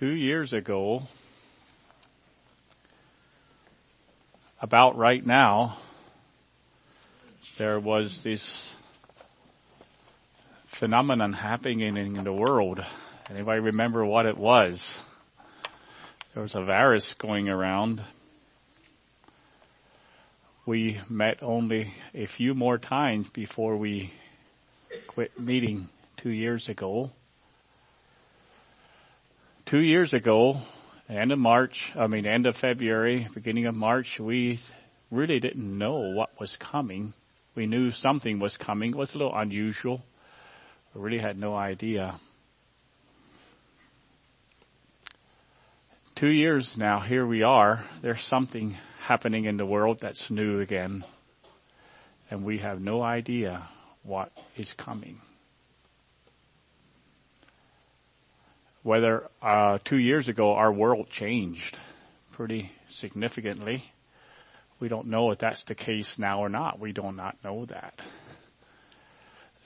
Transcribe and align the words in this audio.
two 0.00 0.14
years 0.14 0.54
ago, 0.54 1.02
about 4.62 4.96
right 4.96 5.24
now, 5.26 5.76
there 7.58 7.78
was 7.78 8.18
this 8.24 8.42
phenomenon 10.78 11.34
happening 11.34 11.80
in 11.98 12.24
the 12.24 12.32
world. 12.32 12.80
Anybody 13.28 13.60
remember 13.60 14.02
what 14.02 14.24
it 14.24 14.38
was? 14.38 14.82
There 16.32 16.42
was 16.42 16.54
a 16.54 16.64
virus 16.64 17.14
going 17.18 17.50
around. 17.50 18.00
We 20.64 20.98
met 21.10 21.42
only 21.42 21.92
a 22.14 22.26
few 22.26 22.54
more 22.54 22.78
times 22.78 23.26
before 23.34 23.76
we 23.76 24.14
quit 25.08 25.38
meeting 25.38 25.90
two 26.22 26.30
years 26.30 26.70
ago 26.70 27.10
two 29.70 29.78
years 29.78 30.12
ago, 30.12 30.60
end 31.08 31.30
of 31.30 31.38
March, 31.38 31.80
I 31.94 32.08
mean, 32.08 32.26
end 32.26 32.46
of 32.46 32.56
February, 32.56 33.28
beginning 33.32 33.66
of 33.66 33.74
March, 33.74 34.18
we 34.18 34.58
really 35.12 35.38
didn't 35.38 35.78
know 35.78 36.12
what 36.12 36.30
was 36.40 36.56
coming. 36.72 37.14
We 37.54 37.66
knew 37.66 37.92
something 37.92 38.40
was 38.40 38.56
coming. 38.56 38.90
It 38.90 38.96
was 38.96 39.14
a 39.14 39.18
little 39.18 39.36
unusual. 39.36 40.02
We 40.92 41.00
really 41.00 41.18
had 41.20 41.38
no 41.38 41.54
idea. 41.54 42.18
Two 46.16 46.30
years 46.30 46.68
now, 46.76 47.00
here 47.00 47.24
we 47.24 47.44
are. 47.44 47.84
There's 48.02 48.26
something 48.28 48.76
happening 49.00 49.44
in 49.44 49.56
the 49.56 49.66
world 49.66 49.98
that's 50.02 50.26
new 50.30 50.58
again. 50.58 51.04
And 52.28 52.44
we 52.44 52.58
have 52.58 52.80
no 52.80 53.02
idea 53.02 53.68
what 54.02 54.32
is 54.56 54.72
coming. 54.76 55.20
Whether 58.82 59.28
uh, 59.42 59.78
two 59.84 59.98
years 59.98 60.28
ago 60.28 60.52
our 60.52 60.72
world 60.72 61.08
changed 61.10 61.76
pretty 62.32 62.70
significantly. 62.98 63.84
We 64.80 64.88
don't 64.88 65.08
know 65.08 65.30
if 65.30 65.38
that's 65.38 65.62
the 65.64 65.74
case 65.74 66.14
now 66.16 66.40
or 66.40 66.48
not. 66.48 66.80
We 66.80 66.92
do 66.92 67.12
not 67.12 67.36
know 67.44 67.66
that. 67.66 67.94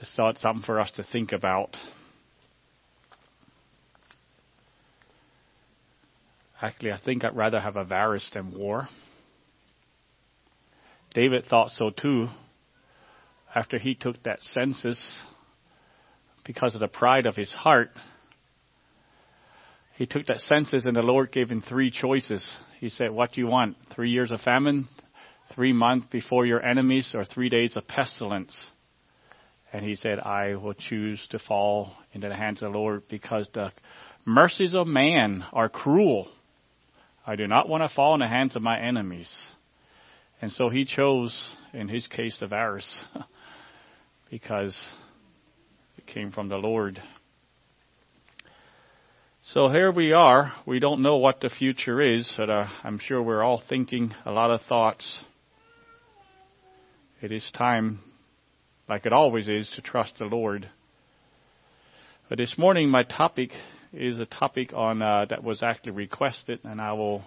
So 0.03 0.29
it's 0.29 0.41
something 0.41 0.65
for 0.65 0.81
us 0.81 0.91
to 0.97 1.05
think 1.05 1.33
about. 1.33 1.77
Actually, 6.61 6.93
I 6.93 7.01
think 7.05 7.25
I'd 7.25 7.37
rather 7.37 7.61
have 7.61 7.77
a 7.77 7.85
virus 7.85 8.29
than 8.35 8.57
war. 8.57 8.89
David 11.15 11.47
thought 11.47 11.71
so 11.71 11.91
too. 11.91 12.29
After 13.55 13.79
he 13.79 13.95
took 13.95 14.21
that 14.25 14.43
census, 14.43 15.01
because 16.45 16.75
of 16.75 16.81
the 16.81 16.89
pride 16.89 17.27
of 17.27 17.37
his 17.37 17.53
heart, 17.53 17.91
he 19.97 20.07
took 20.07 20.27
that 20.27 20.41
census 20.41 20.87
and 20.87 20.97
the 20.97 21.03
Lord 21.03 21.31
gave 21.31 21.51
him 21.51 21.63
three 21.63 21.91
choices. 21.91 22.49
He 22.81 22.89
said, 22.89 23.11
what 23.11 23.33
do 23.33 23.41
you 23.41 23.47
want? 23.47 23.77
Three 23.95 24.11
years 24.11 24.33
of 24.33 24.41
famine, 24.41 24.89
three 25.55 25.73
months 25.73 26.09
before 26.11 26.47
your 26.47 26.65
enemies, 26.65 27.13
or 27.15 27.25
three 27.25 27.49
days 27.49 27.77
of 27.77 27.87
pestilence? 27.87 28.57
And 29.73 29.85
he 29.85 29.95
said, 29.95 30.19
I 30.19 30.57
will 30.57 30.75
choose 30.75 31.25
to 31.31 31.39
fall 31.39 31.93
into 32.13 32.29
the 32.29 32.35
hands 32.35 32.61
of 32.61 32.73
the 32.73 32.79
Lord 32.79 33.03
because 33.09 33.49
the 33.53 33.73
mercies 34.25 34.75
of 34.75 34.87
man 34.87 35.45
are 35.53 35.69
cruel. 35.69 36.29
I 37.27 37.37
do 37.37 37.47
not 37.47 37.69
want 37.69 37.83
to 37.83 37.95
fall 37.95 38.15
in 38.15 38.21
the 38.21 38.29
hands 38.29 38.57
of 38.57 38.63
my 38.63 38.81
enemies. 38.81 39.33
And 40.43 40.51
so 40.51 40.69
he 40.69 40.85
chose, 40.85 41.51
in 41.73 41.89
his 41.89 42.07
case, 42.09 42.37
the 42.39 42.47
virus 42.49 43.01
because 44.31 44.77
it 45.99 46.07
came 46.07 46.33
from 46.33 46.49
the 46.49 46.57
Lord. 46.57 47.01
So 49.55 49.69
here 49.69 49.93
we 49.93 50.13
are. 50.13 50.53
We 50.67 50.81
don't 50.81 51.01
know 51.01 51.19
what 51.19 51.41
the 51.41 51.49
future 51.49 52.01
is, 52.01 52.29
but 52.37 52.51
uh, 52.51 52.67
I'm 52.83 52.99
sure 52.99 53.23
we're 53.23 53.45
all 53.45 53.63
thinking 53.69 54.13
a 54.27 54.33
lot 54.33 54.51
of 54.51 54.63
thoughts. 54.63 55.21
It 57.23 57.31
is 57.31 57.49
time, 57.57 58.01
like 58.89 59.07
it 59.07 59.13
always 59.13 59.49
is, 59.49 59.71
to 59.77 59.81
trust 59.81 60.19
the 60.19 60.25
Lord. 60.25 60.69
But 62.29 62.39
this 62.39 62.59
morning, 62.59 62.89
my 62.89 63.05
topic 63.05 63.51
is 63.93 64.19
a 64.19 64.27
topic 64.27 64.73
on 64.75 65.01
uh, 65.01 65.27
that 65.31 65.45
was 65.45 65.63
actually 65.63 65.93
requested, 65.93 66.59
and 66.65 66.81
I 66.81 66.95
will 66.95 67.23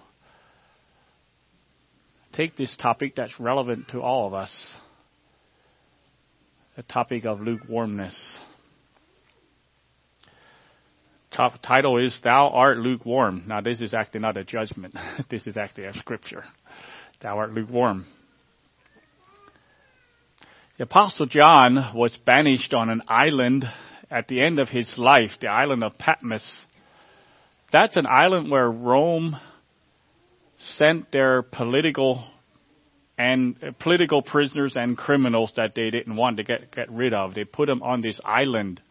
take 2.34 2.58
this 2.58 2.76
topic 2.76 3.16
that's 3.16 3.40
relevant 3.40 3.88
to 3.92 4.02
all 4.02 4.28
of 4.28 4.34
us. 4.34 4.52
The 6.76 6.84
topic 6.84 7.24
of 7.24 7.40
lukewarmness. 7.40 8.38
Top 11.32 11.62
title 11.62 11.98
is 11.98 12.18
Thou 12.24 12.50
art 12.50 12.78
lukewarm. 12.78 13.44
Now 13.48 13.62
this 13.62 13.82
is 13.82 13.94
actually 13.94 14.22
not 14.22 14.38
a 14.38 14.44
judgment. 14.44 14.96
this 15.30 15.48
is 15.48 15.58
actually 15.58 15.86
a 15.86 15.94
scripture. 15.94 16.44
Thou 17.22 17.38
art 17.38 17.54
lukewarm. 17.54 18.06
The 20.78 20.84
apostle 20.84 21.26
John 21.26 21.94
was 21.96 22.18
banished 22.18 22.74
on 22.74 22.90
an 22.90 23.02
island 23.08 23.66
at 24.12 24.28
the 24.28 24.44
end 24.44 24.60
of 24.60 24.70
his 24.70 24.94
life, 24.98 25.32
the 25.42 25.52
island 25.52 25.84
of 25.84 25.98
Patmos. 25.98 26.66
That's 27.72 27.98
an 27.98 28.06
island 28.06 28.50
where 28.50 28.70
Rome 28.70 29.38
sent 30.58 31.12
their 31.12 31.42
political 31.42 32.24
and 33.18 33.56
uh, 33.64 33.72
political 33.80 34.22
prisoners 34.22 34.74
and 34.76 34.96
criminals 34.98 35.52
that 35.56 35.74
they 35.76 35.90
didn't 35.90 36.16
want 36.16 36.38
to 36.38 36.44
get, 36.44 36.72
get 36.72 36.92
rid 36.92 37.14
of. 37.14 37.34
They 37.34 37.44
put 37.44 37.66
them 37.66 37.82
on 37.82 38.02
this 38.02 38.22
island 38.24 38.82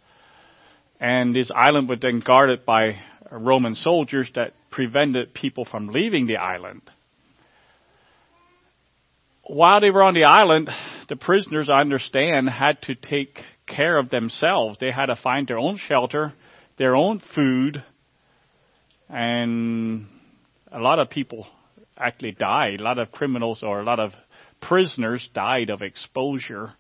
and 1.01 1.35
this 1.35 1.51
island 1.55 1.89
was 1.89 1.99
then 2.01 2.21
guarded 2.21 2.65
by 2.65 2.99
Roman 3.31 3.75
soldiers 3.75 4.31
that 4.35 4.53
prevented 4.71 5.35
people 5.35 5.65
from 5.65 5.89
leaving 5.89 6.27
the 6.27 6.37
island. 6.37 6.83
While 9.43 9.81
they 9.81 9.91
were 9.91 10.03
on 10.03 10.15
the 10.15 10.25
island, 10.25 10.71
the 11.09 11.17
prisoners, 11.17 11.69
I 11.69 11.81
understand, 11.81 12.49
had 12.49 12.83
to 12.83 12.95
take 12.95 13.41
care 13.67 13.99
of 13.99 14.11
themselves. 14.11 14.79
They 14.81 14.91
had 14.91 15.07
to 15.07 15.17
find 15.17 15.47
their 15.47 15.59
own 15.59 15.77
shelter, 15.77 16.33
their 16.79 16.97
own 16.97 17.21
food, 17.35 17.85
and 19.09 20.07
a 20.73 20.81
lot 20.81 20.99
of 20.99 21.11
people 21.11 21.47
actually 21.97 22.33
died. 22.33 22.81
A 22.81 22.83
lot 22.83 22.99
of 22.99 23.13
criminals 23.13 23.63
or 23.63 23.81
a 23.81 23.85
lot 23.85 24.01
of 24.01 24.13
prisoners 24.61 25.29
died 25.33 25.71
of 25.71 25.83
exposure 25.83 26.73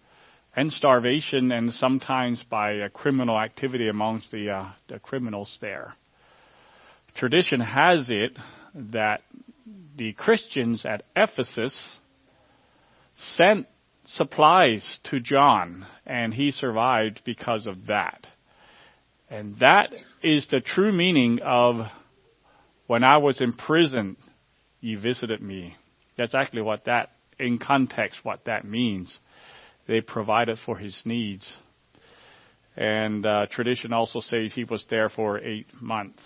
and 0.56 0.72
starvation 0.72 1.52
and 1.52 1.72
sometimes 1.72 2.42
by 2.42 2.72
a 2.72 2.88
criminal 2.88 3.38
activity 3.38 3.88
amongst 3.88 4.30
the, 4.30 4.50
uh, 4.50 4.70
the 4.88 4.98
criminals 4.98 5.58
there. 5.60 5.94
Tradition 7.14 7.60
has 7.60 8.08
it 8.08 8.32
that 8.74 9.20
the 9.96 10.14
Christians 10.14 10.86
at 10.86 11.04
Ephesus 11.14 11.98
sent 13.16 13.66
supplies 14.06 14.98
to 15.04 15.20
John 15.20 15.86
and 16.06 16.32
he 16.32 16.50
survived 16.50 17.22
because 17.24 17.66
of 17.66 17.86
that. 17.88 18.26
And 19.28 19.58
that 19.58 19.92
is 20.22 20.46
the 20.48 20.60
true 20.60 20.92
meaning 20.92 21.40
of 21.44 21.86
when 22.86 23.04
I 23.04 23.18
was 23.18 23.40
in 23.40 23.52
prison, 23.52 24.16
you 24.80 24.98
visited 24.98 25.42
me. 25.42 25.76
That's 26.16 26.34
actually 26.34 26.62
what 26.62 26.84
that, 26.84 27.10
in 27.38 27.58
context, 27.58 28.20
what 28.22 28.44
that 28.44 28.64
means 28.64 29.18
they 29.86 30.00
provided 30.00 30.58
for 30.64 30.76
his 30.76 31.00
needs. 31.04 31.56
And 32.76 33.24
uh, 33.24 33.46
tradition 33.50 33.92
also 33.92 34.20
says 34.20 34.52
he 34.52 34.64
was 34.64 34.84
there 34.90 35.08
for 35.08 35.38
eight 35.38 35.66
months. 35.80 36.22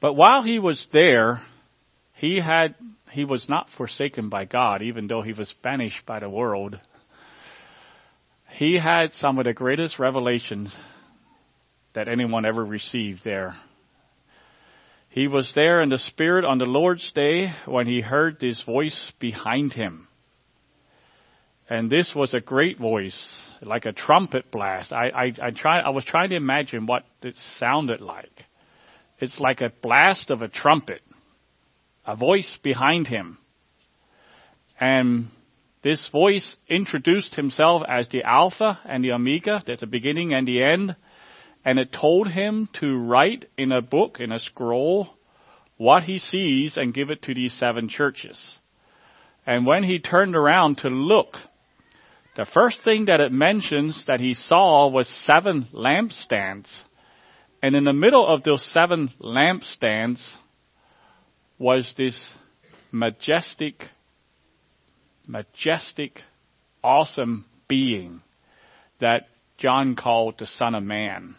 But 0.00 0.14
while 0.14 0.42
he 0.42 0.58
was 0.58 0.86
there, 0.92 1.40
he 2.14 2.40
had 2.40 2.74
he 3.10 3.24
was 3.24 3.48
not 3.48 3.68
forsaken 3.76 4.28
by 4.28 4.44
God, 4.44 4.82
even 4.82 5.06
though 5.06 5.22
he 5.22 5.32
was 5.32 5.54
banished 5.62 6.04
by 6.04 6.20
the 6.20 6.28
world. 6.28 6.78
He 8.50 8.78
had 8.78 9.12
some 9.14 9.38
of 9.38 9.44
the 9.44 9.54
greatest 9.54 9.98
revelations 9.98 10.74
that 11.94 12.08
anyone 12.08 12.44
ever 12.44 12.64
received 12.64 13.20
there. 13.24 13.54
He 15.08 15.26
was 15.26 15.50
there 15.54 15.80
in 15.80 15.88
the 15.88 15.98
Spirit 15.98 16.44
on 16.44 16.58
the 16.58 16.66
Lord's 16.66 17.10
day 17.12 17.52
when 17.66 17.86
he 17.86 18.00
heard 18.00 18.38
this 18.38 18.62
voice 18.62 19.12
behind 19.18 19.72
him. 19.72 20.06
And 21.68 21.90
this 21.90 22.14
was 22.14 22.32
a 22.32 22.40
great 22.40 22.78
voice, 22.78 23.30
like 23.60 23.84
a 23.84 23.92
trumpet 23.92 24.50
blast. 24.50 24.92
I, 24.92 25.08
I, 25.08 25.32
I, 25.48 25.50
try, 25.50 25.80
I 25.80 25.90
was 25.90 26.04
trying 26.04 26.30
to 26.30 26.36
imagine 26.36 26.86
what 26.86 27.04
it 27.22 27.36
sounded 27.58 28.00
like. 28.00 28.46
It's 29.18 29.38
like 29.38 29.60
a 29.60 29.72
blast 29.82 30.30
of 30.30 30.40
a 30.40 30.48
trumpet, 30.48 31.02
a 32.06 32.16
voice 32.16 32.58
behind 32.62 33.06
him. 33.06 33.38
And 34.80 35.28
this 35.82 36.08
voice 36.10 36.56
introduced 36.68 37.34
himself 37.34 37.82
as 37.86 38.08
the 38.08 38.22
Alpha 38.22 38.78
and 38.84 39.04
the 39.04 39.12
Omega, 39.12 39.62
that's 39.66 39.80
the 39.80 39.86
beginning 39.86 40.32
and 40.32 40.48
the 40.48 40.62
end. 40.62 40.96
And 41.64 41.78
it 41.78 41.92
told 41.92 42.28
him 42.28 42.68
to 42.80 42.96
write 42.96 43.44
in 43.58 43.72
a 43.72 43.82
book, 43.82 44.20
in 44.20 44.32
a 44.32 44.38
scroll, 44.38 45.10
what 45.76 46.04
he 46.04 46.18
sees 46.18 46.76
and 46.76 46.94
give 46.94 47.10
it 47.10 47.22
to 47.22 47.34
these 47.34 47.52
seven 47.52 47.88
churches. 47.88 48.58
And 49.46 49.66
when 49.66 49.82
he 49.82 49.98
turned 49.98 50.34
around 50.34 50.78
to 50.78 50.88
look 50.88 51.36
the 52.38 52.46
first 52.46 52.84
thing 52.84 53.06
that 53.06 53.18
it 53.18 53.32
mentions 53.32 54.04
that 54.06 54.20
he 54.20 54.32
saw 54.32 54.88
was 54.88 55.08
seven 55.26 55.66
lampstands. 55.74 56.72
And 57.60 57.74
in 57.74 57.82
the 57.82 57.92
middle 57.92 58.24
of 58.32 58.44
those 58.44 58.64
seven 58.72 59.10
lampstands 59.20 60.24
was 61.58 61.92
this 61.98 62.16
majestic, 62.92 63.86
majestic, 65.26 66.20
awesome 66.82 67.44
being 67.66 68.22
that 69.00 69.22
John 69.56 69.96
called 69.96 70.36
the 70.38 70.46
Son 70.46 70.76
of 70.76 70.84
Man. 70.84 71.34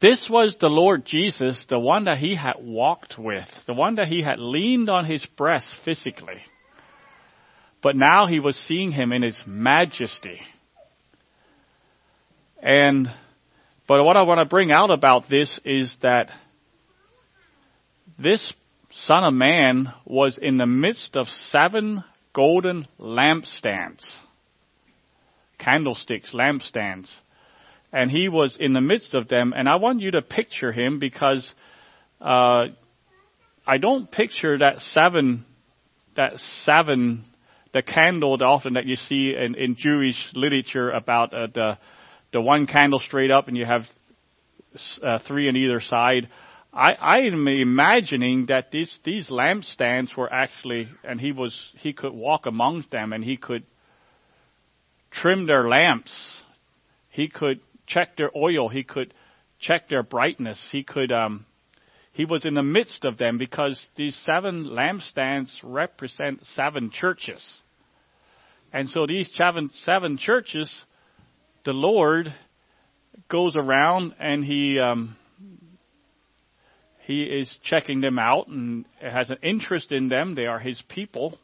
This 0.00 0.28
was 0.30 0.56
the 0.60 0.68
Lord 0.68 1.04
Jesus, 1.04 1.66
the 1.68 1.80
one 1.80 2.04
that 2.04 2.18
he 2.18 2.36
had 2.36 2.54
walked 2.60 3.18
with, 3.18 3.48
the 3.66 3.74
one 3.74 3.96
that 3.96 4.06
he 4.06 4.22
had 4.22 4.38
leaned 4.38 4.88
on 4.88 5.04
his 5.04 5.26
breast 5.36 5.74
physically. 5.84 6.42
But 7.86 7.94
now 7.94 8.26
he 8.26 8.40
was 8.40 8.56
seeing 8.56 8.90
him 8.90 9.12
in 9.12 9.22
his 9.22 9.38
majesty. 9.46 10.40
And, 12.60 13.06
but 13.86 14.02
what 14.02 14.16
I 14.16 14.22
want 14.22 14.40
to 14.40 14.44
bring 14.44 14.72
out 14.72 14.90
about 14.90 15.28
this 15.30 15.60
is 15.64 15.94
that 16.02 16.32
this 18.18 18.52
Son 18.90 19.22
of 19.22 19.34
Man 19.34 19.92
was 20.04 20.36
in 20.36 20.56
the 20.56 20.66
midst 20.66 21.16
of 21.16 21.28
seven 21.28 22.02
golden 22.32 22.88
lampstands, 22.98 24.04
candlesticks, 25.56 26.32
lampstands. 26.32 27.08
And 27.92 28.10
he 28.10 28.28
was 28.28 28.56
in 28.58 28.72
the 28.72 28.80
midst 28.80 29.14
of 29.14 29.28
them. 29.28 29.52
And 29.56 29.68
I 29.68 29.76
want 29.76 30.00
you 30.00 30.10
to 30.10 30.22
picture 30.22 30.72
him 30.72 30.98
because 30.98 31.48
uh, 32.20 32.64
I 33.64 33.78
don't 33.78 34.10
picture 34.10 34.58
that 34.58 34.80
seven, 34.80 35.44
that 36.16 36.40
seven, 36.64 37.26
the 37.76 37.82
candle 37.82 38.38
often 38.42 38.72
that 38.72 38.86
you 38.86 38.96
see 38.96 39.34
in, 39.36 39.54
in 39.54 39.76
Jewish 39.76 40.16
literature 40.34 40.90
about 40.90 41.34
uh, 41.34 41.46
the 41.52 41.78
the 42.32 42.40
one 42.40 42.66
candle 42.66 42.98
straight 42.98 43.30
up 43.30 43.48
and 43.48 43.56
you 43.56 43.66
have 43.66 43.82
uh, 45.02 45.18
three 45.26 45.46
on 45.46 45.56
either 45.56 45.80
side. 45.80 46.30
I, 46.72 46.92
I 46.92 47.18
am 47.20 47.46
imagining 47.46 48.46
that 48.46 48.70
these 48.70 48.98
these 49.04 49.28
lampstands 49.28 50.16
were 50.16 50.32
actually, 50.32 50.88
and 51.04 51.20
he 51.20 51.32
was 51.32 51.54
he 51.80 51.92
could 51.92 52.14
walk 52.14 52.46
amongst 52.46 52.90
them 52.90 53.12
and 53.12 53.22
he 53.22 53.36
could 53.36 53.64
trim 55.10 55.46
their 55.46 55.68
lamps. 55.68 56.14
He 57.10 57.28
could 57.28 57.60
check 57.86 58.16
their 58.16 58.30
oil. 58.34 58.70
He 58.70 58.84
could 58.84 59.12
check 59.58 59.90
their 59.90 60.02
brightness. 60.02 60.66
He 60.72 60.82
could. 60.82 61.12
Um, 61.12 61.44
he 62.12 62.24
was 62.24 62.46
in 62.46 62.54
the 62.54 62.62
midst 62.62 63.04
of 63.04 63.18
them 63.18 63.36
because 63.36 63.86
these 63.94 64.18
seven 64.24 64.64
lampstands 64.64 65.54
represent 65.62 66.46
seven 66.46 66.90
churches, 66.90 67.44
and 68.76 68.90
so 68.90 69.06
these 69.06 69.30
seven 69.32 69.70
seven 69.84 70.18
churches, 70.18 70.70
the 71.64 71.72
Lord 71.72 72.32
goes 73.28 73.56
around 73.56 74.14
and 74.20 74.44
he. 74.44 74.78
Um, 74.78 75.16
he 77.06 77.22
is 77.22 77.56
checking 77.62 78.00
them 78.00 78.18
out 78.18 78.48
and 78.48 78.84
has 79.00 79.30
an 79.30 79.38
interest 79.40 79.92
in 79.92 80.08
them. 80.08 80.34
They 80.34 80.46
are 80.46 80.58
his 80.58 80.82
people. 80.88 81.38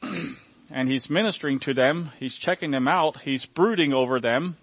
and 0.02 0.88
he's 0.88 1.10
ministering 1.10 1.60
to 1.60 1.74
them. 1.74 2.10
He's 2.18 2.34
checking 2.34 2.70
them 2.70 2.88
out. 2.88 3.18
He's 3.20 3.44
brooding 3.54 3.92
over 3.92 4.18
them 4.18 4.56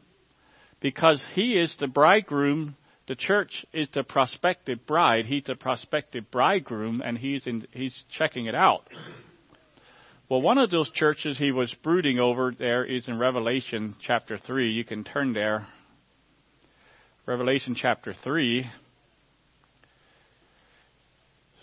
because 0.79 1.23
he 1.35 1.53
is 1.53 1.75
the 1.79 1.88
bridegroom. 1.88 2.75
The 3.07 3.15
church 3.15 3.67
is 3.71 3.88
the 3.94 4.03
prospective 4.03 4.85
bride. 4.88 5.27
He's 5.27 5.44
the 5.45 5.55
prospective 5.55 6.31
bridegroom 6.31 7.03
and 7.05 7.19
he's 7.19 7.45
in, 7.45 7.67
he's 7.71 8.03
checking 8.17 8.47
it 8.47 8.55
out. 8.55 8.88
Well, 10.33 10.41
one 10.41 10.57
of 10.57 10.71
those 10.71 10.89
churches 10.89 11.38
he 11.38 11.51
was 11.51 11.71
brooding 11.83 12.18
over 12.18 12.51
there 12.57 12.83
is 12.83 13.07
in 13.07 13.19
Revelation 13.19 13.95
chapter 14.01 14.39
3. 14.39 14.71
You 14.71 14.83
can 14.83 15.03
turn 15.03 15.33
there 15.33 15.68
Revelation 17.27 17.75
chapter 17.75 18.15
3, 18.15 18.65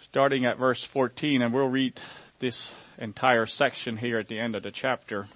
starting 0.09 0.47
at 0.47 0.57
verse 0.57 0.87
14, 0.93 1.43
and 1.43 1.53
we'll 1.53 1.67
read 1.67 1.99
this 2.39 2.57
entire 2.97 3.47
section 3.47 3.97
here 3.97 4.21
at 4.21 4.29
the 4.29 4.39
end 4.39 4.55
of 4.55 4.63
the 4.63 4.71
chapter. 4.71 5.27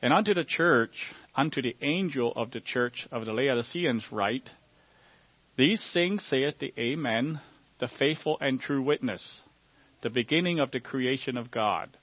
And 0.00 0.12
unto 0.12 0.32
the 0.32 0.44
church, 0.44 1.12
unto 1.34 1.60
the 1.60 1.74
angel 1.82 2.32
of 2.36 2.52
the 2.52 2.60
church 2.60 3.08
of 3.10 3.24
the 3.26 3.32
Laodiceans 3.32 4.04
write, 4.12 4.48
These 5.56 5.90
things 5.92 6.24
saith 6.30 6.60
the 6.60 6.72
Amen, 6.78 7.40
the 7.80 7.88
faithful 7.88 8.38
and 8.40 8.60
true 8.60 8.82
witness, 8.82 9.40
the 10.02 10.10
beginning 10.10 10.60
of 10.60 10.70
the 10.70 10.80
creation 10.80 11.36
of 11.36 11.50
God. 11.50 11.96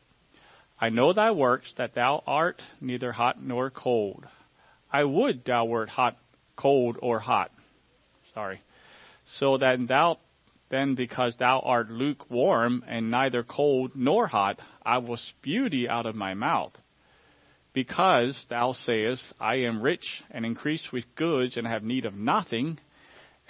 I 0.80 0.90
know 0.90 1.14
thy 1.14 1.32
works, 1.32 1.72
that 1.78 1.94
thou 1.94 2.24
art 2.26 2.62
neither 2.82 3.12
hot 3.12 3.42
nor 3.42 3.70
cold. 3.70 4.26
I 4.92 5.04
would 5.04 5.46
thou 5.46 5.66
wert 5.66 5.90
hot, 5.90 6.18
cold, 6.56 6.98
or 7.02 7.20
hot. 7.20 7.52
Sorry. 8.34 8.62
So 9.38 9.58
that 9.60 9.78
thou, 9.88 10.18
then 10.70 10.96
because 10.96 11.36
thou 11.38 11.60
art 11.60 11.90
lukewarm, 11.90 12.84
and 12.88 13.12
neither 13.12 13.44
cold 13.44 13.92
nor 13.96 14.28
hot, 14.28 14.60
I 14.84 14.98
will 14.98 15.18
spew 15.18 15.70
thee 15.70 15.88
out 15.88 16.06
of 16.06 16.16
my 16.16 16.34
mouth. 16.34 16.74
Because 17.74 18.46
thou 18.50 18.74
sayest, 18.74 19.22
I 19.40 19.56
am 19.58 19.82
rich, 19.82 20.24
and 20.32 20.46
increased 20.46 20.92
with 20.92 21.16
goods, 21.16 21.56
and 21.56 21.66
have 21.66 21.84
need 21.84 22.06
of 22.06 22.16
nothing, 22.16 22.80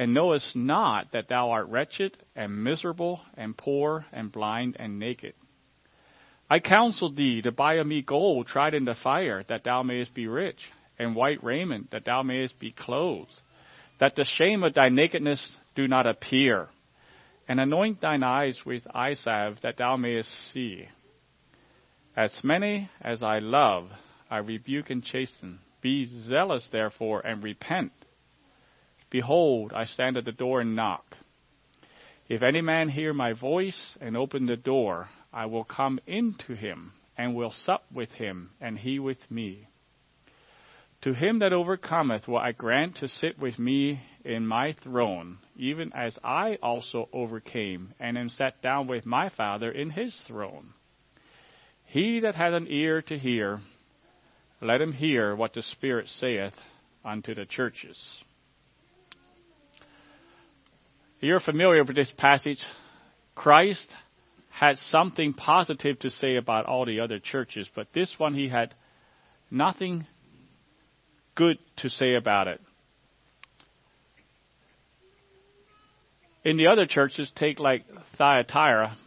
and 0.01 0.15
knowest 0.15 0.55
not 0.55 1.11
that 1.11 1.27
thou 1.27 1.51
art 1.51 1.67
wretched, 1.67 2.17
and 2.35 2.63
miserable, 2.63 3.21
and 3.37 3.55
poor, 3.55 4.03
and 4.11 4.31
blind, 4.31 4.75
and 4.79 4.97
naked. 4.97 5.35
I 6.49 6.57
counsel 6.57 7.13
thee 7.13 7.43
to 7.43 7.51
buy 7.51 7.75
of 7.75 7.85
me 7.85 8.01
gold 8.01 8.47
tried 8.47 8.73
in 8.73 8.83
the 8.83 8.95
fire, 8.95 9.43
that 9.47 9.63
thou 9.63 9.83
mayest 9.83 10.15
be 10.15 10.25
rich, 10.25 10.57
and 10.97 11.15
white 11.15 11.43
raiment, 11.43 11.91
that 11.91 12.05
thou 12.05 12.23
mayest 12.23 12.57
be 12.57 12.71
clothed, 12.71 13.29
that 13.99 14.15
the 14.15 14.23
shame 14.23 14.63
of 14.63 14.73
thy 14.73 14.89
nakedness 14.89 15.55
do 15.75 15.87
not 15.87 16.07
appear, 16.07 16.67
and 17.47 17.59
anoint 17.59 18.01
thine 18.01 18.23
eyes 18.23 18.59
with 18.65 18.81
eye 18.95 19.13
salve, 19.13 19.61
that 19.61 19.77
thou 19.77 19.97
mayest 19.97 20.31
see. 20.51 20.89
As 22.17 22.35
many 22.43 22.89
as 23.01 23.21
I 23.21 23.37
love, 23.37 23.91
I 24.31 24.39
rebuke 24.39 24.89
and 24.89 25.03
chasten. 25.03 25.59
Be 25.79 26.07
zealous, 26.27 26.67
therefore, 26.71 27.21
and 27.23 27.43
repent. 27.43 27.91
Behold, 29.11 29.73
I 29.73 29.85
stand 29.85 30.17
at 30.17 30.25
the 30.25 30.31
door 30.31 30.61
and 30.61 30.75
knock. 30.75 31.17
If 32.29 32.41
any 32.41 32.61
man 32.61 32.89
hear 32.89 33.13
my 33.13 33.33
voice 33.33 33.97
and 33.99 34.15
open 34.15 34.45
the 34.45 34.55
door, 34.55 35.09
I 35.33 35.45
will 35.45 35.65
come 35.65 35.99
into 36.07 36.55
him 36.55 36.93
and 37.17 37.35
will 37.35 37.51
sup 37.51 37.83
with 37.93 38.11
him, 38.13 38.51
and 38.61 38.79
he 38.79 38.99
with 38.99 39.29
me. 39.29 39.67
To 41.01 41.13
him 41.13 41.39
that 41.39 41.51
overcometh 41.51 42.27
will 42.27 42.37
I 42.37 42.53
grant 42.53 42.97
to 42.97 43.07
sit 43.07 43.37
with 43.37 43.59
me 43.59 44.01
in 44.23 44.47
my 44.47 44.71
throne, 44.71 45.39
even 45.57 45.91
as 45.93 46.17
I 46.23 46.57
also 46.63 47.09
overcame, 47.11 47.93
and 47.99 48.17
am 48.17 48.29
sat 48.29 48.61
down 48.61 48.87
with 48.87 49.05
my 49.05 49.27
Father 49.27 49.71
in 49.71 49.89
his 49.89 50.15
throne. 50.25 50.73
He 51.85 52.21
that 52.21 52.35
hath 52.35 52.53
an 52.53 52.67
ear 52.69 53.01
to 53.01 53.17
hear, 53.17 53.59
let 54.61 54.79
him 54.79 54.93
hear 54.93 55.35
what 55.35 55.53
the 55.53 55.63
Spirit 55.63 56.07
saith 56.07 56.55
unto 57.03 57.33
the 57.35 57.45
churches. 57.45 58.23
You're 61.21 61.39
familiar 61.39 61.83
with 61.83 61.95
this 61.95 62.11
passage. 62.17 62.63
Christ 63.35 63.87
had 64.49 64.79
something 64.79 65.33
positive 65.33 65.99
to 65.99 66.09
say 66.09 66.35
about 66.35 66.65
all 66.65 66.83
the 66.83 66.99
other 66.99 67.19
churches, 67.19 67.69
but 67.75 67.93
this 67.93 68.15
one 68.17 68.33
he 68.33 68.49
had 68.49 68.73
nothing 69.51 70.07
good 71.35 71.59
to 71.77 71.89
say 71.89 72.15
about 72.15 72.47
it. 72.47 72.59
In 76.43 76.57
the 76.57 76.67
other 76.67 76.87
churches, 76.87 77.31
take 77.35 77.59
like 77.59 77.85
Thyatira, 78.17 78.97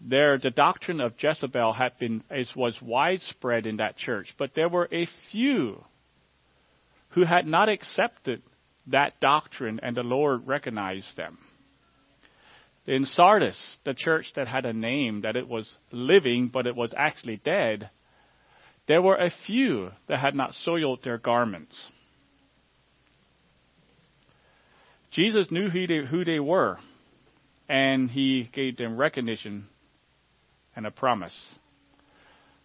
there 0.00 0.36
the 0.36 0.50
doctrine 0.50 1.00
of 1.00 1.14
Jezebel 1.16 1.74
had 1.74 1.96
been 2.00 2.24
is, 2.28 2.54
was 2.56 2.76
widespread 2.82 3.66
in 3.66 3.76
that 3.76 3.96
church, 3.96 4.34
but 4.36 4.50
there 4.56 4.68
were 4.68 4.88
a 4.90 5.06
few 5.30 5.84
who 7.10 7.22
had 7.22 7.46
not 7.46 7.68
accepted 7.68 8.42
that 8.88 9.20
doctrine, 9.20 9.80
and 9.82 9.96
the 9.96 10.02
Lord 10.02 10.46
recognized 10.46 11.16
them. 11.16 11.38
In 12.86 13.04
Sardis, 13.04 13.78
the 13.84 13.94
church 13.94 14.32
that 14.36 14.48
had 14.48 14.64
a 14.64 14.72
name 14.72 15.22
that 15.22 15.36
it 15.36 15.46
was 15.46 15.76
living, 15.92 16.48
but 16.48 16.66
it 16.66 16.74
was 16.74 16.94
actually 16.96 17.36
dead, 17.36 17.90
there 18.86 19.02
were 19.02 19.16
a 19.16 19.30
few 19.46 19.90
that 20.06 20.18
had 20.18 20.34
not 20.34 20.54
soiled 20.54 21.04
their 21.04 21.18
garments. 21.18 21.78
Jesus 25.10 25.50
knew 25.50 25.68
who 25.68 26.24
they, 26.24 26.40
were, 26.40 26.78
and 27.68 28.10
he 28.10 28.48
gave 28.52 28.78
them 28.78 28.96
recognition 28.96 29.66
and 30.74 30.86
a 30.86 30.90
promise. 30.90 31.54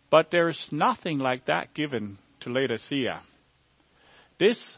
But 0.10 0.32
there's 0.32 0.68
nothing 0.72 1.20
like 1.20 1.48
that 1.48 1.74
given 1.74 2.18
to 2.42 2.50
Laodicea. 2.50 3.22
This 4.40 4.78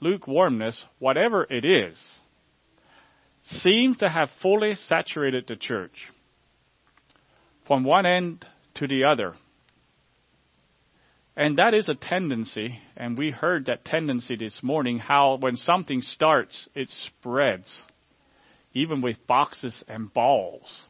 lukewarmness, 0.00 0.84
whatever 0.98 1.46
it 1.48 1.64
is, 1.64 1.98
seems 3.44 3.98
to 3.98 4.08
have 4.08 4.30
fully 4.42 4.74
saturated 4.74 5.46
the 5.46 5.56
church 5.56 6.08
from 7.66 7.84
one 7.84 8.06
end 8.06 8.44
to 8.74 8.86
the 8.86 9.04
other. 9.04 9.34
And 11.36 11.56
that 11.58 11.72
is 11.74 11.88
a 11.88 11.94
tendency, 11.94 12.78
and 12.96 13.16
we 13.16 13.30
heard 13.30 13.66
that 13.66 13.84
tendency 13.84 14.36
this 14.36 14.62
morning, 14.62 14.98
how 14.98 15.36
when 15.36 15.56
something 15.56 16.02
starts, 16.02 16.68
it 16.74 16.90
spreads, 16.90 17.82
even 18.74 19.00
with 19.00 19.26
boxes 19.26 19.82
and 19.88 20.12
balls. 20.12 20.82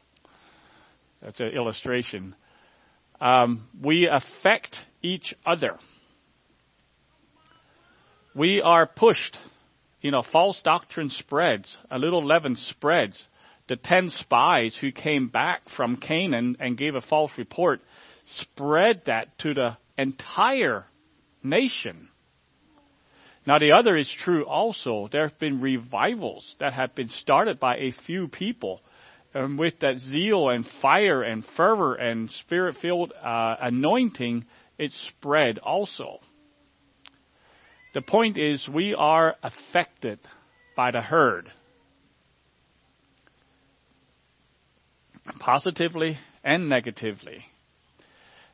That's 1.21 1.39
an 1.39 1.49
illustration. 1.49 2.35
Um, 3.21 3.69
we 3.79 4.09
affect 4.11 4.77
each 5.03 5.35
other. 5.45 5.77
We 8.33 8.61
are 8.61 8.85
pushed. 8.85 9.37
You 9.99 10.11
know, 10.11 10.23
false 10.23 10.59
doctrine 10.63 11.09
spreads, 11.09 11.75
a 11.89 11.99
little 11.99 12.25
leaven 12.25 12.55
spreads. 12.55 13.27
The 13.67 13.75
ten 13.75 14.09
spies 14.09 14.75
who 14.79 14.91
came 14.91 15.27
back 15.27 15.69
from 15.69 15.97
Canaan 15.97 16.57
and 16.59 16.77
gave 16.77 16.95
a 16.95 17.01
false 17.01 17.31
report 17.37 17.81
spread 18.25 19.03
that 19.05 19.37
to 19.39 19.53
the 19.53 19.77
entire 19.97 20.85
nation. 21.43 22.09
Now 23.45 23.59
the 23.59 23.73
other 23.73 23.97
is 23.97 24.09
true 24.09 24.45
also. 24.45 25.09
There 25.11 25.27
have 25.27 25.37
been 25.39 25.61
revivals 25.61 26.55
that 26.59 26.73
have 26.73 26.95
been 26.95 27.09
started 27.09 27.59
by 27.59 27.77
a 27.77 27.91
few 27.91 28.27
people. 28.27 28.81
And 29.33 29.57
with 29.57 29.79
that 29.79 29.99
zeal 29.99 30.49
and 30.49 30.65
fire 30.81 31.21
and 31.21 31.45
fervor 31.57 31.95
and 31.95 32.29
spirit 32.31 32.75
filled 32.81 33.13
uh, 33.13 33.55
anointing, 33.61 34.45
it 34.77 34.91
spread 34.91 35.59
also. 35.59 36.19
The 37.93 38.01
point 38.01 38.37
is, 38.37 38.67
we 38.67 38.93
are 38.93 39.35
affected 39.43 40.19
by 40.75 40.91
the 40.91 41.01
herd. 41.01 41.51
Positively 45.39 46.17
and 46.43 46.69
negatively. 46.69 47.45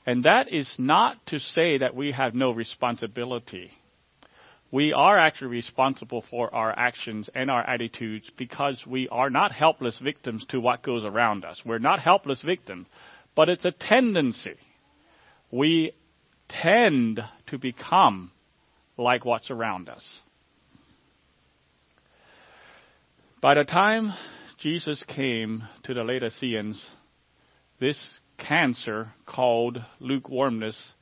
And 0.06 0.24
that 0.24 0.51
is 0.51 0.70
not 0.77 1.24
to 1.27 1.39
say 1.39 1.77
that 1.79 1.96
we 1.96 2.13
have 2.13 2.34
no 2.34 2.51
responsibility. 2.51 3.72
We 4.72 4.91
are 4.91 5.17
actually 5.17 5.50
responsible 5.50 6.24
for 6.29 6.53
our 6.53 6.77
actions 6.77 7.29
and 7.34 7.51
our 7.51 7.62
attitudes 7.62 8.29
because 8.38 8.84
we 8.88 9.08
are 9.10 9.29
not 9.29 9.51
helpless 9.51 10.00
victims 10.00 10.46
to 10.50 10.60
what 10.60 10.82
goes 10.82 11.06
around 11.06 11.46
us. 11.46 11.62
We're 11.65 11.77
not 11.77 12.00
helpless 12.00 12.41
victims, 12.41 12.88
but 13.36 13.50
it's 13.50 13.65
a 13.65 13.72
tendency. 13.72 14.56
We 15.51 15.91
tend 16.50 17.22
to 17.48 17.58
become 17.58 18.32
like 18.97 19.25
what's 19.25 19.51
around 19.51 19.89
us. 19.89 20.21
By 23.39 23.53
the 23.53 23.63
time 23.63 24.13
Jesus 24.57 25.03
came 25.07 25.63
to 25.83 25.93
the 25.93 26.03
Laodiceans, 26.03 26.89
this 27.79 28.19
cancer 28.37 29.13
called 29.25 29.77
lukewarmness 29.99 30.93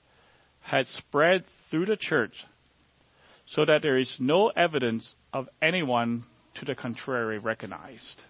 had 0.59 0.87
spread 0.87 1.45
through 1.69 1.85
the 1.85 1.95
church 1.95 2.45
so 3.45 3.63
that 3.65 3.81
there 3.81 3.97
is 3.97 4.17
no 4.19 4.49
evidence 4.49 5.13
of 5.31 5.47
anyone 5.61 6.25
to 6.55 6.65
the 6.65 6.75
contrary 6.75 7.37
recognized. 7.37 8.21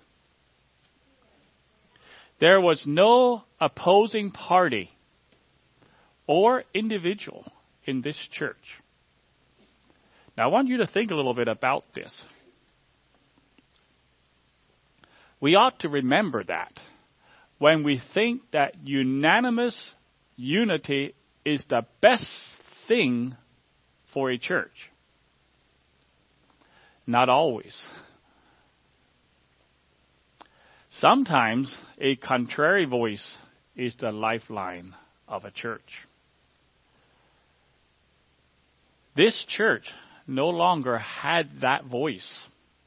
There 2.40 2.60
was 2.60 2.84
no 2.86 3.44
opposing 3.60 4.32
party 4.32 4.92
or 6.28 6.64
individual 6.74 7.52
in 7.86 8.02
this 8.02 8.18
church. 8.32 8.82
Now 10.38 10.46
I 10.46 10.48
want 10.48 10.68
you 10.68 10.78
to 10.78 10.88
think 10.88 11.12
a 11.12 11.16
little 11.16 11.34
bit 11.34 11.48
about 11.48 11.86
this. 11.94 12.14
We 15.40 15.56
ought 15.56 15.80
to 15.82 15.90
remember 15.90 16.44
that 16.44 16.74
when 17.58 17.84
we 17.84 18.02
think 18.14 18.42
that 18.52 18.76
unanimous 18.84 19.94
unity 20.36 21.14
is 21.46 21.66
the 21.70 21.86
best 22.02 22.28
thing 22.88 23.36
for 24.14 24.30
a 24.30 24.38
church. 24.38 24.92
Not 27.08 27.30
always. 27.30 27.86
Sometimes 30.90 31.78
a 32.00 32.16
contrary 32.16 32.86
voice 32.86 33.36
is 33.76 33.96
the 34.00 34.12
lifeline 34.12 34.96
of 35.28 35.46
a 35.46 35.52
church. 35.52 36.02
This 39.16 39.46
church 39.48 39.92
no 40.28 40.50
longer 40.50 40.98
had 40.98 41.62
that 41.62 41.86
voice, 41.86 42.46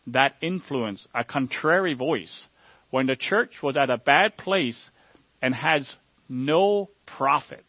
that 0.09 0.35
influence, 0.41 1.07
a 1.15 1.25
contrary 1.25 1.95
voice 1.95 2.47
when 2.91 3.07
the 3.07 3.17
church 3.17 3.63
was 3.63 3.77
at 3.77 3.91
a 3.91 3.99
bad 3.99 4.37
place 4.37 4.91
and 5.43 5.55
has 5.55 5.91
no 6.29 6.89
prophet, 7.07 7.65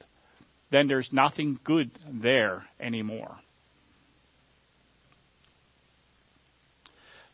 then 0.71 0.88
there's 0.88 1.09
nothing 1.11 1.59
good 1.63 1.91
there 2.11 2.65
anymore. 2.79 3.38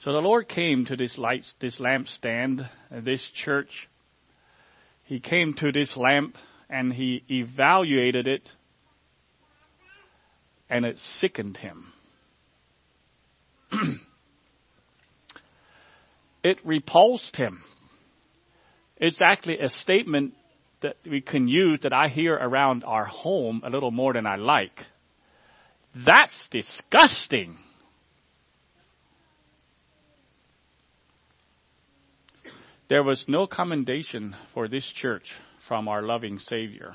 So 0.01 0.13
the 0.13 0.19
Lord 0.19 0.47
came 0.47 0.85
to 0.85 0.95
this 0.95 1.17
light, 1.17 1.45
this 1.59 1.79
lampstand, 1.79 2.69
this 2.91 3.25
church. 3.43 3.89
He 5.03 5.19
came 5.19 5.53
to 5.55 5.71
this 5.71 5.97
lamp 5.97 6.35
and 6.69 6.93
he 6.93 7.23
evaluated 7.29 8.27
it 8.27 8.47
and 10.69 10.85
it 10.85 10.99
sickened 11.19 11.57
him. 11.57 11.91
it 16.43 16.57
repulsed 16.63 17.35
him. 17.35 17.63
It's 18.97 19.21
actually 19.21 19.59
a 19.59 19.69
statement 19.69 20.33
that 20.81 20.97
we 21.09 21.21
can 21.21 21.47
use 21.47 21.79
that 21.83 21.93
I 21.93 22.07
hear 22.07 22.33
around 22.33 22.83
our 22.83 23.05
home 23.05 23.61
a 23.65 23.69
little 23.69 23.91
more 23.91 24.13
than 24.13 24.25
I 24.25 24.35
like. 24.35 24.79
That's 26.05 26.47
disgusting. 26.49 27.57
There 32.87 33.03
was 33.03 33.25
no 33.27 33.47
commendation 33.47 34.35
for 34.53 34.67
this 34.67 34.85
church 34.85 35.31
from 35.67 35.87
our 35.87 36.03
loving 36.03 36.39
Savior. 36.39 36.93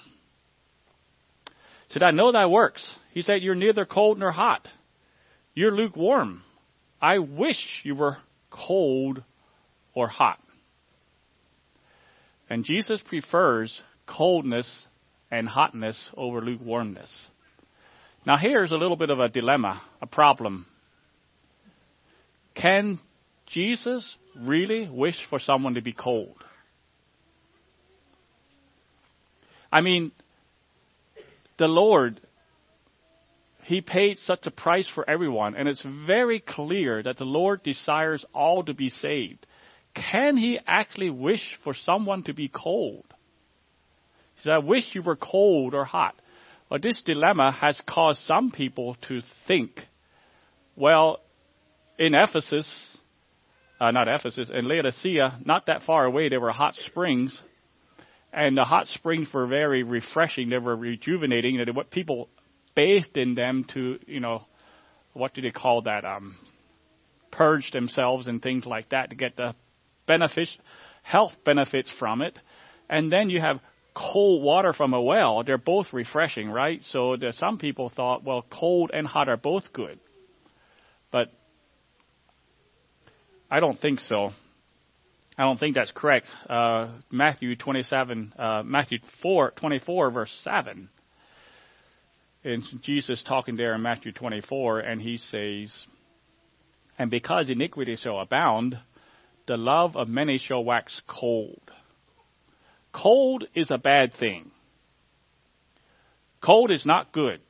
Said, 1.90 2.04
I 2.04 2.12
know 2.12 2.30
thy 2.30 2.46
works. 2.46 2.84
He 3.12 3.22
said, 3.22 3.42
You're 3.42 3.56
neither 3.56 3.84
cold 3.84 4.18
nor 4.18 4.30
hot. 4.30 4.68
You're 5.54 5.74
lukewarm. 5.74 6.42
I 7.00 7.18
wish 7.18 7.80
you 7.82 7.94
were 7.94 8.18
cold 8.50 9.22
or 9.94 10.08
hot. 10.08 10.38
And 12.48 12.64
Jesus 12.64 13.00
prefers 13.00 13.80
coldness 14.06 14.86
and 15.30 15.48
hotness 15.48 16.10
over 16.16 16.40
lukewarmness. 16.40 17.28
Now 18.26 18.36
here's 18.36 18.72
a 18.72 18.76
little 18.76 18.96
bit 18.96 19.10
of 19.10 19.20
a 19.20 19.28
dilemma, 19.28 19.80
a 20.02 20.06
problem. 20.06 20.66
Can 22.54 22.98
Jesus 23.46 24.16
really 24.36 24.88
wish 24.88 25.16
for 25.30 25.38
someone 25.38 25.74
to 25.74 25.82
be 25.82 25.92
cold? 25.92 26.36
I 29.72 29.80
mean, 29.80 30.10
the 31.58 31.68
Lord, 31.68 32.20
He 33.70 33.80
paid 33.80 34.18
such 34.18 34.46
a 34.46 34.50
price 34.50 34.88
for 34.92 35.08
everyone, 35.08 35.54
and 35.54 35.68
it's 35.68 35.80
very 35.80 36.40
clear 36.40 37.04
that 37.04 37.18
the 37.18 37.24
Lord 37.24 37.62
desires 37.62 38.24
all 38.34 38.64
to 38.64 38.74
be 38.74 38.88
saved. 38.88 39.46
Can 39.94 40.36
he 40.36 40.58
actually 40.66 41.10
wish 41.10 41.56
for 41.62 41.72
someone 41.72 42.24
to 42.24 42.34
be 42.34 42.48
cold? 42.48 43.04
He 44.34 44.42
said, 44.42 44.54
I 44.54 44.58
wish 44.58 44.92
you 44.92 45.02
were 45.02 45.14
cold 45.14 45.74
or 45.74 45.84
hot. 45.84 46.16
Well, 46.68 46.80
this 46.82 47.00
dilemma 47.02 47.52
has 47.52 47.80
caused 47.88 48.22
some 48.22 48.50
people 48.50 48.96
to 49.06 49.20
think, 49.46 49.86
well, 50.74 51.20
in 51.96 52.12
Ephesus, 52.12 52.68
uh, 53.78 53.92
not 53.92 54.08
Ephesus, 54.08 54.50
in 54.52 54.66
Laodicea, 54.66 55.42
not 55.44 55.66
that 55.66 55.84
far 55.84 56.06
away, 56.06 56.28
there 56.28 56.40
were 56.40 56.50
hot 56.50 56.74
springs, 56.74 57.40
and 58.32 58.56
the 58.56 58.64
hot 58.64 58.88
springs 58.88 59.32
were 59.32 59.46
very 59.46 59.84
refreshing. 59.84 60.50
They 60.50 60.58
were 60.58 60.74
rejuvenating. 60.74 61.60
And 61.60 61.76
what 61.76 61.92
people 61.92 62.28
bathed 62.74 63.16
in 63.16 63.34
them 63.34 63.64
to, 63.74 63.98
you 64.06 64.20
know, 64.20 64.44
what 65.12 65.34
do 65.34 65.42
they 65.42 65.50
call 65.50 65.82
that? 65.82 66.04
Um, 66.04 66.36
purge 67.30 67.70
themselves 67.70 68.28
and 68.28 68.42
things 68.42 68.66
like 68.66 68.90
that 68.90 69.10
to 69.10 69.16
get 69.16 69.36
the 69.36 69.54
benefits, 70.06 70.56
health 71.02 71.32
benefits 71.44 71.90
from 71.98 72.22
it. 72.22 72.38
And 72.88 73.12
then 73.12 73.30
you 73.30 73.40
have 73.40 73.60
cold 73.94 74.42
water 74.42 74.72
from 74.72 74.94
a 74.94 75.02
well. 75.02 75.42
They're 75.44 75.58
both 75.58 75.92
refreshing, 75.92 76.50
right? 76.50 76.80
So 76.90 77.16
some 77.32 77.58
people 77.58 77.88
thought, 77.88 78.24
well, 78.24 78.44
cold 78.50 78.90
and 78.92 79.06
hot 79.06 79.28
are 79.28 79.36
both 79.36 79.72
good. 79.72 79.98
But 81.10 81.28
I 83.50 83.60
don't 83.60 83.78
think 83.78 84.00
so. 84.00 84.30
I 85.36 85.44
don't 85.44 85.58
think 85.58 85.74
that's 85.74 85.92
correct. 85.92 86.26
Uh, 86.48 86.88
Matthew 87.10 87.56
27, 87.56 88.34
uh, 88.38 88.62
Matthew 88.64 88.98
4, 89.22 89.52
24, 89.52 90.10
verse 90.10 90.40
7. 90.44 90.88
And 92.42 92.62
Jesus 92.82 93.22
talking 93.22 93.56
there 93.56 93.74
in 93.74 93.82
Matthew 93.82 94.12
24, 94.12 94.80
and 94.80 95.00
he 95.00 95.18
says, 95.18 95.72
And 96.98 97.10
because 97.10 97.50
iniquity 97.50 97.96
shall 97.96 98.18
abound, 98.18 98.78
the 99.46 99.58
love 99.58 99.96
of 99.96 100.08
many 100.08 100.38
shall 100.38 100.64
wax 100.64 101.00
cold. 101.06 101.60
Cold 102.92 103.44
is 103.54 103.70
a 103.70 103.78
bad 103.78 104.14
thing. 104.14 104.50
Cold 106.42 106.70
is 106.70 106.86
not 106.86 107.12
good. 107.12 107.40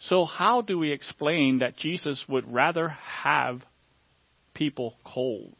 So, 0.00 0.24
how 0.24 0.62
do 0.62 0.78
we 0.78 0.92
explain 0.92 1.58
that 1.58 1.76
Jesus 1.76 2.24
would 2.28 2.52
rather 2.52 2.88
have 2.88 3.62
people 4.54 4.96
cold? 5.04 5.56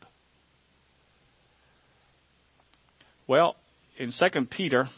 Well, 3.26 3.57
in 3.99 4.12
2 4.12 4.47
Peter, 4.47 4.88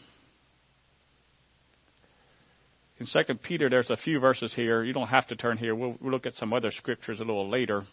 in 2.99 3.05
2 3.05 3.35
Peter, 3.35 3.69
there's 3.69 3.89
a 3.89 3.97
few 3.97 4.19
verses 4.19 4.53
here. 4.53 4.83
You 4.83 4.93
don't 4.93 5.07
have 5.07 5.27
to 5.27 5.35
turn 5.35 5.57
here. 5.57 5.75
We'll, 5.75 5.95
we'll 6.01 6.11
look 6.11 6.25
at 6.25 6.35
some 6.35 6.53
other 6.53 6.71
scriptures 6.71 7.19
a 7.19 7.23
little 7.23 7.49
later. 7.49 7.83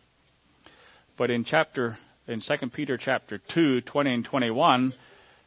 But 1.17 1.31
in 1.31 1.45
chapter, 1.45 1.99
in 2.27 2.41
2 2.41 2.71
Peter 2.71 2.97
chapter 2.97 3.41
2, 3.53 3.83
20 3.83 4.15
and 4.15 4.25
21, 4.25 4.95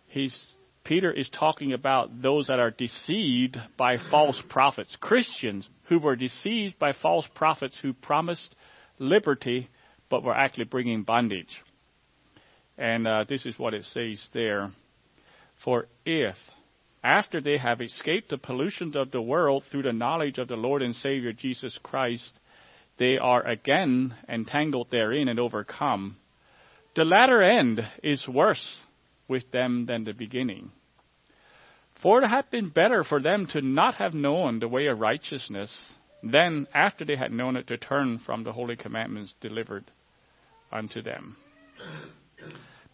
he's, 0.07 0.45
Peter 0.83 1.11
is 1.11 1.27
talking 1.29 1.73
about 1.73 2.21
those 2.21 2.47
that 2.47 2.59
are 2.59 2.71
deceived 2.71 3.57
by 3.77 3.97
false 4.11 4.41
prophets. 4.47 4.95
Christians 4.99 5.67
who 5.89 5.99
were 5.99 6.15
deceived 6.15 6.77
by 6.77 6.93
false 6.93 7.27
prophets 7.33 7.77
who 7.81 7.93
promised 7.93 8.55
liberty 8.99 9.69
but 10.09 10.23
were 10.23 10.35
actually 10.35 10.65
bringing 10.65 11.03
bondage. 11.03 11.63
And 12.77 13.07
uh, 13.07 13.25
this 13.27 13.45
is 13.45 13.57
what 13.57 13.73
it 13.73 13.85
says 13.85 14.23
there. 14.33 14.69
For 15.63 15.87
if, 16.05 16.35
after 17.03 17.41
they 17.41 17.57
have 17.57 17.81
escaped 17.81 18.29
the 18.29 18.37
pollutions 18.37 18.95
of 18.95 19.11
the 19.11 19.21
world 19.21 19.63
through 19.69 19.83
the 19.83 19.93
knowledge 19.93 20.37
of 20.37 20.47
the 20.47 20.55
Lord 20.55 20.81
and 20.81 20.95
Savior 20.95 21.33
Jesus 21.33 21.77
Christ, 21.83 22.31
they 22.97 23.17
are 23.17 23.45
again 23.45 24.15
entangled 24.27 24.87
therein 24.89 25.27
and 25.27 25.39
overcome, 25.39 26.17
the 26.95 27.05
latter 27.05 27.43
end 27.43 27.79
is 28.01 28.27
worse 28.27 28.77
with 29.27 29.51
them 29.51 29.85
than 29.85 30.03
the 30.03 30.13
beginning. 30.13 30.71
For 32.01 32.23
it 32.23 32.27
had 32.27 32.49
been 32.49 32.69
better 32.69 33.03
for 33.03 33.21
them 33.21 33.47
to 33.51 33.61
not 33.61 33.95
have 33.95 34.13
known 34.13 34.59
the 34.59 34.67
way 34.67 34.87
of 34.87 34.99
righteousness 34.99 35.75
than 36.23 36.67
after 36.73 37.05
they 37.05 37.15
had 37.15 37.31
known 37.31 37.55
it 37.55 37.67
to 37.67 37.77
turn 37.77 38.19
from 38.19 38.43
the 38.43 38.51
holy 38.51 38.75
commandments 38.75 39.33
delivered 39.41 39.85
unto 40.71 41.01
them. 41.01 41.37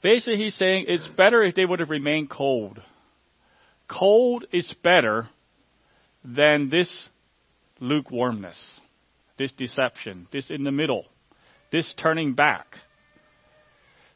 Basically, 0.02 0.38
he's 0.38 0.56
saying 0.56 0.86
it's 0.88 1.08
better 1.08 1.42
if 1.42 1.56
they 1.56 1.66
would 1.66 1.80
have 1.80 1.90
remained 1.90 2.30
cold. 2.30 2.82
Cold 3.88 4.46
is 4.52 4.74
better 4.82 5.28
than 6.24 6.70
this 6.70 7.10
lukewarmness, 7.80 8.80
this 9.38 9.52
deception, 9.52 10.28
this 10.32 10.50
in 10.50 10.64
the 10.64 10.72
middle, 10.72 11.06
this 11.72 11.94
turning 11.96 12.34
back. 12.34 12.78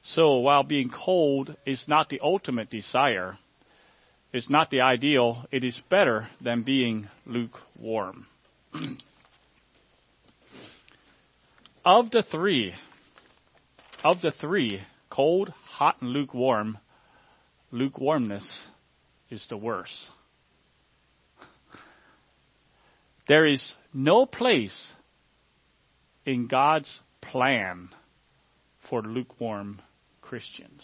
So 0.04 0.36
while 0.38 0.64
being 0.64 0.90
cold 0.90 1.56
is 1.66 1.86
not 1.88 2.10
the 2.10 2.22
ultimate 2.24 2.70
desire, 2.70 3.38
it's 4.32 4.50
not 4.50 4.70
the 4.70 4.82
ideal, 4.82 5.46
it 5.52 5.64
is 5.64 5.80
better 5.90 6.30
than 6.40 6.62
being 6.62 7.10
lukewarm. 7.26 8.28
of 11.86 12.12
the 12.12 12.24
three, 12.24 12.74
of 14.04 14.22
the 14.22 14.32
three, 14.32 14.82
cold, 15.10 15.54
hot, 15.66 16.02
and 16.02 16.12
lukewarm, 16.12 16.78
lukewarmness 17.72 18.68
is 19.30 19.46
the 19.50 19.58
worst. 19.58 19.94
There 23.28 23.46
is 23.46 23.74
no 23.94 24.26
place 24.26 24.92
in 26.26 26.48
God's 26.48 27.02
plan 27.22 27.90
for 28.90 29.02
lukewarm 29.02 29.82
Christians. 30.22 30.82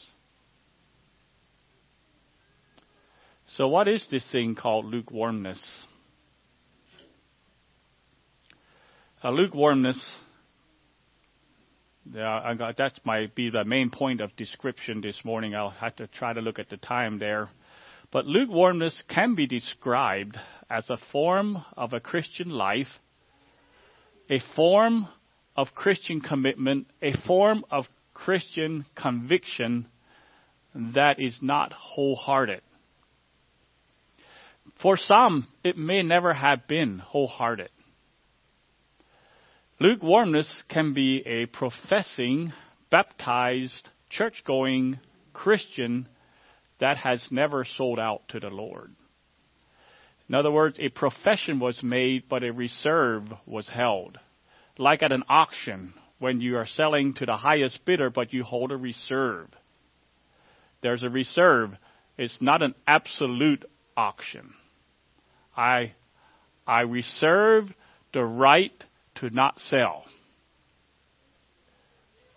So, 3.48 3.68
what 3.68 3.88
is 3.88 4.06
this 4.10 4.26
thing 4.32 4.56
called 4.56 4.86
lukewarmness? 4.86 5.64
A 9.22 9.32
lukewarmness 9.32 10.04
got, 12.12 12.78
that 12.78 13.00
might 13.06 13.36
be 13.36 13.50
the 13.50 13.64
main 13.64 13.90
point 13.90 14.22
of 14.22 14.36
description 14.36 15.02
this 15.02 15.24
morning. 15.24 15.56
I'll 15.56 15.70
have 15.70 15.96
to 15.98 16.08
try 16.08 16.34
to 16.34 16.42
look 16.42 16.60
at 16.60 16.70
the 16.70 16.78
time 16.78 17.20
there. 17.20 17.50
But 18.14 18.28
lukewarmness 18.28 19.02
can 19.10 19.34
be 19.34 19.48
described 19.48 20.38
as 20.70 20.88
a 20.88 20.98
form 21.12 21.66
of 21.76 21.94
a 21.94 22.00
Christian 22.00 22.52
life, 22.52 23.00
a 24.30 24.40
form 24.56 25.08
of 25.56 25.74
Christian 25.74 26.22
commitment, 26.22 26.86
a 27.02 27.14
form 27.26 27.66
of 27.72 27.88
Christian 28.14 28.86
conviction 28.94 29.88
that 30.76 31.20
is 31.20 31.40
not 31.42 31.74
wholehearted. 31.74 32.62
For 34.80 34.96
some, 34.96 35.48
it 35.64 35.76
may 35.76 36.04
never 36.04 36.34
have 36.34 36.68
been 36.68 37.00
wholehearted. 37.00 37.70
Lukewarmness 39.80 40.64
can 40.70 40.94
be 40.94 41.24
a 41.26 41.48
professing, 41.48 42.54
baptized, 42.92 43.90
church 44.12 44.44
going 44.46 45.00
Christian 45.34 46.08
that 46.80 46.98
has 46.98 47.26
never 47.32 47.64
sold 47.64 48.00
out 48.00 48.28
to 48.30 48.40
the 48.40 48.50
Lord. 48.50 48.94
In 50.30 50.36
other 50.36 50.52
words, 50.52 50.78
a 50.80 50.90
profession 50.90 51.60
was 51.60 51.84
made, 51.84 52.24
but 52.30 52.44
a 52.44 52.52
reserve 52.52 53.26
was 53.46 53.68
held. 53.70 54.18
Like 54.78 55.04
at 55.04 55.12
an 55.12 55.24
auction, 55.30 55.94
when 56.20 56.40
you 56.40 56.58
are 56.58 56.66
selling 56.66 57.14
to 57.16 57.26
the 57.26 57.36
highest 57.36 57.84
bidder, 57.86 58.10
but 58.10 58.32
you 58.32 58.44
hold 58.44 58.72
a 58.72 58.78
reserve. 58.78 59.50
There's 60.82 61.04
a 61.04 61.10
reserve. 61.10 61.72
It's 62.18 62.38
not 62.42 62.62
an 62.62 62.76
absolute 62.88 63.66
auction. 63.98 64.54
I, 65.56 65.94
I 66.66 66.82
reserve 66.82 67.66
the 68.14 68.24
right 68.24 68.72
to 69.16 69.30
not 69.30 69.60
sell. 69.60 70.06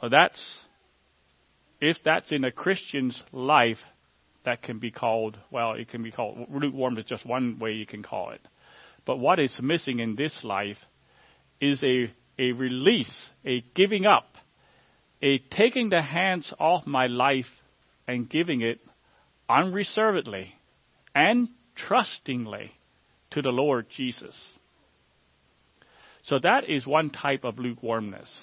Well, 0.00 0.10
that's, 0.10 0.44
if 1.80 1.98
that's 2.04 2.32
in 2.32 2.44
a 2.44 2.52
Christian's 2.52 3.22
life, 3.32 3.78
that 4.46 4.62
can 4.62 4.78
be 4.78 4.90
called, 4.90 5.36
well, 5.50 5.74
it 5.74 5.88
can 5.88 6.02
be 6.02 6.10
called, 6.10 6.48
lukewarm 6.50 6.96
is 6.96 7.04
just 7.04 7.26
one 7.26 7.58
way 7.58 7.72
you 7.72 7.84
can 7.84 8.02
call 8.02 8.30
it. 8.30 8.40
But 9.04 9.18
what 9.18 9.38
is 9.38 9.56
missing 9.60 9.98
in 9.98 10.16
this 10.16 10.42
life 10.42 10.78
is 11.60 11.84
a, 11.84 12.10
a 12.38 12.52
release, 12.52 13.30
a 13.44 13.62
giving 13.74 14.06
up, 14.06 14.36
a 15.20 15.38
taking 15.38 15.90
the 15.90 16.00
hands 16.00 16.52
off 16.58 16.86
my 16.86 17.06
life 17.06 17.50
and 18.08 18.28
giving 18.28 18.62
it 18.62 18.80
unreservedly 19.48 20.54
and 21.14 21.48
trustingly 21.74 22.72
to 23.30 23.42
the 23.42 23.50
Lord 23.50 23.86
Jesus. 23.90 24.36
So 26.22 26.38
that 26.42 26.68
is 26.68 26.86
one 26.86 27.10
type 27.10 27.44
of 27.44 27.58
lukewarmness. 27.58 28.36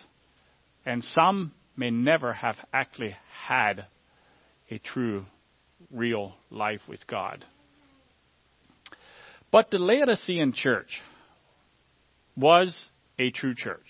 And 0.86 1.04
some 1.04 1.54
may 1.76 1.92
never 1.92 2.34
have 2.34 2.58
actually 2.74 3.16
had 3.48 3.88
a 4.70 4.80
true, 4.80 5.26
real 5.92 6.34
life 6.50 6.82
with 6.88 7.06
God. 7.08 7.46
But 9.52 9.70
the 9.70 9.78
Laodicean 9.78 10.54
church 10.54 11.02
was 12.36 12.90
a 13.20 13.32
true 13.32 13.56
church. 13.56 13.86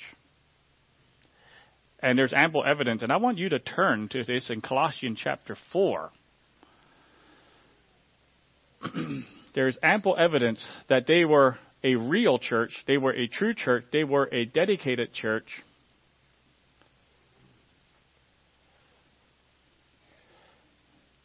And 2.00 2.20
there's 2.20 2.34
ample 2.34 2.66
evidence, 2.66 3.02
and 3.02 3.14
I 3.14 3.18
want 3.18 3.38
you 3.38 3.48
to 3.50 3.60
turn 3.60 4.10
to 4.10 4.26
this 4.26 4.50
in 4.50 4.60
Colossians 4.60 5.20
chapter 5.24 5.56
4. 5.72 6.12
there's 9.56 9.78
ample 9.82 10.18
evidence 10.18 10.68
that 10.90 11.08
they 11.08 11.24
were 11.24 11.58
a 11.82 11.96
real 11.96 12.40
church, 12.40 12.84
they 12.88 12.98
were 12.98 13.14
a 13.14 13.28
true 13.28 13.54
church, 13.54 13.86
they 13.92 14.04
were 14.04 14.28
a 14.32 14.46
dedicated 14.46 15.14
church. 15.14 15.48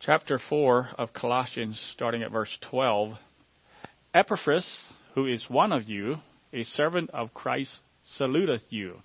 Chapter 0.09 0.38
4 0.38 0.92
of 0.97 1.12
Colossians, 1.12 1.79
starting 1.92 2.23
at 2.23 2.31
verse 2.31 2.57
12. 2.62 3.18
Epaphras, 4.14 4.66
who 5.14 5.27
is 5.27 5.51
one 5.51 5.71
of 5.71 5.87
you, 5.87 6.16
a 6.51 6.64
servant 6.64 7.11
of 7.11 7.35
Christ, 7.35 7.83
saluteth 8.16 8.62
you, 8.71 9.03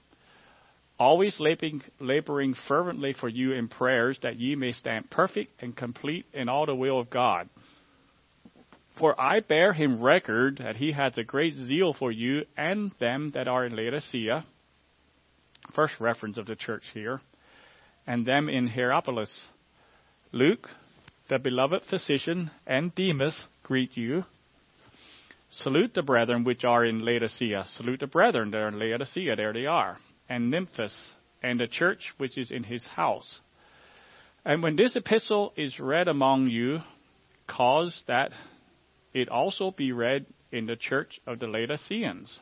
always 0.97 1.41
laboring, 1.41 1.81
laboring 1.99 2.53
fervently 2.53 3.11
for 3.11 3.27
you 3.27 3.51
in 3.51 3.67
prayers, 3.67 4.17
that 4.23 4.39
ye 4.39 4.55
may 4.55 4.71
stand 4.71 5.09
perfect 5.09 5.61
and 5.61 5.75
complete 5.75 6.25
in 6.31 6.47
all 6.47 6.65
the 6.65 6.73
will 6.73 7.01
of 7.01 7.09
God. 7.09 7.49
For 8.97 9.19
I 9.19 9.41
bear 9.41 9.73
him 9.73 10.01
record 10.01 10.59
that 10.59 10.77
he 10.77 10.93
has 10.93 11.17
a 11.17 11.25
great 11.25 11.53
zeal 11.53 11.93
for 11.93 12.13
you 12.13 12.45
and 12.55 12.93
them 13.01 13.31
that 13.33 13.49
are 13.49 13.65
in 13.65 13.75
Laodicea. 13.75 14.45
First 15.75 15.99
reference 15.99 16.37
of 16.37 16.45
the 16.45 16.55
church 16.55 16.83
here. 16.93 17.19
And 18.07 18.25
them 18.25 18.47
in 18.47 18.67
Hierapolis. 18.67 19.49
Luke, 20.31 20.69
the 21.33 21.39
beloved 21.39 21.81
physician, 21.89 22.51
and 22.67 22.93
Demas 22.93 23.41
greet 23.63 23.97
you. 23.97 24.23
Salute 25.49 25.95
the 25.95 26.03
brethren 26.03 26.43
which 26.43 26.63
are 26.63 26.85
in 26.85 27.03
Laodicea. 27.03 27.65
Salute 27.69 28.01
the 28.01 28.05
brethren 28.05 28.51
that 28.51 28.59
are 28.59 28.67
in 28.67 28.77
Laodicea. 28.77 29.35
There 29.35 29.51
they 29.51 29.65
are. 29.65 29.97
And 30.29 30.53
Nymphas, 30.53 30.95
and 31.41 31.59
the 31.59 31.65
church 31.65 32.13
which 32.19 32.37
is 32.37 32.51
in 32.51 32.63
his 32.63 32.85
house. 32.85 33.39
And 34.45 34.61
when 34.61 34.75
this 34.75 34.95
epistle 34.95 35.53
is 35.57 35.79
read 35.79 36.07
among 36.07 36.49
you, 36.49 36.81
cause 37.47 38.03
that 38.05 38.29
it 39.15 39.27
also 39.27 39.71
be 39.71 39.91
read 39.91 40.27
in 40.51 40.67
the 40.67 40.75
church 40.75 41.19
of 41.25 41.39
the 41.39 41.47
Laodiceans. 41.47 42.39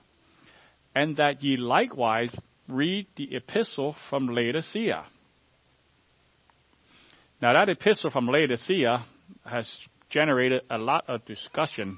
and 0.94 1.16
that 1.16 1.42
ye 1.42 1.56
likewise 1.56 2.36
read 2.68 3.08
the 3.16 3.34
epistle 3.38 3.96
from 4.10 4.28
Laodicea. 4.28 5.06
Now, 7.42 7.54
that 7.54 7.70
epistle 7.70 8.12
from 8.12 8.28
Laodicea 8.28 9.04
has 9.46 9.68
generated 10.10 10.62
a 10.70 10.78
lot 10.78 11.06
of 11.08 11.26
discussion. 11.26 11.98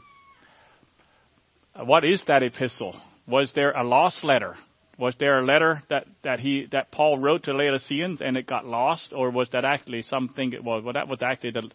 What 1.75 2.05
is 2.05 2.23
that 2.27 2.43
epistle? 2.43 2.95
Was 3.27 3.51
there 3.53 3.71
a 3.71 3.83
lost 3.83 4.23
letter? 4.23 4.55
Was 4.97 5.15
there 5.19 5.39
a 5.39 5.45
letter 5.45 5.83
that, 5.89 6.05
that 6.23 6.39
he 6.39 6.67
that 6.71 6.91
Paul 6.91 7.17
wrote 7.17 7.43
to 7.43 7.53
Laodiceans 7.53 8.21
and 8.21 8.37
it 8.37 8.45
got 8.45 8.65
lost, 8.65 9.11
or 9.11 9.31
was 9.31 9.49
that 9.49 9.65
actually 9.65 10.03
something? 10.03 10.53
It 10.53 10.63
was 10.63 10.83
well, 10.83 10.93
that 10.93 11.07
was 11.07 11.21
actually 11.23 11.51
the 11.51 11.71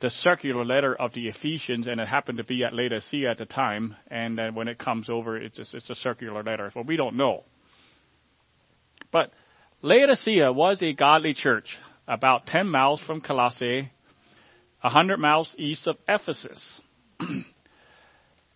the 0.00 0.10
circular 0.10 0.64
letter 0.64 0.94
of 0.94 1.14
the 1.14 1.28
Ephesians, 1.28 1.86
and 1.86 2.00
it 2.00 2.08
happened 2.08 2.38
to 2.38 2.44
be 2.44 2.64
at 2.64 2.74
Laodicea 2.74 3.30
at 3.30 3.38
the 3.38 3.46
time. 3.46 3.96
And 4.08 4.36
then 4.36 4.54
when 4.54 4.68
it 4.68 4.78
comes 4.78 5.08
over, 5.08 5.38
it's 5.38 5.56
just, 5.56 5.74
it's 5.74 5.88
a 5.88 5.94
circular 5.94 6.42
letter. 6.42 6.70
Well, 6.74 6.84
we 6.84 6.96
don't 6.96 7.16
know. 7.16 7.44
But 9.10 9.32
Laodicea 9.80 10.52
was 10.52 10.82
a 10.82 10.92
godly 10.92 11.32
church, 11.32 11.78
about 12.06 12.46
ten 12.46 12.68
miles 12.68 13.00
from 13.00 13.20
Colossae, 13.20 13.90
a 14.82 14.88
hundred 14.88 15.18
miles 15.18 15.54
east 15.58 15.86
of 15.86 15.96
Ephesus. 16.08 16.80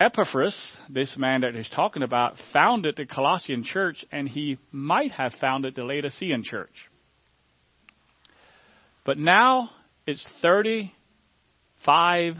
Epaphras, 0.00 0.56
this 0.88 1.16
man 1.18 1.42
that 1.42 1.54
he's 1.54 1.68
talking 1.68 2.02
about, 2.02 2.36
founded 2.54 2.96
the 2.96 3.04
Colossian 3.04 3.62
church, 3.64 4.04
and 4.10 4.26
he 4.26 4.56
might 4.72 5.10
have 5.12 5.34
founded 5.34 5.74
the 5.74 5.84
Laodicean 5.84 6.42
church. 6.42 6.88
But 9.04 9.18
now 9.18 9.68
it's 10.06 10.24
35, 10.40 12.36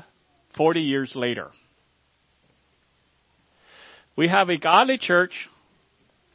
40 0.56 0.80
years 0.80 1.12
later. 1.14 1.50
We 4.16 4.28
have 4.28 4.48
a 4.48 4.56
godly 4.56 4.98
church 4.98 5.48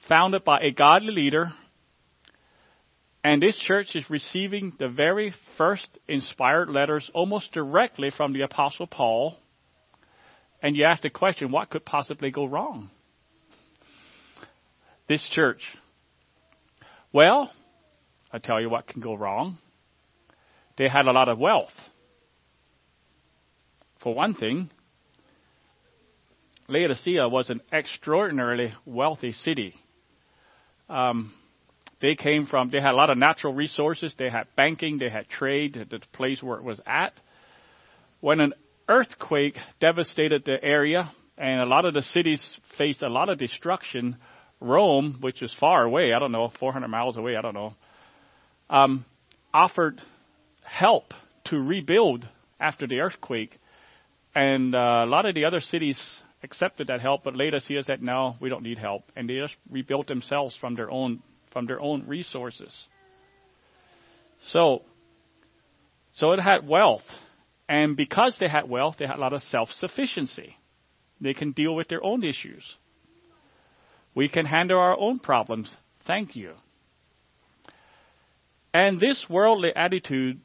founded 0.08 0.44
by 0.44 0.60
a 0.62 0.72
godly 0.72 1.14
leader, 1.14 1.52
and 3.26 3.42
this 3.42 3.58
church 3.58 3.96
is 3.96 4.08
receiving 4.08 4.74
the 4.78 4.88
very 4.88 5.34
first 5.58 5.88
inspired 6.08 6.70
letters 6.70 7.10
almost 7.12 7.52
directly 7.54 8.12
from 8.16 8.34
the 8.34 8.42
Apostle 8.42 8.86
Paul 8.86 9.36
and 10.62 10.76
you 10.76 10.86
ask 10.86 11.02
the 11.02 11.10
question, 11.10 11.52
what 11.52 11.72
could 11.72 11.84
possibly 11.84 12.30
go 12.30 12.46
wrong? 12.46 12.92
This 15.10 15.28
church. 15.32 15.64
Well, 17.12 17.52
I 18.32 18.38
tell 18.38 18.62
you 18.62 18.70
what 18.70 18.86
can 18.86 19.02
go 19.02 19.16
wrong. 19.16 19.58
They 20.78 20.88
had 20.88 21.08
a 21.08 21.12
lot 21.12 21.28
of 21.28 21.40
wealth. 21.40 21.74
For 24.04 24.14
one 24.14 24.36
thing, 24.36 24.70
Laodicea 26.68 27.28
was 27.28 27.50
an 27.50 27.62
extraordinarily 27.74 28.72
wealthy 28.86 29.34
city. 29.34 29.74
Um, 30.88 31.34
they 32.02 32.16
came 32.16 32.46
from, 32.46 32.70
they 32.70 32.82
had 32.82 32.92
a 32.92 32.98
lot 32.98 33.10
of 33.10 33.18
natural 33.18 33.54
resources. 33.54 34.14
They 34.18 34.30
had 34.30 34.48
banking, 34.56 34.98
they 34.98 35.10
had 35.10 35.30
trade, 35.30 35.74
the 35.90 36.00
place 36.12 36.44
where 36.44 36.58
it 36.58 36.64
was 36.64 36.80
at. 36.86 37.14
When 38.20 38.40
an 38.40 38.54
earthquake 38.90 39.58
devastated 39.80 40.44
the 40.46 40.62
area, 40.64 41.12
and 41.38 41.62
a 41.62 41.66
lot 41.66 41.86
of 41.86 41.94
the 41.94 42.02
cities 42.02 42.60
faced 42.78 43.02
a 43.02 43.10
lot 43.10 43.30
of 43.30 43.38
destruction. 43.38 44.18
Rome, 44.62 45.18
which 45.20 45.42
is 45.42 45.54
far 45.54 45.84
away, 45.84 46.14
I 46.14 46.20
don't 46.20 46.32
know, 46.32 46.50
400 46.60 46.88
miles 46.88 47.18
away, 47.18 47.36
I 47.36 47.42
don't 47.42 47.54
know, 47.54 47.74
um, 48.70 49.06
offered 49.54 50.02
help 50.64 51.14
to 51.46 51.62
rebuild 51.62 52.26
after 52.60 52.88
the 52.88 53.02
earthquake. 53.02 53.60
And 54.34 54.74
uh, 54.74 55.04
a 55.04 55.06
lot 55.06 55.26
of 55.26 55.36
the 55.36 55.46
other 55.46 55.60
cities 55.60 56.02
accepted 56.42 56.88
that 56.88 57.02
help, 57.02 57.24
but 57.24 57.36
Laodicea 57.36 57.84
that 57.88 58.02
"No, 58.02 58.36
we 58.40 58.50
don't 58.50 58.64
need 58.64 58.78
help," 58.78 59.04
and 59.16 59.30
they 59.30 59.36
just 59.36 59.56
rebuilt 59.70 60.08
themselves 60.08 60.56
from 60.56 60.76
their 60.76 60.90
own 60.92 61.22
from 61.56 61.68
their 61.68 61.80
own 61.80 62.06
resources. 62.06 62.76
So, 64.52 64.82
so 66.12 66.34
it 66.34 66.42
had 66.42 66.68
wealth, 66.68 67.06
and 67.70 67.96
because 67.96 68.36
they 68.42 68.50
had 68.50 68.70
wealth, 68.70 68.98
they 69.00 69.08
had 69.08 69.16
a 69.16 69.22
lot 69.22 69.32
of 69.32 69.42
self 69.42 69.70
sufficiency. 69.70 70.58
They 71.22 71.34
can 71.34 71.54
deal 71.54 71.74
with 71.74 71.88
their 71.88 72.04
own 72.04 72.26
issues. 72.26 72.76
We 74.14 74.28
can 74.28 74.46
handle 74.46 74.78
our 74.78 75.00
own 75.00 75.20
problems. 75.20 75.74
Thank 76.06 76.36
you. 76.36 76.56
And 78.74 79.00
this 79.00 79.26
worldly 79.30 79.72
attitude, 79.74 80.42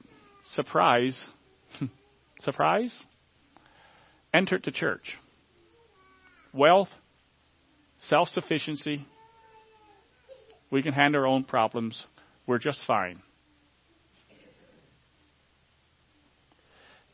surprise, 0.46 1.26
surprise, 2.38 3.04
entered 4.32 4.62
the 4.64 4.70
church. 4.70 5.16
Wealth, 6.52 6.90
self 7.98 8.28
sufficiency, 8.28 9.08
we 10.70 10.82
can 10.82 10.92
handle 10.92 11.22
our 11.22 11.26
own 11.26 11.44
problems. 11.44 12.04
We're 12.46 12.58
just 12.58 12.80
fine. 12.86 13.20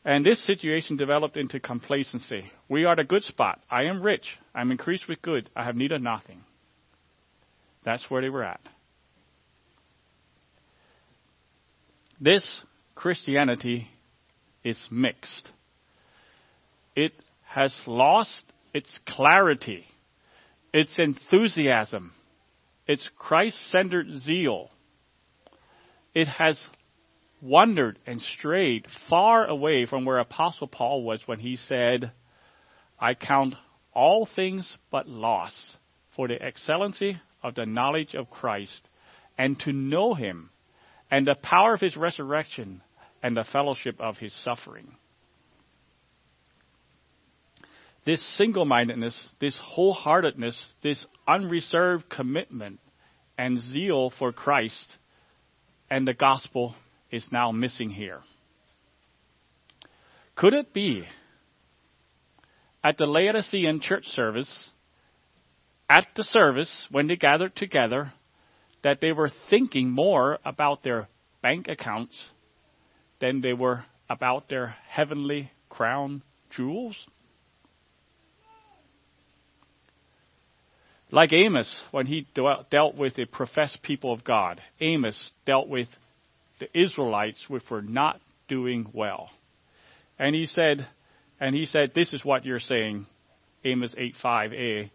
And 0.04 0.24
this 0.24 0.44
situation 0.46 0.96
developed 0.96 1.36
into 1.36 1.58
complacency. 1.58 2.44
We 2.68 2.84
are 2.84 2.94
the 2.94 3.02
good 3.02 3.24
spot. 3.24 3.60
I 3.68 3.84
am 3.84 4.02
rich. 4.02 4.28
I'm 4.54 4.70
increased 4.70 5.08
with 5.08 5.20
good. 5.20 5.50
I 5.56 5.64
have 5.64 5.74
need 5.74 5.90
of 5.90 6.00
nothing. 6.00 6.44
That's 7.84 8.08
where 8.08 8.22
they 8.22 8.28
were 8.28 8.44
at. 8.44 8.60
This 12.20 12.62
Christianity 12.94 13.88
is 14.62 14.80
mixed. 14.90 15.50
It 16.94 17.12
has 17.44 17.74
lost 17.86 18.44
its 18.72 18.98
clarity, 19.06 19.84
its 20.72 20.98
enthusiasm, 20.98 22.12
its 22.86 23.08
Christ 23.16 23.58
centered 23.70 24.18
zeal. 24.18 24.70
It 26.14 26.28
has 26.28 26.68
wandered 27.42 27.98
and 28.06 28.20
strayed 28.20 28.86
far 29.08 29.46
away 29.46 29.86
from 29.86 30.04
where 30.04 30.18
Apostle 30.18 30.68
Paul 30.68 31.02
was 31.02 31.26
when 31.26 31.40
he 31.40 31.56
said, 31.56 32.12
I 32.98 33.14
count 33.14 33.54
all 33.92 34.26
things 34.26 34.76
but 34.90 35.08
loss 35.08 35.76
for 36.14 36.28
the 36.28 36.40
excellency 36.42 37.20
of 37.42 37.54
the 37.54 37.66
knowledge 37.66 38.14
of 38.14 38.30
Christ 38.30 38.88
and 39.36 39.58
to 39.60 39.72
know 39.72 40.14
him 40.14 40.50
and 41.10 41.26
the 41.26 41.34
power 41.34 41.74
of 41.74 41.80
his 41.80 41.96
resurrection 41.96 42.82
and 43.22 43.36
the 43.36 43.44
fellowship 43.44 44.00
of 44.00 44.18
his 44.18 44.32
suffering. 44.32 44.96
This 48.06 48.24
single 48.36 48.64
mindedness, 48.64 49.20
this 49.40 49.58
wholeheartedness, 49.58 50.56
this 50.80 51.04
unreserved 51.26 52.08
commitment 52.08 52.78
and 53.36 53.60
zeal 53.60 54.10
for 54.10 54.32
Christ 54.32 54.86
and 55.90 56.06
the 56.06 56.14
gospel 56.14 56.76
is 57.10 57.28
now 57.32 57.50
missing 57.50 57.90
here. 57.90 58.20
Could 60.36 60.54
it 60.54 60.72
be 60.72 61.04
at 62.84 62.96
the 62.96 63.06
Laodicean 63.06 63.80
church 63.80 64.06
service, 64.06 64.70
at 65.90 66.06
the 66.14 66.22
service 66.22 66.86
when 66.90 67.08
they 67.08 67.16
gathered 67.16 67.56
together, 67.56 68.12
that 68.82 69.00
they 69.00 69.10
were 69.10 69.30
thinking 69.50 69.90
more 69.90 70.38
about 70.44 70.84
their 70.84 71.08
bank 71.42 71.66
accounts 71.66 72.26
than 73.18 73.40
they 73.40 73.52
were 73.52 73.84
about 74.08 74.48
their 74.48 74.76
heavenly 74.86 75.50
crown 75.68 76.22
jewels? 76.50 77.06
Like 81.10 81.32
Amos, 81.32 81.84
when 81.92 82.06
he 82.06 82.26
dealt 82.34 82.96
with 82.96 83.14
the 83.14 83.26
professed 83.26 83.82
people 83.82 84.12
of 84.12 84.24
God, 84.24 84.60
Amos 84.80 85.30
dealt 85.44 85.68
with 85.68 85.88
the 86.58 86.68
Israelites 86.78 87.44
which 87.48 87.68
were 87.70 87.82
not 87.82 88.20
doing 88.48 88.88
well. 88.92 89.30
And 90.18 90.34
he 90.34 90.46
said, 90.46 90.86
and 91.38 91.54
he 91.54 91.66
said, 91.66 91.92
this 91.94 92.12
is 92.12 92.24
what 92.24 92.44
you're 92.44 92.58
saying, 92.58 93.06
Amos 93.64 93.94
8:5a. 93.94 94.90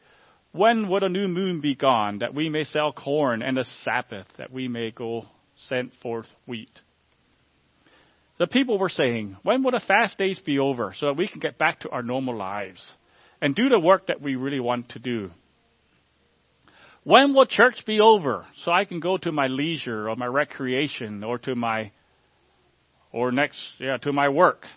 When 0.52 0.90
would 0.90 1.04
a 1.04 1.10
new 1.10 1.30
moon 1.30 1.62
be 1.62 1.76
gone, 1.76 2.20
that 2.20 2.34
we 2.34 2.50
may 2.50 2.66
sell 2.66 2.92
corn, 2.92 3.42
and 3.42 3.58
a 3.58 3.64
Sabbath, 3.64 4.28
that 4.38 4.52
we 4.52 4.68
may 4.68 4.92
go 4.92 5.28
send 5.56 5.94
forth 6.02 6.28
wheat? 6.46 6.72
The 8.38 8.48
people 8.48 8.78
were 8.78 8.90
saying, 8.90 9.38
when 9.44 9.64
would 9.64 9.76
the 9.76 9.80
fast 9.80 10.18
days 10.18 10.40
be 10.40 10.60
over, 10.60 10.94
so 10.98 11.06
that 11.06 11.18
we 11.18 11.30
can 11.30 11.40
get 11.40 11.58
back 11.58 11.82
to 11.82 11.90
our 11.90 12.04
normal 12.04 12.36
lives 12.36 12.96
and 13.40 13.56
do 13.56 13.70
the 13.70 13.80
work 13.80 14.08
that 14.08 14.22
we 14.22 14.36
really 14.36 14.60
want 14.60 14.90
to 14.90 15.00
do? 15.00 15.32
When 17.04 17.34
will 17.34 17.48
church 17.48 17.84
be 17.86 18.00
over 18.00 18.46
so 18.64 18.72
I 18.72 18.86
can 18.86 19.00
go 19.00 19.18
to 19.18 19.32
my 19.32 19.48
leisure 19.48 20.08
or 20.08 20.16
my 20.16 20.28
recreation 20.28 21.24
or 21.24 21.40
to 21.40 21.56
my 21.56 21.92
or 23.12 23.32
next 23.32 23.60
yeah 23.80 23.98
to 23.98 24.14
my 24.14 24.30
work? 24.30 24.68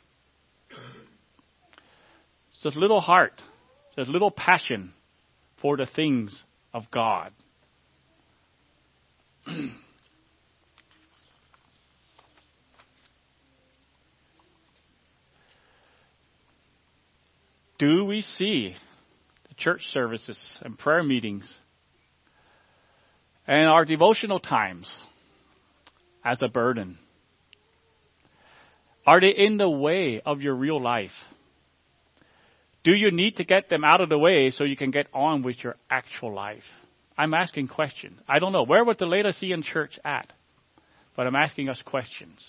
It's 2.52 2.62
this 2.62 2.76
little 2.76 3.00
heart, 3.00 3.42
this 3.96 4.08
little 4.08 4.30
passion 4.30 4.94
for 5.60 5.76
the 5.76 5.84
things 5.86 6.42
of 6.72 6.90
God. 6.90 7.32
Do 17.78 18.04
we 18.06 18.22
see 18.22 18.76
the 19.48 19.54
church 19.54 19.88
services 19.88 20.38
and 20.62 20.78
prayer 20.78 21.02
meetings 21.02 21.52
And 23.46 23.68
our 23.68 23.84
devotional 23.84 24.40
times 24.40 24.96
as 26.24 26.38
a 26.42 26.48
burden. 26.48 26.98
Are 29.06 29.20
they 29.20 29.34
in 29.36 29.58
the 29.58 29.68
way 29.68 30.22
of 30.24 30.40
your 30.40 30.54
real 30.54 30.80
life? 30.80 31.12
Do 32.84 32.94
you 32.94 33.10
need 33.10 33.36
to 33.36 33.44
get 33.44 33.68
them 33.68 33.84
out 33.84 34.00
of 34.00 34.08
the 34.08 34.18
way 34.18 34.50
so 34.50 34.64
you 34.64 34.76
can 34.76 34.90
get 34.90 35.06
on 35.12 35.42
with 35.42 35.62
your 35.62 35.76
actual 35.90 36.34
life? 36.34 36.64
I'm 37.16 37.34
asking 37.34 37.68
questions. 37.68 38.18
I 38.28 38.38
don't 38.38 38.52
know. 38.52 38.64
Where 38.64 38.84
was 38.84 38.96
the 38.98 39.06
Laodicean 39.06 39.62
church 39.62 39.98
at? 40.04 40.32
But 41.16 41.26
I'm 41.26 41.36
asking 41.36 41.68
us 41.68 41.80
questions. 41.82 42.46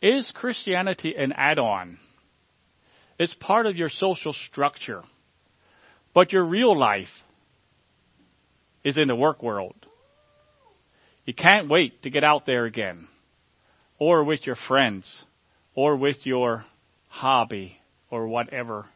Is 0.00 0.30
Christianity 0.34 1.14
an 1.16 1.32
add 1.32 1.58
on? 1.58 1.98
It's 3.18 3.34
part 3.34 3.66
of 3.66 3.76
your 3.76 3.88
social 3.88 4.32
structure. 4.32 5.02
But 6.14 6.32
your 6.32 6.44
real 6.44 6.78
life 6.78 7.08
is 8.84 8.96
in 8.96 9.08
the 9.08 9.16
work 9.16 9.42
world. 9.42 9.74
You 11.24 11.34
can't 11.34 11.68
wait 11.68 12.02
to 12.02 12.10
get 12.10 12.24
out 12.24 12.46
there 12.46 12.64
again, 12.64 13.08
or 13.98 14.24
with 14.24 14.46
your 14.46 14.56
friends, 14.56 15.24
or 15.74 15.96
with 15.96 16.24
your 16.24 16.64
hobby, 17.08 17.78
or 18.10 18.28
whatever 18.28 18.86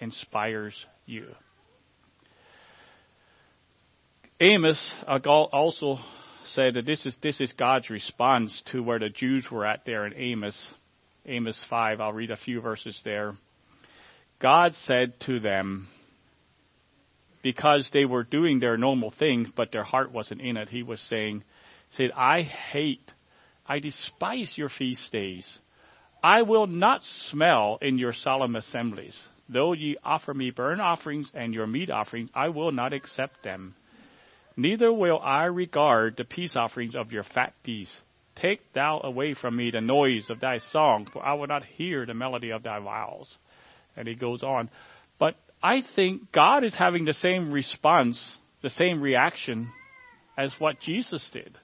inspires 0.00 0.74
you. 1.06 1.26
Amos 4.40 4.94
uh, 5.06 5.18
also 5.24 5.96
said 6.46 6.74
that 6.74 6.86
this 6.86 7.06
is 7.06 7.14
this 7.22 7.40
is 7.40 7.52
God's 7.52 7.88
response 7.88 8.62
to 8.72 8.82
where 8.82 8.98
the 8.98 9.08
Jews 9.08 9.46
were 9.50 9.64
at 9.64 9.84
there 9.86 10.06
in 10.06 10.14
Amos, 10.14 10.74
Amos 11.24 11.64
five. 11.70 12.00
I'll 12.00 12.12
read 12.12 12.30
a 12.30 12.36
few 12.36 12.60
verses 12.60 13.00
there. 13.04 13.34
God 14.40 14.74
said 14.74 15.14
to 15.26 15.38
them, 15.40 15.88
because 17.44 17.90
they 17.92 18.06
were 18.06 18.24
doing 18.24 18.58
their 18.58 18.78
normal 18.78 19.10
things, 19.10 19.50
but 19.54 19.70
their 19.70 19.84
heart 19.84 20.10
wasn't 20.10 20.40
in 20.40 20.56
it. 20.56 20.70
He 20.70 20.82
was 20.82 20.98
saying, 21.02 21.44
said, 21.90 22.10
I 22.16 22.40
hate, 22.40 23.12
I 23.66 23.80
despise 23.80 24.56
your 24.56 24.70
feast 24.70 25.12
days. 25.12 25.58
I 26.22 26.40
will 26.40 26.66
not 26.66 27.04
smell 27.28 27.78
in 27.82 27.98
your 27.98 28.14
solemn 28.14 28.56
assemblies. 28.56 29.22
Though 29.46 29.74
ye 29.74 29.98
offer 30.02 30.32
me 30.32 30.52
burnt 30.52 30.80
offerings 30.80 31.30
and 31.34 31.52
your 31.52 31.66
meat 31.66 31.90
offerings, 31.90 32.30
I 32.34 32.48
will 32.48 32.72
not 32.72 32.94
accept 32.94 33.44
them. 33.44 33.74
Neither 34.56 34.90
will 34.90 35.20
I 35.20 35.44
regard 35.44 36.16
the 36.16 36.24
peace 36.24 36.56
offerings 36.56 36.96
of 36.96 37.12
your 37.12 37.24
fat 37.24 37.52
beasts. 37.62 37.94
Take 38.36 38.72
thou 38.72 39.02
away 39.04 39.34
from 39.34 39.54
me 39.54 39.70
the 39.70 39.82
noise 39.82 40.30
of 40.30 40.40
thy 40.40 40.58
song, 40.58 41.08
for 41.12 41.22
I 41.22 41.34
will 41.34 41.46
not 41.46 41.64
hear 41.64 42.06
the 42.06 42.14
melody 42.14 42.52
of 42.52 42.62
thy 42.62 42.78
vows. 42.78 43.36
And 43.98 44.08
he 44.08 44.14
goes 44.14 44.42
on. 44.42 44.70
I 45.64 45.82
think 45.96 46.30
God 46.30 46.62
is 46.62 46.74
having 46.74 47.06
the 47.06 47.14
same 47.14 47.50
response, 47.50 48.22
the 48.62 48.68
same 48.68 49.00
reaction 49.00 49.72
as 50.36 50.52
what 50.58 50.78
Jesus 50.78 51.26
did. 51.32 51.56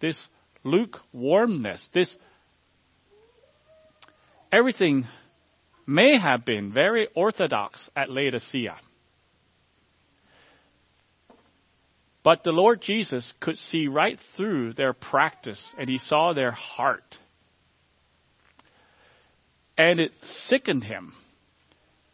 This 0.00 0.18
lukewarmness, 0.64 1.86
this 1.92 2.16
everything 4.50 5.04
may 5.86 6.18
have 6.18 6.46
been 6.46 6.72
very 6.72 7.06
orthodox 7.14 7.90
at 7.94 8.10
Laodicea. 8.10 8.76
But 12.22 12.44
the 12.44 12.50
Lord 12.50 12.80
Jesus 12.80 13.30
could 13.40 13.58
see 13.58 13.88
right 13.88 14.18
through 14.38 14.72
their 14.72 14.94
practice 14.94 15.62
and 15.78 15.90
he 15.90 15.98
saw 15.98 16.32
their 16.32 16.50
heart. 16.50 17.18
And 19.76 20.00
it 20.00 20.12
sickened 20.22 20.84
him 20.84 21.12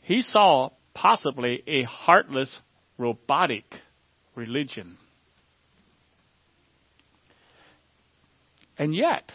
he 0.02 0.22
saw 0.22 0.70
possibly 0.94 1.62
a 1.66 1.84
heartless, 1.84 2.54
robotic 2.98 3.64
religion. 4.34 4.98
And 8.76 8.94
yet, 8.94 9.32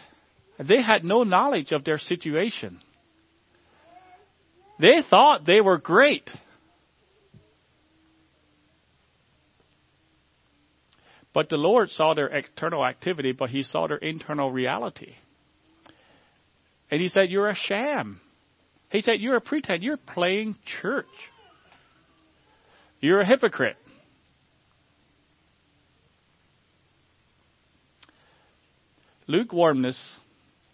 they 0.58 0.82
had 0.82 1.04
no 1.04 1.22
knowledge 1.22 1.72
of 1.72 1.84
their 1.84 1.98
situation. 1.98 2.80
They 4.78 5.02
thought 5.08 5.46
they 5.46 5.60
were 5.60 5.78
great. 5.78 6.28
But 11.32 11.48
the 11.48 11.56
Lord 11.56 11.90
saw 11.90 12.14
their 12.14 12.26
external 12.26 12.84
activity, 12.84 13.32
but 13.32 13.50
He 13.50 13.62
saw 13.62 13.86
their 13.86 13.96
internal 13.96 14.50
reality. 14.50 15.14
And 16.90 17.00
He 17.00 17.08
said, 17.08 17.30
You're 17.30 17.48
a 17.48 17.54
sham. 17.54 18.20
He 18.90 19.00
said, 19.02 19.20
You're 19.20 19.36
a 19.36 19.40
pretend. 19.40 19.82
You're 19.82 19.96
playing 19.96 20.56
church. 20.64 21.06
You're 23.00 23.20
a 23.20 23.26
hypocrite. 23.26 23.76
Lukewarmness 29.26 30.16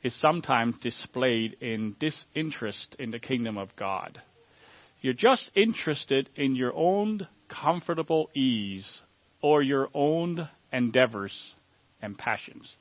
is 0.05 0.15
sometimes 0.21 0.77
displayed 0.79 1.57
in 1.61 1.97
disinterest 1.99 2.95
in 2.99 3.11
the 3.11 3.19
kingdom 3.19 3.59
of 3.59 3.75
God. 3.75 4.21
You're 5.01 5.13
just 5.13 5.51
interested 5.57 6.31
in 6.37 6.55
your 6.55 6.73
own 6.75 7.27
comfortable 7.49 8.31
ease 8.35 9.01
or 9.43 9.61
your 9.63 9.89
own 9.93 10.49
endeavors 10.73 11.55
and 12.01 12.17
passions. 12.17 12.73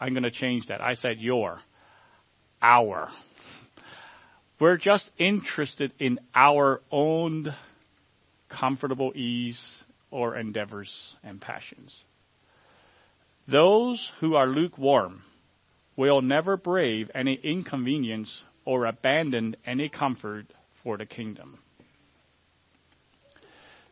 I'm 0.00 0.12
going 0.14 0.24
to 0.24 0.30
change 0.30 0.66
that. 0.66 0.80
I 0.80 0.94
said 0.94 1.20
your, 1.20 1.58
our. 2.60 3.08
We're 4.60 4.76
just 4.76 5.10
interested 5.18 5.92
in 5.98 6.20
our 6.34 6.80
own 6.90 7.54
comfortable 8.48 9.12
ease 9.14 9.84
or 10.10 10.36
endeavors 10.36 11.16
and 11.24 11.40
passions. 11.40 11.94
Those 13.48 14.12
who 14.20 14.36
are 14.36 14.46
lukewarm 14.46 15.22
will 15.96 16.22
never 16.22 16.56
brave 16.56 17.10
any 17.14 17.34
inconvenience 17.42 18.42
or 18.64 18.86
abandon 18.86 19.56
any 19.66 19.88
comfort 19.88 20.46
for 20.82 20.96
the 20.96 21.06
kingdom. 21.06 21.58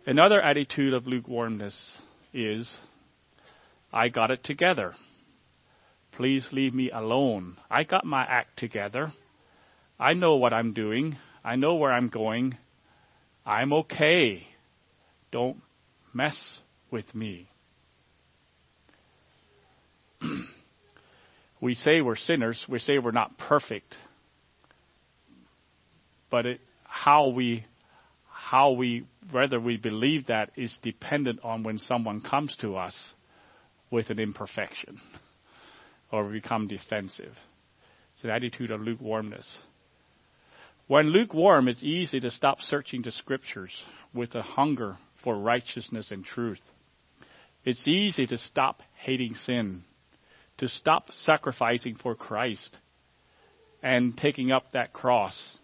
Another 0.06 0.40
attitude 0.40 0.94
of 0.94 1.06
lukewarmness 1.06 1.98
is, 2.32 2.72
I 3.92 4.08
got 4.08 4.30
it 4.30 4.42
together. 4.42 4.94
Please 6.12 6.46
leave 6.52 6.74
me 6.74 6.90
alone. 6.90 7.56
I 7.70 7.84
got 7.84 8.04
my 8.04 8.22
act 8.22 8.58
together. 8.58 9.12
I 10.02 10.14
know 10.14 10.34
what 10.34 10.52
I'm 10.52 10.72
doing. 10.72 11.16
I 11.44 11.54
know 11.54 11.76
where 11.76 11.92
I'm 11.92 12.08
going. 12.08 12.58
I'm 13.46 13.72
okay. 13.72 14.44
Don't 15.30 15.58
mess 16.12 16.58
with 16.90 17.14
me. 17.14 17.48
we 21.60 21.76
say 21.76 22.00
we're 22.00 22.16
sinners. 22.16 22.66
We 22.68 22.80
say 22.80 22.98
we're 22.98 23.12
not 23.12 23.38
perfect. 23.38 23.94
But 26.30 26.46
it, 26.46 26.60
how 26.82 27.28
we, 27.28 27.64
how 28.28 28.72
we, 28.72 29.06
whether 29.30 29.60
we 29.60 29.76
believe 29.76 30.26
that 30.26 30.50
is 30.56 30.76
dependent 30.82 31.38
on 31.44 31.62
when 31.62 31.78
someone 31.78 32.22
comes 32.22 32.56
to 32.56 32.74
us 32.74 33.12
with 33.88 34.10
an 34.10 34.18
imperfection 34.18 35.00
or 36.10 36.26
we 36.26 36.40
become 36.40 36.66
defensive. 36.66 37.36
It's 38.16 38.24
an 38.24 38.30
attitude 38.30 38.72
of 38.72 38.80
lukewarmness. 38.80 39.58
When 40.86 41.12
lukewarm, 41.12 41.68
it's 41.68 41.82
easy 41.82 42.20
to 42.20 42.30
stop 42.30 42.60
searching 42.60 43.02
the 43.02 43.12
scriptures 43.12 43.72
with 44.12 44.34
a 44.34 44.42
hunger 44.42 44.96
for 45.22 45.36
righteousness 45.36 46.10
and 46.10 46.24
truth. 46.24 46.60
It's 47.64 47.86
easy 47.86 48.26
to 48.26 48.38
stop 48.38 48.82
hating 48.96 49.36
sin, 49.36 49.84
to 50.58 50.68
stop 50.68 51.10
sacrificing 51.12 51.96
for 51.96 52.14
Christ 52.14 52.76
and 53.82 54.16
taking 54.16 54.50
up 54.50 54.72
that 54.72 54.92
cross 54.92 55.58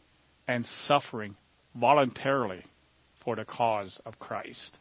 and 0.46 0.64
suffering 0.86 1.36
voluntarily 1.74 2.64
for 3.24 3.36
the 3.36 3.44
cause 3.44 4.00
of 4.06 4.18
Christ. 4.18 4.78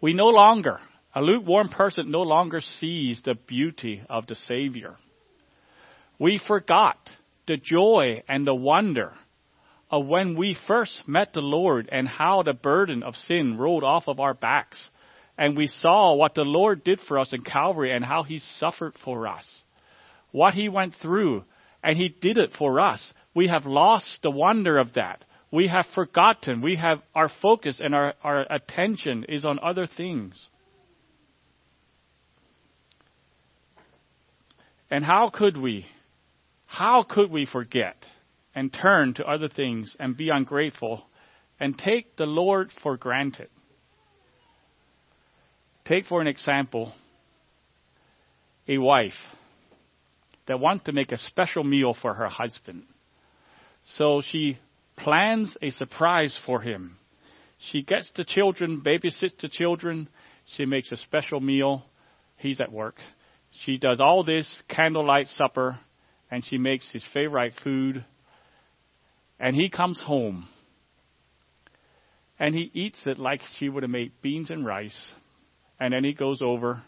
We 0.00 0.14
no 0.14 0.26
longer, 0.26 0.80
a 1.14 1.22
lukewarm 1.22 1.68
person 1.68 2.10
no 2.10 2.22
longer 2.22 2.60
sees 2.60 3.22
the 3.22 3.34
beauty 3.34 4.02
of 4.08 4.26
the 4.26 4.34
Savior. 4.34 4.96
We 6.18 6.40
forgot 6.44 6.98
the 7.46 7.56
joy 7.56 8.22
and 8.28 8.46
the 8.46 8.54
wonder 8.54 9.12
of 9.90 10.06
when 10.06 10.36
we 10.36 10.56
first 10.66 11.06
met 11.06 11.32
the 11.32 11.40
Lord 11.40 11.88
and 11.92 12.08
how 12.08 12.42
the 12.42 12.54
burden 12.54 13.02
of 13.02 13.14
sin 13.14 13.58
rolled 13.58 13.84
off 13.84 14.08
of 14.08 14.20
our 14.20 14.34
backs. 14.34 14.90
And 15.36 15.56
we 15.56 15.66
saw 15.66 16.14
what 16.14 16.34
the 16.34 16.44
Lord 16.44 16.82
did 16.82 17.00
for 17.00 17.18
us 17.18 17.32
in 17.32 17.42
Calvary 17.42 17.92
and 17.92 18.04
how 18.04 18.22
He 18.22 18.38
suffered 18.38 18.94
for 19.04 19.26
us. 19.26 19.46
What 20.30 20.54
He 20.54 20.68
went 20.68 20.94
through, 20.94 21.44
and 21.82 21.98
He 21.98 22.08
did 22.08 22.38
it 22.38 22.52
for 22.58 22.80
us. 22.80 23.12
We 23.34 23.48
have 23.48 23.66
lost 23.66 24.20
the 24.22 24.30
wonder 24.30 24.78
of 24.78 24.94
that. 24.94 25.24
We 25.50 25.68
have 25.68 25.86
forgotten. 25.94 26.62
We 26.62 26.76
have 26.76 27.02
our 27.14 27.28
focus 27.28 27.80
and 27.82 27.94
our, 27.94 28.14
our 28.24 28.46
attention 28.50 29.26
is 29.28 29.44
on 29.44 29.58
other 29.62 29.86
things. 29.86 30.34
And 34.90 35.04
how 35.04 35.30
could 35.32 35.56
we 35.56 35.86
how 36.72 37.02
could 37.02 37.30
we 37.30 37.44
forget 37.44 37.96
and 38.54 38.72
turn 38.72 39.12
to 39.12 39.26
other 39.26 39.48
things 39.48 39.94
and 40.00 40.16
be 40.16 40.30
ungrateful 40.30 41.04
and 41.60 41.76
take 41.76 42.16
the 42.16 42.24
Lord 42.24 42.70
for 42.82 42.96
granted? 42.96 43.50
Take 45.84 46.06
for 46.06 46.22
an 46.22 46.26
example 46.26 46.94
a 48.66 48.78
wife 48.78 49.12
that 50.46 50.60
wants 50.60 50.84
to 50.84 50.92
make 50.92 51.12
a 51.12 51.18
special 51.18 51.62
meal 51.62 51.92
for 51.92 52.14
her 52.14 52.28
husband. 52.28 52.84
So 53.84 54.22
she 54.26 54.58
plans 54.96 55.58
a 55.60 55.72
surprise 55.72 56.40
for 56.46 56.62
him. 56.62 56.96
She 57.58 57.82
gets 57.82 58.10
the 58.16 58.24
children, 58.24 58.80
babysits 58.80 59.38
the 59.42 59.50
children, 59.50 60.08
she 60.46 60.64
makes 60.64 60.90
a 60.90 60.96
special 60.96 61.38
meal. 61.38 61.84
He's 62.36 62.62
at 62.62 62.72
work. 62.72 62.96
She 63.62 63.76
does 63.76 64.00
all 64.00 64.24
this 64.24 64.48
candlelight 64.70 65.28
supper 65.28 65.78
and 66.32 66.42
she 66.42 66.56
makes 66.56 66.90
his 66.90 67.04
favorite 67.12 67.52
food. 67.62 68.06
And 69.38 69.54
he 69.54 69.68
comes 69.68 70.00
home 70.00 70.48
and 72.38 72.54
he 72.54 72.70
eats 72.72 73.06
it 73.06 73.18
like 73.18 73.42
she 73.58 73.68
would 73.68 73.82
have 73.82 73.90
made 73.90 74.12
beans 74.22 74.48
and 74.48 74.64
rice. 74.64 75.12
And 75.78 75.92
then 75.92 76.04
he 76.04 76.14
goes 76.14 76.40
over 76.40 76.82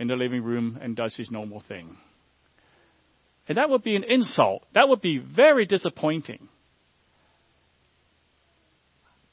in 0.00 0.08
the 0.08 0.16
living 0.16 0.42
room 0.42 0.76
and 0.82 0.96
does 0.96 1.14
his 1.14 1.30
normal 1.30 1.60
thing. 1.60 1.96
And 3.46 3.58
that 3.58 3.70
would 3.70 3.84
be 3.84 3.94
an 3.94 4.02
insult. 4.02 4.66
That 4.74 4.88
would 4.88 5.00
be 5.00 5.18
very 5.18 5.64
disappointing. 5.64 6.48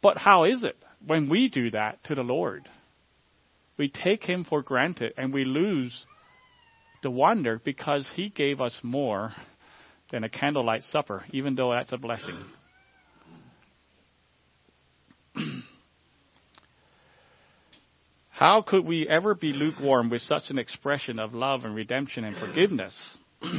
But 0.03 0.19
how 0.19 0.43
is 0.43 0.63
it 0.63 0.77
when 1.03 1.29
we 1.29 1.49
do 1.49 1.71
that 1.71 2.03
to 2.03 2.15
the 2.15 2.21
Lord? 2.21 2.69
We 3.75 3.89
take 3.89 4.23
Him 4.23 4.43
for 4.43 4.61
granted 4.61 5.13
and 5.17 5.33
we 5.33 5.45
lose 5.45 6.05
the 7.05 7.11
wonder 7.11 7.61
because 7.63 8.09
He 8.15 8.29
gave 8.29 8.59
us 8.59 8.75
more 8.81 9.31
than 10.11 10.23
a 10.23 10.29
candlelight 10.29 10.81
supper, 10.81 11.23
even 11.31 11.53
though 11.53 11.69
that's 11.71 11.93
a 11.93 11.97
blessing. 11.97 12.35
How 18.29 18.63
could 18.63 18.85
we 18.85 19.07
ever 19.07 19.35
be 19.35 19.53
lukewarm 19.53 20.09
with 20.09 20.23
such 20.23 20.49
an 20.49 20.57
expression 20.57 21.19
of 21.19 21.35
love 21.35 21.63
and 21.63 21.75
redemption 21.75 22.23
and 22.23 22.35
forgiveness? 22.35 22.99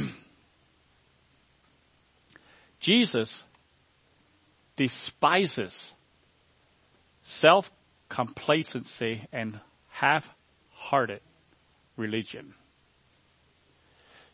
Jesus 2.81 3.33
despises 4.75 5.73
self 7.39 7.63
complacency 8.09 9.25
and 9.31 9.57
half 9.87 10.25
hearted 10.69 11.21
religion. 11.95 12.53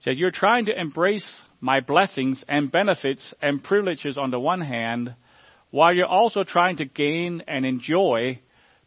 So 0.04 0.10
you're 0.10 0.32
trying 0.32 0.66
to 0.66 0.78
embrace 0.78 1.28
my 1.62 1.80
blessings 1.80 2.44
and 2.50 2.70
benefits 2.70 3.34
and 3.42 3.64
privileges 3.64 4.18
on 4.18 4.32
the 4.32 4.40
one 4.40 4.60
hand, 4.60 5.16
while 5.72 5.94
you're 5.94 6.06
also 6.06 6.44
trying 6.44 6.76
to 6.78 6.86
gain 6.86 7.42
and 7.48 7.66
enjoy 7.66 8.42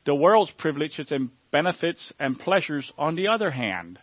the 0.05 0.15
world's 0.15 0.51
privileges 0.51 1.11
and 1.11 1.31
benefits 1.51 2.13
and 2.21 2.39
pleasures 2.39 2.93
on 2.99 3.17
the 3.17 3.29
other 3.29 3.51
hand. 3.51 3.99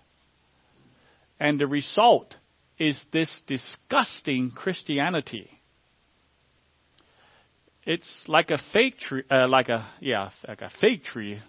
And 1.39 1.59
the 1.59 1.67
result 1.67 2.35
is 2.79 2.99
this 3.11 3.43
disgusting 3.45 4.49
Christianity. 4.49 5.51
It's 7.85 8.23
like 8.27 8.49
a 8.49 8.57
fake 8.73 8.97
tree, 8.97 9.23
uh, 9.29 9.47
like 9.47 9.69
a 9.69 9.87
yeah, 9.99 10.31
like 10.47 10.61
a 10.61 10.71
fig 10.81 11.03
tree 11.03 11.41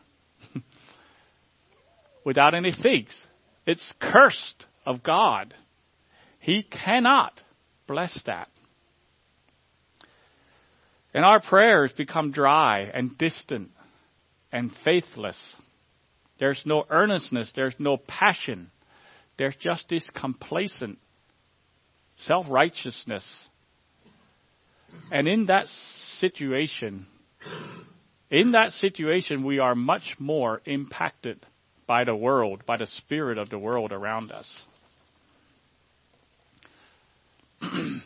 without 2.25 2.55
any 2.55 2.73
figs. 2.73 3.15
It's 3.67 3.95
cursed 3.99 4.67
of 4.87 5.03
God. 5.03 5.55
He 6.39 6.63
cannot 6.63 7.41
bless 7.87 8.19
that. 8.27 8.49
And 11.13 11.25
our 11.25 11.41
prayers 11.41 11.93
become 11.97 12.33
dry 12.33 12.91
and 12.93 13.17
distant 13.17 13.71
and 14.51 14.71
faithless. 14.85 15.55
There's 16.39 16.63
no 16.67 16.85
earnestness, 16.91 17.53
there's 17.55 17.75
no 17.79 17.97
passion. 17.97 18.71
There's 19.37 19.57
just 19.57 19.89
this 19.89 20.09
complacent 20.11 20.99
self 22.17 22.47
righteousness. 22.49 23.29
And 25.11 25.27
in 25.27 25.47
that 25.47 25.67
situation, 26.21 27.07
in 28.31 28.53
that 28.53 28.73
situation, 28.73 29.45
we 29.45 29.59
are 29.59 29.75
much 29.75 30.17
more 30.19 30.61
impacted 30.65 31.45
by 31.87 32.05
the 32.05 32.15
world, 32.15 32.65
by 32.67 32.77
the 32.77 32.87
spirit 32.87 33.39
of 33.39 33.51
the 33.51 33.59
world 33.59 33.93
around 33.93 34.33
us. 34.33 34.53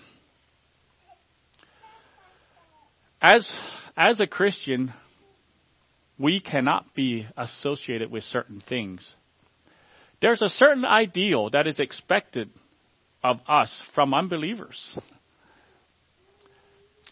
as, 3.22 3.52
as 3.96 4.20
a 4.20 4.26
Christian, 4.26 4.92
we 6.18 6.40
cannot 6.40 6.94
be 6.94 7.26
associated 7.36 8.10
with 8.10 8.24
certain 8.24 8.62
things. 8.66 9.14
There's 10.20 10.42
a 10.42 10.48
certain 10.48 10.84
ideal 10.84 11.50
that 11.50 11.66
is 11.66 11.78
expected 11.78 12.50
of 13.22 13.38
us 13.48 13.82
from 13.94 14.14
unbelievers. 14.14 14.98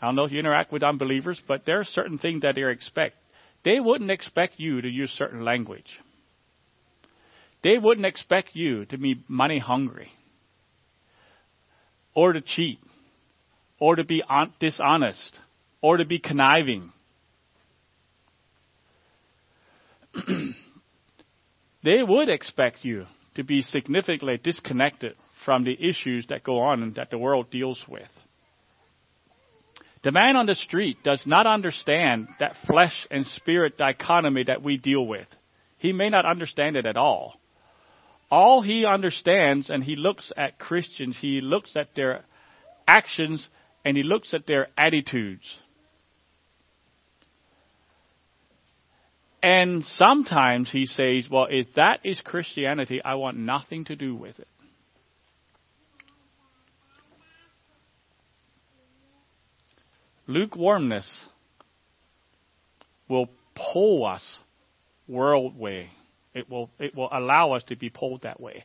I 0.01 0.07
don't 0.07 0.17
know 0.17 0.25
if 0.25 0.33
you 0.33 0.39
interact 0.39 0.73
with 0.73 0.83
unbelievers, 0.83 1.41
but 1.47 1.65
there 1.65 1.81
are 1.81 1.85
certain 1.85 2.19
things 2.19 2.43
that 2.43 2.55
they 2.55 2.69
expect. 2.69 3.17
They 3.65 3.81
wouldn't 3.81 4.11
expect 4.11 4.55
you 4.59 4.81
to 4.81 4.89
use 4.89 5.11
certain 5.13 5.45
language. 5.45 6.01
They 7.63 7.79
wouldn't 7.79 8.07
expect 8.07 8.51
you 8.55 8.85
to 8.87 8.99
be 8.99 9.25
money 9.29 9.59
hungry, 9.59 10.11
or 12.17 12.33
to 12.33 12.41
cheat, 12.41 12.81
or 13.79 13.95
to 13.95 14.03
be 14.03 14.25
dishonest, 14.59 15.39
or 15.83 15.99
to 15.99 16.07
be 16.07 16.19
conniving. 16.19 16.91
they 21.85 22.03
would 22.03 22.31
expect 22.31 22.87
you 22.87 23.05
to 23.35 23.45
be 23.45 23.61
significantly 23.61 24.41
disconnected 24.43 25.15
from 25.45 25.65
the 25.65 25.77
issues 25.79 26.27
that 26.31 26.43
go 26.43 26.59
on 26.61 26.83
and 26.83 26.95
that 26.95 27.11
the 27.11 27.19
world 27.19 27.51
deals 27.51 27.85
with. 27.87 28.09
The 30.03 30.11
man 30.11 30.37
on 30.37 30.47
the 30.47 30.55
street 30.55 30.97
does 31.05 31.23
not 31.27 31.47
understand 31.47 32.29
that 32.41 32.57
flesh 32.67 33.07
and 33.11 33.27
spirit 33.27 33.77
dichotomy 33.77 34.45
that 34.45 34.63
we 34.63 34.79
deal 34.79 35.07
with. 35.07 35.29
He 35.77 35.93
may 35.93 36.09
not 36.09 36.25
understand 36.25 36.77
it 36.77 36.87
at 36.87 36.97
all. 36.97 37.39
All 38.31 38.61
he 38.61 38.85
understands, 38.85 39.71
and 39.71 39.85
he 39.85 39.97
looks 39.97 40.33
at 40.37 40.59
Christians, 40.59 41.17
he 41.21 41.41
looks 41.41 41.77
at 41.77 41.95
their 41.95 42.25
actions 42.87 43.49
and 43.85 43.97
he 43.97 44.03
looks 44.03 44.35
at 44.35 44.47
their 44.47 44.69
attitudes. 44.77 45.59
And 49.43 49.85
sometimes 49.85 50.73
he 50.73 50.87
says, 50.87 51.29
well, 51.31 51.47
if 51.49 51.69
that 51.77 52.01
is 52.05 52.21
Christianity, 52.21 53.01
I 53.05 53.15
want 53.15 53.37
nothing 53.37 53.85
to 53.85 53.95
do 53.95 54.17
with 54.17 54.41
it. 54.41 54.49
Lukewarmness 60.27 61.09
will 63.09 63.29
pull 63.55 64.05
us 64.05 64.39
world 65.07 65.57
way. 65.57 65.91
It 66.37 66.51
will, 66.51 66.71
it 66.79 66.95
will 66.95 67.09
allow 67.11 67.53
us 67.53 67.63
to 67.65 67.77
be 67.77 67.91
pulled 67.91 68.23
that 68.23 68.41
way. 68.41 68.65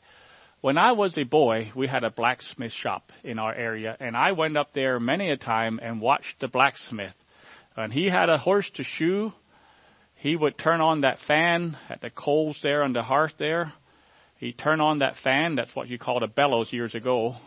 When 0.62 0.78
I 0.78 0.92
was 0.92 1.18
a 1.18 1.24
boy, 1.24 1.72
we 1.76 1.88
had 1.88 2.04
a 2.04 2.12
blacksmith 2.12 2.72
shop 2.72 3.12
in 3.24 3.40
our 3.40 3.54
area, 3.54 3.98
and 4.00 4.16
I 4.16 4.34
went 4.34 4.58
up 4.58 4.74
there 4.74 5.00
many 5.00 5.32
a 5.32 5.38
time 5.38 5.80
and 5.82 6.00
watched 6.00 6.40
the 6.40 6.48
blacksmith. 6.48 7.16
And 7.76 7.92
he 7.92 8.10
had 8.10 8.30
a 8.30 8.38
horse 8.38 8.70
to 8.76 8.84
shoe, 8.84 9.34
he 10.22 10.36
would 10.36 10.56
turn 10.56 10.82
on 10.82 11.02
that 11.02 11.18
fan 11.28 11.76
at 11.90 12.02
the 12.02 12.12
coals 12.12 12.60
there 12.62 12.84
on 12.84 12.94
the 12.94 13.02
hearth 13.02 13.34
there. 13.40 13.74
He'd 14.38 14.56
turn 14.56 14.80
on 14.80 15.00
that 15.00 15.16
fan. 15.24 15.56
That's 15.56 15.76
what 15.76 15.88
you 15.88 15.98
called 15.98 16.22
a 16.22 16.28
bellows 16.28 16.72
years 16.72 16.94
ago. 16.94 17.38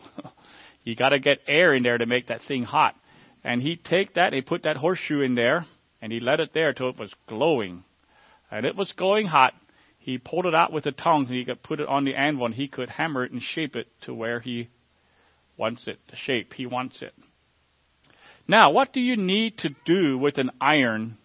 you 0.83 0.97
got 0.97 1.11
to 1.11 1.21
get 1.21 1.39
air 1.47 1.73
in 1.73 1.85
there 1.85 1.99
to 1.99 2.07
make 2.07 2.27
that 2.29 2.43
thing 2.43 2.65
hot. 2.65 2.97
And 3.45 3.63
he'd 3.63 3.85
take 3.85 4.15
that, 4.15 4.33
he'd 4.33 4.47
put 4.47 4.65
that 4.65 4.77
horseshoe 4.77 5.21
in 5.21 5.37
there, 5.37 5.67
and 6.03 6.11
he 6.11 6.19
let 6.19 6.41
it 6.41 6.53
there 6.53 6.73
till 6.73 6.89
it 6.89 6.99
was 6.99 7.13
glowing. 7.29 7.85
And 8.51 8.67
it 8.67 8.75
was 8.75 8.91
glowing 8.91 9.27
hot. 9.27 9.55
He 10.05 10.19
pulled 10.19 10.47
it 10.47 10.55
out 10.55 10.73
with 10.73 10.85
the 10.85 10.93
tongs 10.93 11.29
and 11.29 11.39
he 11.39 11.45
could 11.45 11.63
put 11.63 11.81
it 11.81 11.89
on 11.89 12.05
the 12.05 12.15
anvil 12.15 12.47
and 12.47 12.55
he 12.55 12.69
could 12.69 12.91
hammer 12.91 13.25
it 13.25 13.33
and 13.33 13.43
shape 13.43 13.75
it 13.75 13.89
to 14.03 14.15
where 14.15 14.39
he 14.39 14.69
wants 15.57 15.89
it, 15.89 15.99
the 16.11 16.17
shape 16.17 16.53
he 16.53 16.67
wants 16.67 17.01
it. 17.01 17.15
Now, 18.47 18.71
what 18.71 18.93
do 18.93 19.01
you 19.01 19.17
need 19.17 19.59
to 19.59 19.71
do 19.87 20.19
with 20.19 20.37
an 20.37 20.51
iron 20.61 21.17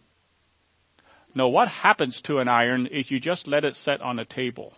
no, 1.36 1.50
what 1.50 1.68
happens 1.68 2.20
to 2.26 2.40
an 2.40 2.48
iron 2.48 2.88
is 2.88 3.10
you 3.10 3.20
just 3.20 3.48
let 3.48 3.64
it 3.64 3.76
set 3.76 4.02
on 4.02 4.20
a 4.20 4.26
table. 4.26 4.74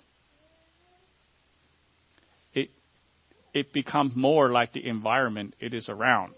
It, 2.54 2.70
it 3.54 3.72
becomes 3.72 4.16
more 4.16 4.52
like 4.52 4.74
the 4.74 4.86
environment 4.86 5.56
it 5.60 5.74
is 5.74 5.88
around. 5.88 6.34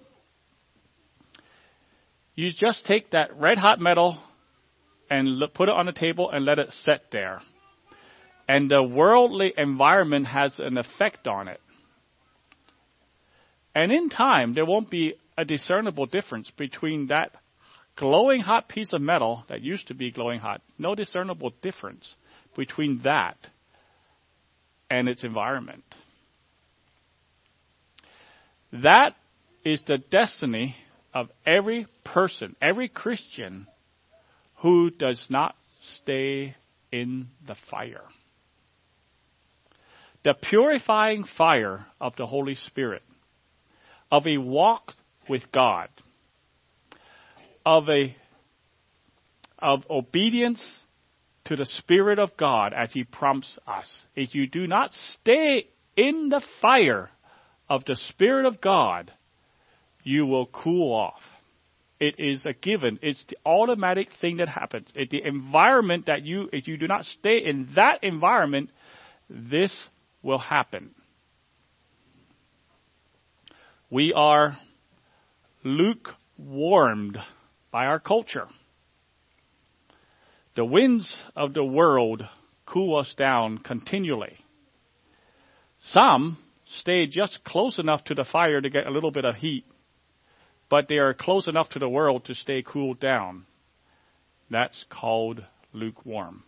You 2.35 2.51
just 2.55 2.85
take 2.85 3.11
that 3.11 3.39
red 3.39 3.57
hot 3.57 3.79
metal 3.79 4.17
and 5.09 5.41
put 5.53 5.69
it 5.69 5.75
on 5.75 5.87
a 5.87 5.93
table 5.93 6.29
and 6.31 6.45
let 6.45 6.59
it 6.59 6.71
set 6.71 7.11
there. 7.11 7.41
And 8.47 8.69
the 8.69 8.83
worldly 8.83 9.53
environment 9.57 10.27
has 10.27 10.59
an 10.59 10.77
effect 10.77 11.27
on 11.27 11.47
it. 11.47 11.61
And 13.75 13.91
in 13.91 14.09
time, 14.09 14.53
there 14.53 14.65
won't 14.65 14.89
be 14.89 15.15
a 15.37 15.45
discernible 15.45 16.05
difference 16.05 16.51
between 16.51 17.07
that 17.07 17.31
glowing 17.95 18.41
hot 18.41 18.67
piece 18.67 18.93
of 18.93 19.01
metal 19.01 19.43
that 19.49 19.61
used 19.61 19.87
to 19.87 19.93
be 19.93 20.11
glowing 20.11 20.39
hot, 20.39 20.61
no 20.77 20.95
discernible 20.95 21.53
difference 21.61 22.15
between 22.55 23.01
that 23.03 23.37
and 24.89 25.07
its 25.07 25.23
environment. 25.23 25.83
That 28.71 29.15
is 29.63 29.81
the 29.87 29.97
destiny 29.97 30.75
of 31.13 31.29
every 31.45 31.87
person, 32.03 32.55
every 32.61 32.89
Christian 32.89 33.67
who 34.57 34.89
does 34.89 35.23
not 35.29 35.55
stay 36.01 36.55
in 36.91 37.27
the 37.47 37.55
fire. 37.69 38.03
The 40.23 40.33
purifying 40.33 41.25
fire 41.25 41.85
of 41.99 42.15
the 42.15 42.25
Holy 42.25 42.55
Spirit, 42.55 43.03
of 44.11 44.25
a 44.25 44.37
walk 44.37 44.93
with 45.29 45.51
God, 45.51 45.89
of 47.65 47.89
a 47.89 48.15
of 49.59 49.85
obedience 49.89 50.81
to 51.45 51.55
the 51.55 51.65
Spirit 51.65 52.19
of 52.19 52.35
God 52.37 52.73
as 52.73 52.91
He 52.91 53.03
prompts 53.03 53.57
us. 53.67 54.03
If 54.15 54.35
you 54.35 54.47
do 54.47 54.67
not 54.67 54.91
stay 55.11 55.67
in 55.95 56.29
the 56.29 56.41
fire 56.61 57.09
of 57.69 57.85
the 57.85 57.95
Spirit 58.09 58.45
of 58.45 58.61
God, 58.61 59.11
you 60.03 60.25
will 60.25 60.45
cool 60.47 60.93
off. 60.93 61.21
It 61.99 62.15
is 62.17 62.45
a 62.45 62.53
given. 62.53 62.99
It's 63.01 63.23
the 63.29 63.37
automatic 63.45 64.09
thing 64.19 64.37
that 64.37 64.49
happens. 64.49 64.89
It, 64.93 65.09
the 65.09 65.25
environment 65.25 66.07
that 66.07 66.23
you, 66.23 66.49
if 66.51 66.67
you 66.67 66.77
do 66.77 66.87
not 66.87 67.05
stay 67.05 67.37
in 67.45 67.69
that 67.75 68.03
environment, 68.03 68.71
this 69.29 69.73
will 70.23 70.39
happen. 70.39 70.95
We 73.89 74.13
are 74.13 74.57
lukewarmed 75.63 77.17
by 77.69 77.85
our 77.85 77.99
culture. 77.99 78.47
The 80.55 80.65
winds 80.65 81.21
of 81.35 81.53
the 81.53 81.63
world 81.63 82.23
cool 82.65 82.97
us 82.97 83.13
down 83.15 83.59
continually. 83.59 84.37
Some 85.79 86.37
stay 86.65 87.07
just 87.07 87.43
close 87.43 87.77
enough 87.77 88.03
to 88.05 88.15
the 88.15 88.23
fire 88.23 88.61
to 88.61 88.69
get 88.69 88.87
a 88.87 88.91
little 88.91 89.11
bit 89.11 89.25
of 89.25 89.35
heat, 89.35 89.65
but 90.69 90.87
they 90.87 90.97
are 90.97 91.13
close 91.13 91.47
enough 91.47 91.69
to 91.69 91.79
the 91.79 91.89
world 91.89 92.25
to 92.25 92.35
stay 92.35 92.63
cooled 92.63 92.99
down. 92.99 93.45
That's 94.49 94.85
called 94.89 95.43
lukewarm. 95.73 96.43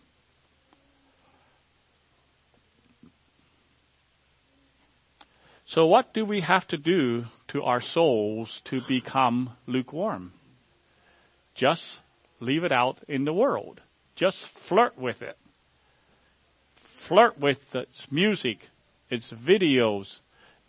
So, 5.68 5.86
what 5.86 6.14
do 6.14 6.24
we 6.24 6.42
have 6.42 6.66
to 6.68 6.76
do 6.76 7.24
to 7.48 7.62
our 7.62 7.80
souls 7.80 8.60
to 8.66 8.80
become 8.86 9.50
lukewarm? 9.66 10.32
Just 11.56 11.82
leave 12.38 12.62
it 12.62 12.70
out 12.70 13.00
in 13.08 13.24
the 13.24 13.32
world. 13.32 13.80
Just 14.14 14.38
flirt 14.68 14.96
with 14.96 15.22
it. 15.22 15.36
Flirt 17.08 17.40
with 17.40 17.58
its 17.74 18.00
music, 18.12 18.58
its 19.10 19.32
videos, 19.32 20.20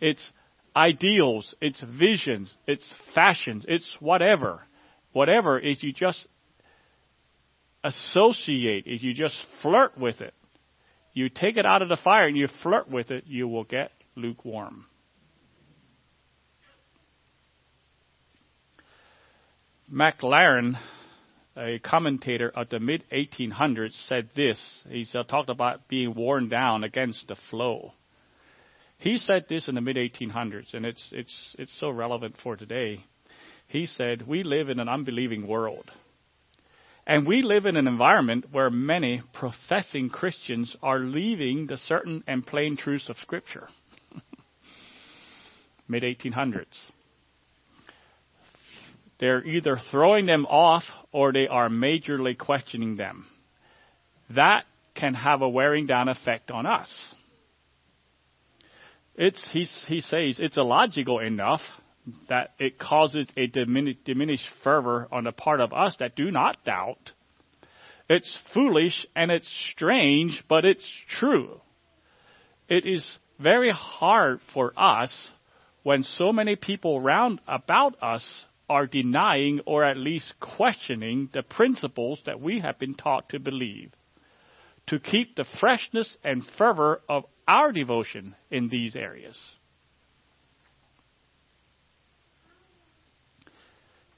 its 0.01 0.31
ideals, 0.75 1.53
its 1.61 1.79
visions, 1.81 2.53
its 2.65 2.87
fashions, 3.13 3.65
its 3.67 3.97
whatever. 3.99 4.63
Whatever 5.13 5.59
is 5.59 5.81
you 5.83 5.93
just 5.93 6.27
associate, 7.83 8.85
if 8.87 9.03
you 9.03 9.13
just 9.13 9.35
flirt 9.61 9.95
with 9.95 10.21
it, 10.21 10.33
you 11.13 11.29
take 11.29 11.57
it 11.57 11.65
out 11.67 11.83
of 11.83 11.89
the 11.89 11.97
fire 11.97 12.27
and 12.27 12.37
you 12.37 12.47
flirt 12.63 12.89
with 12.89 13.11
it, 13.11 13.25
you 13.27 13.47
will 13.47 13.63
get 13.63 13.91
lukewarm. 14.17 14.85
Maclaren 19.91 20.77
a 21.57 21.79
commentator 21.79 22.49
of 22.49 22.69
the 22.69 22.79
mid 22.79 23.03
1800s 23.11 24.07
said 24.07 24.29
this. 24.35 24.59
He 24.89 25.05
talked 25.27 25.49
about 25.49 25.87
being 25.87 26.13
worn 26.13 26.49
down 26.49 26.83
against 26.83 27.27
the 27.27 27.35
flow. 27.49 27.93
He 28.99 29.17
said 29.17 29.45
this 29.49 29.67
in 29.67 29.75
the 29.75 29.81
mid 29.81 29.95
1800s, 29.95 30.73
and 30.73 30.85
it's 30.85 31.09
it's 31.11 31.55
it's 31.57 31.79
so 31.79 31.89
relevant 31.89 32.35
for 32.43 32.55
today. 32.55 33.03
He 33.67 33.85
said, 33.85 34.27
"We 34.27 34.43
live 34.43 34.69
in 34.69 34.79
an 34.79 34.87
unbelieving 34.87 35.47
world." 35.47 35.89
And 37.07 37.25
we 37.25 37.41
live 37.41 37.65
in 37.65 37.77
an 37.77 37.87
environment 37.87 38.47
where 38.51 38.69
many 38.69 39.21
professing 39.33 40.09
Christians 40.09 40.75
are 40.83 40.99
leaving 40.99 41.67
the 41.67 41.77
certain 41.77 42.21
and 42.27 42.45
plain 42.45 42.75
truths 42.75 43.07
of 43.07 43.17
Scripture. 43.19 43.69
Mid 45.87 46.03
1800s. 46.03 46.65
They're 49.19 49.43
either 49.43 49.79
throwing 49.89 50.25
them 50.25 50.45
off 50.45 50.83
or 51.11 51.33
they 51.33 51.47
are 51.47 51.69
majorly 51.69 52.37
questioning 52.37 52.97
them. 52.97 53.25
That 54.35 54.65
can 54.93 55.13
have 55.13 55.41
a 55.41 55.49
wearing 55.49 55.87
down 55.87 56.09
effect 56.09 56.51
on 56.51 56.65
us. 56.65 57.13
It's, 59.15 59.43
he, 59.51 59.63
he 59.87 60.01
says 60.01 60.39
it's 60.39 60.57
illogical 60.57 61.19
enough 61.19 61.61
that 62.29 62.51
it 62.59 62.77
causes 62.77 63.25
a 63.35 63.47
diminish, 63.47 63.97
diminished 64.05 64.47
fervor 64.63 65.07
on 65.11 65.23
the 65.23 65.31
part 65.31 65.59
of 65.59 65.73
us 65.73 65.95
that 65.99 66.15
do 66.15 66.29
not 66.29 66.63
doubt. 66.63 67.13
It's 68.09 68.37
foolish 68.53 69.05
and 69.15 69.31
it's 69.31 69.51
strange, 69.71 70.43
but 70.47 70.63
it's 70.63 70.85
true. 71.09 71.59
It 72.69 72.85
is 72.85 73.17
very 73.39 73.71
hard 73.71 74.39
for 74.53 74.71
us 74.77 75.29
when 75.87 76.03
so 76.03 76.33
many 76.33 76.57
people 76.57 76.97
around 76.97 77.39
about 77.47 77.95
us 78.03 78.45
are 78.67 78.85
denying 78.85 79.61
or 79.65 79.85
at 79.85 79.95
least 79.95 80.33
questioning 80.37 81.29
the 81.31 81.41
principles 81.41 82.19
that 82.25 82.41
we 82.41 82.59
have 82.59 82.77
been 82.77 82.93
taught 82.93 83.29
to 83.29 83.39
believe, 83.39 83.89
to 84.85 84.99
keep 84.99 85.33
the 85.37 85.45
freshness 85.61 86.17
and 86.25 86.45
fervor 86.57 86.99
of 87.07 87.23
our 87.47 87.71
devotion 87.71 88.35
in 88.51 88.67
these 88.67 88.97
areas. 88.97 89.39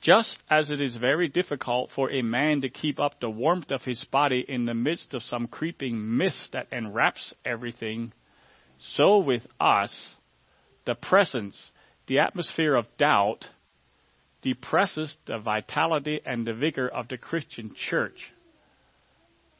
Just 0.01 0.39
as 0.49 0.71
it 0.71 0.81
is 0.81 0.95
very 0.95 1.27
difficult 1.27 1.91
for 1.95 2.09
a 2.09 2.23
man 2.23 2.61
to 2.61 2.69
keep 2.69 2.99
up 2.99 3.19
the 3.19 3.29
warmth 3.29 3.69
of 3.69 3.83
his 3.83 4.03
body 4.05 4.43
in 4.47 4.65
the 4.65 4.73
midst 4.73 5.13
of 5.13 5.21
some 5.21 5.45
creeping 5.45 6.17
mist 6.17 6.49
that 6.53 6.65
enwraps 6.71 7.31
everything, 7.45 8.11
so 8.79 9.19
with 9.19 9.45
us, 9.59 10.15
the 10.89 10.95
presence, 10.95 11.55
the 12.07 12.17
atmosphere 12.17 12.73
of 12.73 12.87
doubt, 12.97 13.45
depresses 14.41 15.15
the 15.27 15.37
vitality 15.37 16.19
and 16.25 16.47
the 16.47 16.53
vigor 16.53 16.87
of 16.87 17.07
the 17.09 17.17
Christian 17.17 17.75
church. 17.89 18.31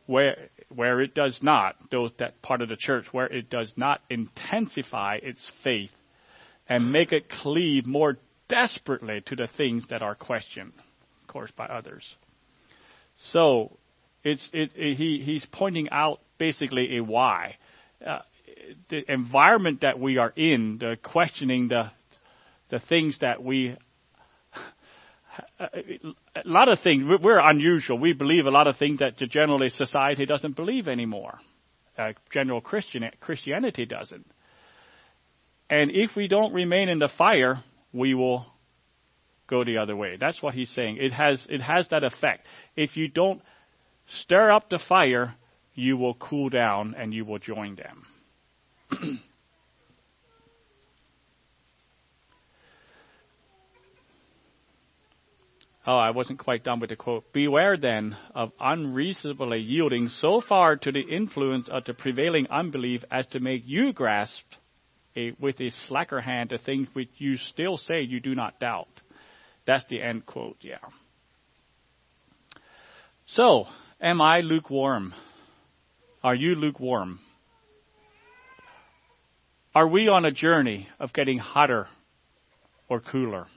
Where, 0.07 0.49
where 0.73 1.01
it 1.01 1.13
does 1.13 1.37
not, 1.43 1.75
those, 1.91 2.09
that 2.17 2.41
part 2.41 2.63
of 2.63 2.69
the 2.69 2.77
church, 2.77 3.05
where 3.11 3.27
it 3.27 3.51
does 3.51 3.71
not 3.77 4.01
intensify 4.09 5.19
its 5.21 5.47
faith 5.63 5.91
and 6.67 6.91
make 6.91 7.11
it 7.11 7.29
cleave 7.29 7.85
more 7.85 8.17
desperately 8.47 9.21
to 9.27 9.35
the 9.35 9.47
things 9.55 9.83
that 9.91 10.01
are 10.01 10.15
questioned, 10.15 10.73
of 11.21 11.27
course, 11.27 11.51
by 11.55 11.67
others. 11.67 12.03
So, 13.33 13.77
it's, 14.23 14.49
it, 14.51 14.71
it, 14.75 14.95
he, 14.95 15.21
he's 15.23 15.45
pointing 15.51 15.89
out 15.91 16.21
basically 16.39 16.97
a 16.97 17.03
why. 17.03 17.57
Uh, 18.03 18.19
the 18.89 19.11
environment 19.11 19.81
that 19.81 19.99
we 19.99 20.17
are 20.17 20.33
in, 20.35 20.77
the 20.79 20.97
questioning 21.01 21.67
the, 21.67 21.91
the 22.69 22.79
things 22.79 23.19
that 23.19 23.43
we 23.43 23.77
a 25.59 26.41
lot 26.45 26.69
of 26.69 26.79
things, 26.81 27.03
we're 27.21 27.39
unusual. 27.39 27.97
We 27.97 28.13
believe 28.13 28.45
a 28.45 28.51
lot 28.51 28.67
of 28.67 28.77
things 28.77 28.99
that 28.99 29.17
generally 29.17 29.69
society 29.69 30.25
doesn't 30.25 30.55
believe 30.55 30.87
anymore. 30.87 31.39
Uh, 31.97 32.13
general 32.31 32.61
Christian, 32.61 33.03
Christianity 33.19 33.85
doesn't. 33.85 34.25
And 35.69 35.91
if 35.91 36.15
we 36.15 36.27
don't 36.27 36.53
remain 36.53 36.89
in 36.89 36.99
the 36.99 37.09
fire, 37.09 37.63
we 37.93 38.13
will 38.13 38.45
go 39.47 39.63
the 39.63 39.77
other 39.77 39.95
way. 39.95 40.17
That's 40.19 40.41
what 40.41 40.53
he's 40.53 40.69
saying. 40.69 40.97
It 40.99 41.11
has, 41.11 41.45
it 41.49 41.61
has 41.61 41.87
that 41.89 42.03
effect. 42.03 42.45
If 42.75 42.97
you 42.97 43.07
don't 43.07 43.41
stir 44.07 44.51
up 44.51 44.69
the 44.69 44.79
fire, 44.79 45.35
you 45.75 45.97
will 45.97 46.15
cool 46.15 46.49
down 46.49 46.95
and 46.97 47.13
you 47.13 47.25
will 47.25 47.39
join 47.39 47.75
them. 47.75 48.05
Oh, 55.89 55.97
I 55.97 56.11
wasn't 56.11 56.37
quite 56.37 56.63
done 56.63 56.79
with 56.79 56.91
the 56.91 56.95
quote. 56.95 57.33
Beware 57.33 57.75
then 57.75 58.15
of 58.35 58.51
unreasonably 58.59 59.59
yielding 59.59 60.09
so 60.09 60.39
far 60.39 60.75
to 60.75 60.91
the 60.91 61.01
influence 61.01 61.67
of 61.67 61.83
the 61.85 61.95
prevailing 61.95 62.45
unbelief 62.51 63.03
as 63.09 63.25
to 63.27 63.39
make 63.39 63.63
you 63.65 63.91
grasp 63.91 64.45
a, 65.15 65.31
with 65.39 65.59
a 65.59 65.71
slacker 65.87 66.21
hand 66.21 66.51
the 66.51 66.59
things 66.59 66.87
which 66.93 67.09
you 67.17 67.37
still 67.37 67.77
say 67.77 68.01
you 68.01 68.19
do 68.19 68.35
not 68.35 68.59
doubt. 68.59 69.01
That's 69.65 69.83
the 69.89 69.99
end 69.99 70.27
quote, 70.27 70.57
yeah. 70.61 70.77
So, 73.25 73.65
am 73.99 74.21
I 74.21 74.41
lukewarm? 74.41 75.15
Are 76.23 76.35
you 76.35 76.53
lukewarm? 76.53 77.19
Are 79.75 79.87
we 79.87 80.07
on 80.07 80.25
a 80.25 80.31
journey 80.31 80.87
of 80.99 81.13
getting 81.13 81.37
hotter 81.37 81.87
or 82.87 82.99
cooler? 82.99 83.47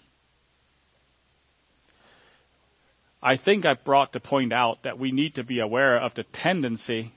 I 3.23 3.37
think 3.37 3.65
I 3.65 3.75
brought 3.75 4.13
to 4.13 4.21
point 4.21 4.53
out 4.53 4.83
that 4.83 4.99
we 4.99 5.13
need 5.13 5.37
to 5.37 5.45
be 5.45 5.61
aware 5.61 5.99
of 5.99 6.15
the 6.15 6.25
tendency 6.25 7.13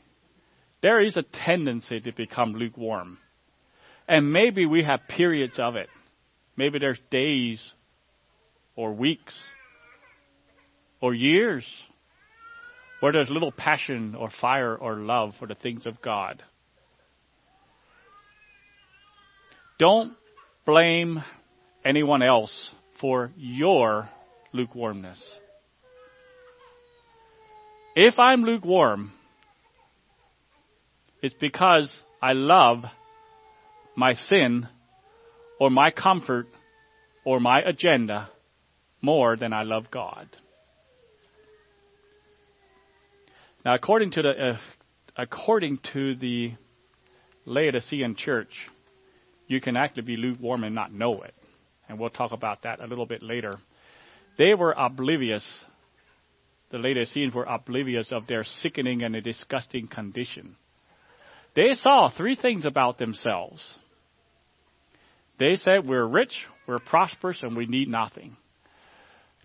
there 0.86 1.02
is 1.02 1.18
a 1.18 1.24
tendency 1.24 2.00
to 2.00 2.12
become 2.12 2.54
lukewarm. 2.54 3.18
And 4.08 4.32
maybe 4.32 4.68
we 4.68 4.84
have 4.84 5.08
periods 5.08 5.58
of 5.58 5.76
it. 5.76 5.90
Maybe 6.56 6.78
there's 6.78 7.00
days 7.10 7.60
or 8.76 8.94
weeks 8.94 9.36
or 11.02 11.16
years 11.16 11.66
where 13.00 13.14
there's 13.14 13.32
little 13.32 13.52
passion 13.52 14.14
or 14.14 14.30
fire 14.30 14.76
or 14.76 14.98
love 14.98 15.34
for 15.40 15.48
the 15.48 15.56
things 15.56 15.88
of 15.88 16.04
God. 16.04 16.44
Don't 19.78 20.14
blame 20.66 21.22
anyone 21.84 22.24
else 22.24 22.70
for 23.02 23.32
your 23.36 24.10
lukewarmness. 24.54 25.22
If 27.96 28.18
I'm 28.18 28.44
lukewarm, 28.44 29.12
it's 31.22 31.36
because 31.36 31.94
I 32.22 32.34
love 32.34 32.86
my 33.96 34.14
sin 34.14 34.68
or 35.60 35.70
my 35.70 35.92
comfort 35.92 36.48
or 37.26 37.40
my 37.40 37.62
agenda 37.62 38.30
more 39.02 39.36
than 39.36 39.54
I 39.54 39.64
love 39.64 39.92
God. 39.92 40.28
Now, 43.64 43.74
according 43.76 44.12
to 44.12 44.22
the 44.22 44.30
uh, 44.30 44.58
according 45.18 45.80
to 45.94 46.16
the 46.16 46.54
Laodicean 47.46 48.16
church, 48.16 48.54
you 49.48 49.62
can 49.62 49.78
actually 49.78 50.04
be 50.04 50.18
lukewarm 50.18 50.64
and 50.64 50.76
not 50.76 50.94
know 50.94 51.22
it, 51.22 51.34
and 51.88 52.00
we'll 52.00 52.10
talk 52.10 52.32
about 52.32 52.64
that 52.64 52.80
a 52.80 52.88
little 52.88 53.06
bit 53.06 53.22
later. 53.22 53.54
They 54.38 54.54
were 54.54 54.74
oblivious. 54.78 55.46
The 56.72 56.78
Laodiceans 56.78 57.34
were 57.34 57.46
oblivious 57.46 58.12
of 58.12 58.28
their 58.28 58.44
sickening 58.44 59.04
and 59.04 59.22
disgusting 59.24 59.88
condition. 59.88 60.56
They 61.56 61.74
saw 61.74 62.10
three 62.10 62.36
things 62.36 62.66
about 62.66 62.98
themselves. 62.98 63.76
They 65.38 65.56
said, 65.56 65.88
We're 65.88 66.06
rich, 66.06 66.38
we're 66.68 66.80
prosperous, 66.80 67.44
and 67.44 67.56
we 67.56 67.66
need 67.66 67.88
nothing. 67.88 68.36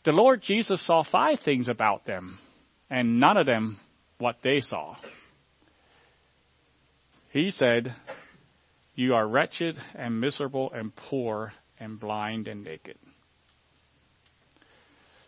The 0.05 0.13
Lord 0.13 0.43
Jesus 0.43 0.85
saw 0.87 1.03
five 1.03 1.41
things 1.45 1.69
about 1.69 2.07
them, 2.07 2.39
and 2.89 3.21
none 3.21 3.37
of 3.37 3.47
them 3.47 3.79
what 4.19 4.37
they 4.43 4.61
saw. 4.61 4.97
He 7.31 7.51
said, 7.51 7.95
You 8.95 9.15
are 9.15 9.27
wretched 9.27 9.79
and 9.95 10.21
miserable 10.21 10.71
and 10.73 10.95
poor 10.95 11.53
and 11.79 11.99
blind 11.99 12.49
and 12.49 12.65
naked. 12.65 12.99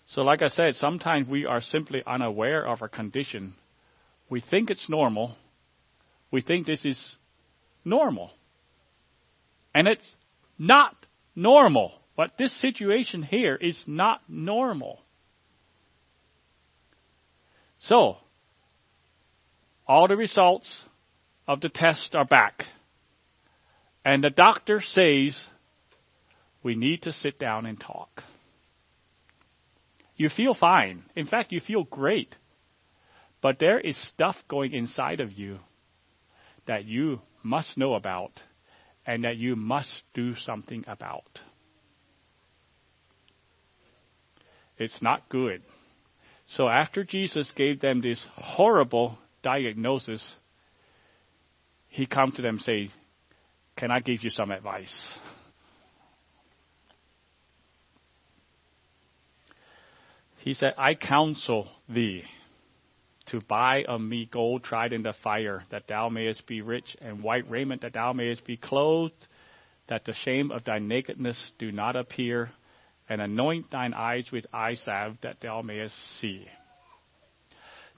So, 0.09 0.23
like 0.23 0.43
I 0.43 0.49
said, 0.49 0.75
sometimes 0.75 1.27
we 1.29 1.47
are 1.47 1.61
simply 1.63 2.03
unaware 2.07 2.67
of 2.67 2.83
our 2.83 2.89
condition. 2.89 3.55
We 4.29 4.41
think 4.41 4.71
it's 4.71 4.89
normal. 4.89 5.37
We 6.31 6.43
think 6.43 6.67
this 6.67 6.85
is 6.85 7.17
normal. 7.85 8.31
And 9.75 9.89
it's 9.89 10.07
not 10.59 10.95
normal. 11.35 11.93
But 12.17 12.33
this 12.39 12.53
situation 12.61 13.23
here 13.23 13.57
is 13.57 13.83
not 13.87 14.21
normal. 14.29 15.01
So, 17.81 18.19
all 19.87 20.09
the 20.09 20.17
results 20.17 20.83
of 21.49 21.61
the 21.61 21.69
test 21.69 22.15
are 22.15 22.25
back. 22.25 22.65
And 24.05 24.23
the 24.23 24.31
doctor 24.31 24.81
says, 24.81 25.41
we 26.63 26.75
need 26.75 27.03
to 27.03 27.13
sit 27.13 27.39
down 27.39 27.67
and 27.67 27.79
talk. 27.81 28.23
You 30.17 30.29
feel 30.29 30.55
fine. 30.55 31.05
In 31.17 31.27
fact, 31.27 31.53
you 31.53 31.61
feel 31.61 31.85
great. 31.85 32.35
But 33.41 33.59
there 33.59 33.81
is 33.81 33.97
stuff 34.09 34.37
going 34.49 34.73
inside 34.73 35.21
of 35.21 35.33
you 35.33 35.59
that 36.67 36.85
you 36.85 37.21
must 37.43 37.77
know 37.77 37.95
about 37.95 38.41
and 39.05 39.25
that 39.25 39.37
you 39.37 39.57
must 39.57 39.91
do 40.15 40.35
something 40.37 40.85
about. 40.87 41.41
It's 44.79 45.03
not 45.03 45.29
good. 45.29 45.63
So 46.47 46.69
after 46.69 47.05
Jesus 47.05 47.51
gave 47.57 47.81
them 47.81 48.01
this 48.01 48.25
horrible 48.37 49.19
diagnosis, 49.43 50.37
he 51.89 52.07
comes 52.07 52.35
to 52.35 52.43
them 52.43 52.57
and 52.57 52.63
say, 52.63 52.91
Can 53.83 53.91
I 53.91 53.99
give 53.99 54.23
you 54.23 54.31
some 54.31 54.53
advice? 54.53 55.19
He 60.39 60.55
said, 60.55 60.75
I 60.79 60.95
counsel 60.95 61.69
thee 61.89 62.23
to 63.31 63.41
buy 63.41 63.83
of 63.83 64.01
me 64.01 64.29
gold 64.31 64.63
tried 64.63 64.93
in 64.93 65.03
the 65.03 65.13
fire, 65.25 65.65
that 65.73 65.89
thou 65.89 66.09
mayest 66.11 66.47
be 66.47 66.61
rich, 66.61 66.97
and 67.01 67.25
white 67.25 67.51
raiment, 67.51 67.83
that 67.83 67.95
thou 67.95 68.13
mayest 68.13 68.45
be 68.45 68.57
clothed, 68.57 69.27
that 69.89 70.05
the 70.05 70.15
shame 70.15 70.53
of 70.53 70.63
thy 70.63 70.79
nakedness 70.79 71.51
do 71.59 71.73
not 71.73 71.97
appear, 71.97 72.51
and 73.09 73.21
anoint 73.21 73.73
thine 73.73 73.95
eyes 73.95 74.31
with 74.31 74.47
eye 74.53 74.75
salve, 74.75 75.17
that 75.23 75.41
thou 75.41 75.61
mayest 75.61 75.97
see. 76.21 76.47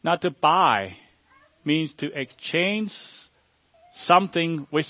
Now, 0.03 0.17
to 0.17 0.31
buy 0.31 0.95
means 1.63 1.93
to 1.99 2.07
exchange 2.19 2.91
something 3.93 4.67
with 4.73 4.87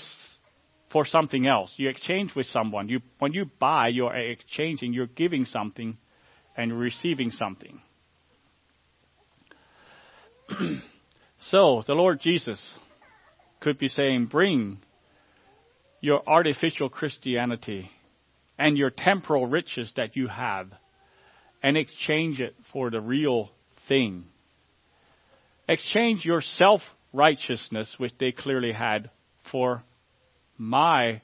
for 0.95 1.03
something 1.03 1.45
else. 1.45 1.73
You 1.75 1.89
exchange 1.89 2.35
with 2.37 2.45
someone. 2.45 2.87
You, 2.87 3.01
when 3.19 3.33
you 3.33 3.47
buy, 3.59 3.89
you 3.89 4.05
are 4.05 4.15
exchanging. 4.15 4.93
You're 4.93 5.07
giving 5.07 5.43
something 5.43 5.97
and 6.55 6.79
receiving 6.79 7.31
something. 7.31 7.81
so 11.49 11.83
the 11.85 11.95
Lord 11.95 12.21
Jesus 12.21 12.79
could 13.59 13.77
be 13.77 13.89
saying, 13.89 14.27
bring 14.27 14.77
your 15.99 16.21
artificial 16.25 16.87
Christianity 16.87 17.91
and 18.57 18.77
your 18.77 18.89
temporal 18.89 19.47
riches 19.47 19.91
that 19.97 20.15
you 20.15 20.29
have 20.29 20.69
and 21.61 21.75
exchange 21.75 22.39
it 22.39 22.55
for 22.71 22.89
the 22.89 23.01
real 23.01 23.51
thing. 23.89 24.23
Exchange 25.67 26.23
your 26.23 26.39
self 26.39 26.79
righteousness, 27.11 27.93
which 27.97 28.13
they 28.17 28.31
clearly 28.31 28.71
had, 28.71 29.09
for 29.51 29.83
my 30.57 31.21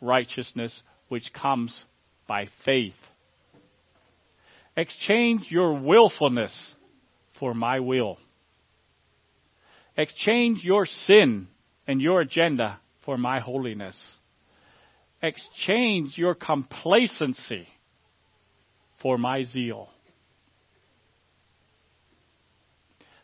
righteousness, 0.00 0.82
which 1.08 1.32
comes 1.32 1.84
by 2.26 2.48
faith. 2.64 2.94
Exchange 4.76 5.46
your 5.48 5.74
willfulness 5.74 6.74
for 7.38 7.54
my 7.54 7.80
will. 7.80 8.18
Exchange 9.96 10.62
your 10.62 10.84
sin 10.84 11.48
and 11.86 12.00
your 12.00 12.20
agenda 12.20 12.78
for 13.04 13.16
my 13.16 13.40
holiness. 13.40 13.96
Exchange 15.22 16.18
your 16.18 16.34
complacency 16.34 17.66
for 19.00 19.16
my 19.16 19.44
zeal. 19.44 19.88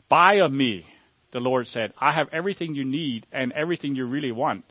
Buy 0.09 0.37
of 0.43 0.53
me, 0.53 0.87
the 1.33 1.41
Lord 1.41 1.67
said. 1.69 1.93
I 1.99 2.13
have 2.13 2.29
everything 2.33 2.75
you 2.75 2.85
need 2.85 3.27
and 3.33 3.53
everything 3.53 3.95
you 3.95 4.07
really 4.07 4.33
want. 4.33 4.65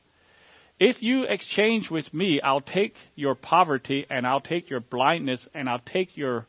If 0.81 1.03
you 1.03 1.25
exchange 1.25 1.91
with 1.91 2.11
me, 2.11 2.41
I'll 2.41 2.59
take 2.59 2.95
your 3.13 3.35
poverty 3.35 4.07
and 4.09 4.25
I'll 4.25 4.41
take 4.41 4.67
your 4.71 4.79
blindness 4.79 5.47
and 5.53 5.69
I'll 5.69 5.77
take 5.77 6.17
your 6.17 6.47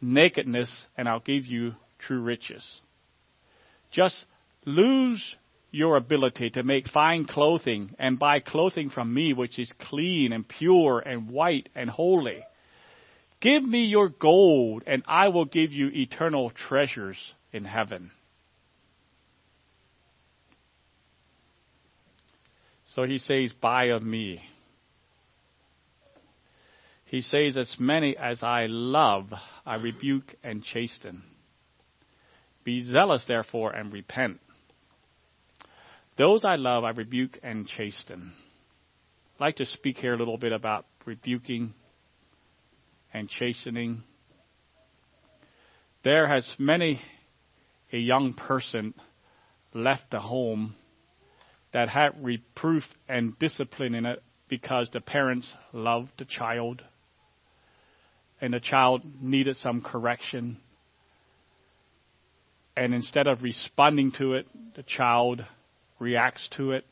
nakedness 0.00 0.88
and 0.96 1.08
I'll 1.08 1.20
give 1.20 1.46
you 1.46 1.76
true 2.00 2.20
riches. 2.20 2.80
Just 3.92 4.24
lose 4.66 5.36
your 5.70 5.96
ability 5.96 6.50
to 6.50 6.64
make 6.64 6.88
fine 6.88 7.24
clothing 7.24 7.94
and 8.00 8.18
buy 8.18 8.40
clothing 8.40 8.90
from 8.90 9.14
me 9.14 9.32
which 9.32 9.60
is 9.60 9.70
clean 9.78 10.32
and 10.32 10.48
pure 10.48 10.98
and 10.98 11.30
white 11.30 11.68
and 11.76 11.88
holy. 11.88 12.42
Give 13.38 13.62
me 13.62 13.84
your 13.84 14.08
gold 14.08 14.82
and 14.88 15.04
I 15.06 15.28
will 15.28 15.44
give 15.44 15.72
you 15.72 15.86
eternal 15.94 16.50
treasures 16.50 17.32
in 17.52 17.64
heaven. 17.64 18.10
So 22.94 23.04
he 23.04 23.18
says, 23.18 23.52
buy 23.58 23.86
of 23.86 24.02
me. 24.02 24.40
He 27.06 27.22
says, 27.22 27.56
as 27.56 27.74
many 27.78 28.16
as 28.16 28.42
I 28.42 28.66
love, 28.68 29.32
I 29.64 29.76
rebuke 29.76 30.34
and 30.42 30.62
chasten. 30.62 31.22
Be 32.64 32.84
zealous 32.84 33.24
therefore 33.26 33.72
and 33.72 33.92
repent. 33.92 34.40
Those 36.18 36.44
I 36.44 36.56
love, 36.56 36.84
I 36.84 36.90
rebuke 36.90 37.38
and 37.42 37.66
chasten. 37.66 38.32
I'd 39.36 39.40
like 39.40 39.56
to 39.56 39.66
speak 39.66 39.96
here 39.96 40.14
a 40.14 40.18
little 40.18 40.38
bit 40.38 40.52
about 40.52 40.84
rebuking 41.06 41.72
and 43.12 43.28
chastening. 43.28 44.02
There 46.04 46.26
has 46.26 46.50
many 46.58 47.00
a 47.90 47.98
young 47.98 48.34
person 48.34 48.92
left 49.74 50.10
the 50.10 50.20
home 50.20 50.74
that 51.72 51.88
had 51.88 52.22
reproof 52.22 52.84
and 53.08 53.38
discipline 53.38 53.94
in 53.94 54.06
it 54.06 54.22
because 54.48 54.88
the 54.92 55.00
parents 55.00 55.50
loved 55.72 56.10
the 56.18 56.24
child 56.24 56.82
and 58.40 58.52
the 58.52 58.60
child 58.60 59.02
needed 59.20 59.56
some 59.56 59.80
correction. 59.80 60.58
And 62.76 62.92
instead 62.92 63.28
of 63.28 63.42
responding 63.42 64.12
to 64.18 64.34
it, 64.34 64.46
the 64.74 64.82
child 64.82 65.46
reacts 65.98 66.48
to 66.56 66.72
it. 66.72 66.84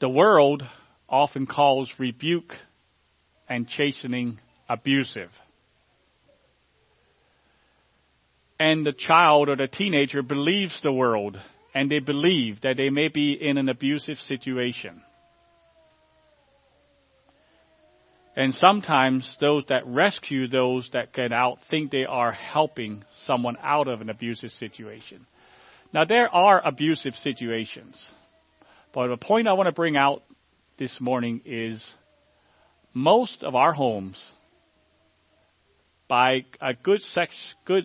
The 0.00 0.08
world 0.08 0.62
often 1.08 1.46
calls 1.46 1.92
rebuke 1.98 2.54
and 3.48 3.68
chastening 3.68 4.38
abusive. 4.68 5.30
And 8.60 8.84
the 8.84 8.92
child 8.92 9.48
or 9.48 9.56
the 9.56 9.66
teenager 9.66 10.22
believes 10.22 10.82
the 10.82 10.92
world 10.92 11.40
and 11.74 11.90
they 11.90 11.98
believe 11.98 12.60
that 12.60 12.76
they 12.76 12.90
may 12.90 13.08
be 13.08 13.32
in 13.32 13.56
an 13.56 13.70
abusive 13.70 14.18
situation. 14.18 15.02
And 18.36 18.54
sometimes 18.54 19.34
those 19.40 19.64
that 19.70 19.86
rescue 19.86 20.46
those 20.46 20.90
that 20.92 21.14
get 21.14 21.32
out 21.32 21.58
think 21.70 21.90
they 21.90 22.04
are 22.04 22.32
helping 22.32 23.02
someone 23.24 23.56
out 23.62 23.88
of 23.88 24.02
an 24.02 24.10
abusive 24.10 24.50
situation. 24.50 25.26
Now 25.94 26.04
there 26.04 26.28
are 26.28 26.60
abusive 26.62 27.14
situations. 27.14 27.98
But 28.92 29.08
the 29.08 29.16
point 29.16 29.48
I 29.48 29.54
want 29.54 29.68
to 29.68 29.72
bring 29.72 29.96
out 29.96 30.22
this 30.78 31.00
morning 31.00 31.40
is 31.46 31.82
most 32.92 33.42
of 33.42 33.54
our 33.54 33.72
homes, 33.72 34.22
by 36.08 36.44
a 36.60 36.74
good, 36.74 37.00
sex, 37.00 37.34
good 37.64 37.84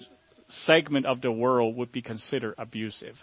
segment 0.49 1.05
of 1.05 1.21
the 1.21 1.31
world, 1.31 1.75
would 1.77 1.91
be 1.91 2.01
considered 2.01 2.55
abusive. 2.57 3.15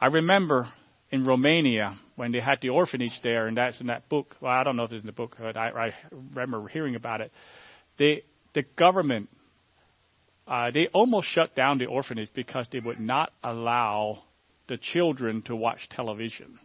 I 0.00 0.06
remember 0.06 0.68
in 1.10 1.24
Romania 1.24 1.96
when 2.16 2.32
they 2.32 2.40
had 2.40 2.58
the 2.60 2.70
orphanage 2.70 3.18
there, 3.22 3.46
and 3.46 3.56
that's 3.56 3.80
in 3.80 3.86
that 3.86 4.08
book. 4.08 4.36
Well, 4.40 4.52
I 4.52 4.64
don't 4.64 4.76
know 4.76 4.84
if 4.84 4.92
it's 4.92 5.02
in 5.02 5.06
the 5.06 5.12
book, 5.12 5.36
but 5.38 5.56
I, 5.56 5.68
I 5.70 5.94
remember 6.34 6.66
hearing 6.68 6.94
about 6.94 7.20
it. 7.20 7.32
They, 7.98 8.24
the 8.54 8.64
government, 8.76 9.28
uh, 10.46 10.70
they 10.70 10.88
almost 10.92 11.28
shut 11.28 11.54
down 11.54 11.78
the 11.78 11.86
orphanage 11.86 12.30
because 12.34 12.66
they 12.70 12.80
would 12.80 13.00
not 13.00 13.32
allow 13.42 14.22
the 14.68 14.76
children 14.76 15.42
to 15.42 15.56
watch 15.56 15.88
television. 15.90 16.58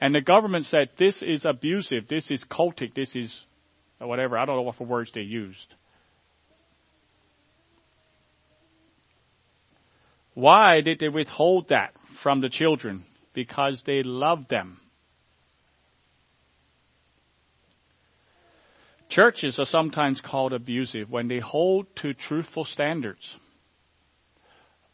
And 0.00 0.14
the 0.14 0.20
government 0.20 0.66
said 0.66 0.90
this 0.98 1.22
is 1.22 1.44
abusive, 1.44 2.08
this 2.08 2.30
is 2.30 2.44
cultic, 2.50 2.94
this 2.94 3.14
is 3.14 3.34
whatever. 3.98 4.36
I 4.36 4.44
don't 4.44 4.56
know 4.56 4.62
what 4.62 4.80
words 4.80 5.10
they 5.14 5.22
used. 5.22 5.74
Why 10.36 10.82
did 10.82 10.98
they 10.98 11.08
withhold 11.08 11.70
that 11.70 11.94
from 12.22 12.42
the 12.42 12.50
children? 12.50 13.06
Because 13.32 13.82
they 13.86 14.02
loved 14.02 14.50
them. 14.50 14.78
Churches 19.08 19.58
are 19.58 19.64
sometimes 19.64 20.20
called 20.20 20.52
abusive 20.52 21.08
when 21.08 21.28
they 21.28 21.38
hold 21.38 21.86
to 22.02 22.12
truthful 22.12 22.66
standards, 22.66 23.34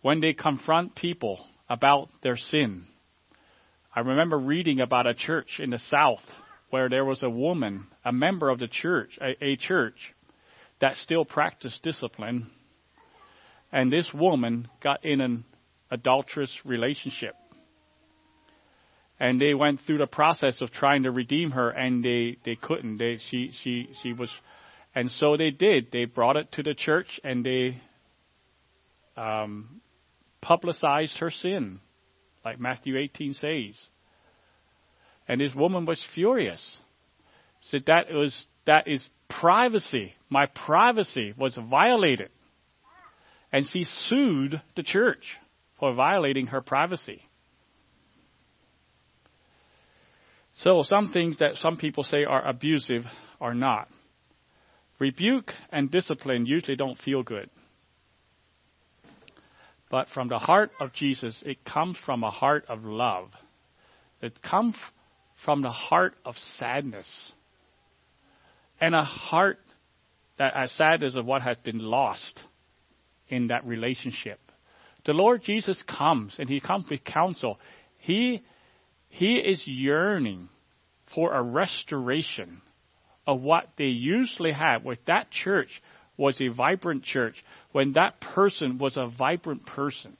when 0.00 0.20
they 0.20 0.32
confront 0.32 0.94
people 0.94 1.44
about 1.68 2.08
their 2.22 2.36
sin. 2.36 2.86
I 3.92 4.00
remember 4.00 4.38
reading 4.38 4.78
about 4.78 5.08
a 5.08 5.14
church 5.14 5.58
in 5.58 5.70
the 5.70 5.80
South 5.80 6.22
where 6.70 6.88
there 6.88 7.04
was 7.04 7.24
a 7.24 7.28
woman, 7.28 7.88
a 8.04 8.12
member 8.12 8.48
of 8.48 8.60
the 8.60 8.68
church, 8.68 9.18
a, 9.20 9.44
a 9.44 9.56
church, 9.56 10.14
that 10.80 10.98
still 10.98 11.24
practiced 11.24 11.82
discipline. 11.82 12.48
And 13.72 13.92
this 13.92 14.12
woman 14.12 14.68
got 14.82 15.04
in 15.04 15.20
an 15.20 15.44
adulterous 15.90 16.54
relationship. 16.64 17.34
And 19.18 19.40
they 19.40 19.54
went 19.54 19.80
through 19.80 19.98
the 19.98 20.06
process 20.06 20.60
of 20.60 20.70
trying 20.72 21.04
to 21.04 21.10
redeem 21.10 21.52
her 21.52 21.70
and 21.70 22.04
they, 22.04 22.38
they 22.44 22.56
couldn't. 22.56 22.98
They, 22.98 23.18
she, 23.30 23.52
she, 23.62 23.88
she 24.02 24.12
was, 24.12 24.30
and 24.94 25.10
so 25.10 25.36
they 25.36 25.50
did. 25.50 25.92
They 25.92 26.04
brought 26.04 26.36
it 26.36 26.52
to 26.52 26.62
the 26.62 26.74
church 26.74 27.20
and 27.22 27.46
they, 27.46 27.80
um, 29.16 29.80
publicized 30.40 31.18
her 31.18 31.30
sin, 31.30 31.80
like 32.44 32.60
Matthew 32.60 32.98
18 32.98 33.34
says. 33.34 33.80
And 35.28 35.40
this 35.40 35.54
woman 35.54 35.86
was 35.86 36.04
furious. 36.14 36.76
Said 37.62 37.84
that 37.86 38.12
was 38.12 38.46
that 38.66 38.88
is 38.88 39.08
privacy. 39.28 40.14
My 40.28 40.46
privacy 40.46 41.32
was 41.38 41.56
violated. 41.56 42.30
And 43.52 43.66
she 43.66 43.84
sued 43.84 44.60
the 44.76 44.82
church 44.82 45.36
for 45.78 45.92
violating 45.92 46.46
her 46.46 46.62
privacy. 46.62 47.22
So 50.54 50.82
some 50.82 51.12
things 51.12 51.38
that 51.38 51.56
some 51.56 51.76
people 51.76 52.04
say 52.04 52.24
are 52.24 52.46
abusive 52.46 53.04
are 53.40 53.54
not. 53.54 53.88
Rebuke 54.98 55.52
and 55.70 55.90
discipline 55.90 56.46
usually 56.46 56.76
don't 56.76 56.98
feel 56.98 57.22
good. 57.22 57.50
But 59.90 60.08
from 60.08 60.28
the 60.28 60.38
heart 60.38 60.70
of 60.80 60.92
Jesus, 60.92 61.42
it 61.44 61.64
comes 61.64 61.98
from 61.98 62.22
a 62.22 62.30
heart 62.30 62.64
of 62.68 62.84
love. 62.84 63.30
It 64.22 64.40
comes 64.40 64.76
from 65.44 65.60
the 65.60 65.70
heart 65.70 66.14
of 66.24 66.36
sadness. 66.58 67.32
And 68.80 68.94
a 68.94 69.02
heart 69.02 69.58
that 70.38 70.54
a 70.56 70.68
sadness 70.68 71.14
of 71.14 71.26
what 71.26 71.42
has 71.42 71.56
been 71.62 71.78
lost 71.78 72.40
in 73.32 73.48
that 73.48 73.66
relationship. 73.66 74.38
The 75.06 75.14
Lord 75.14 75.42
Jesus 75.42 75.82
comes 75.88 76.36
and 76.38 76.48
he 76.48 76.60
comes 76.60 76.88
with 76.90 77.02
counsel. 77.02 77.58
He, 77.96 78.42
he 79.08 79.36
is 79.36 79.66
yearning 79.66 80.50
for 81.14 81.32
a 81.32 81.42
restoration 81.42 82.60
of 83.26 83.40
what 83.40 83.70
they 83.78 83.86
usually 83.86 84.52
had, 84.52 84.84
with 84.84 84.98
that 85.06 85.30
church 85.30 85.82
was 86.16 86.40
a 86.40 86.48
vibrant 86.48 87.04
church, 87.04 87.42
when 87.72 87.92
that 87.92 88.20
person 88.20 88.78
was 88.78 88.96
a 88.96 89.06
vibrant 89.06 89.66
person. 89.66 90.16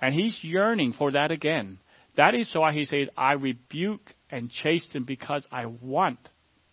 And 0.00 0.14
he's 0.14 0.38
yearning 0.42 0.94
for 0.94 1.12
that 1.12 1.30
again. 1.30 1.78
That 2.16 2.34
is 2.34 2.50
why 2.54 2.72
he 2.72 2.86
said, 2.86 3.10
I 3.16 3.32
rebuke 3.32 4.14
and 4.30 4.50
chasten 4.50 5.04
because 5.04 5.46
I 5.52 5.66
want 5.66 6.18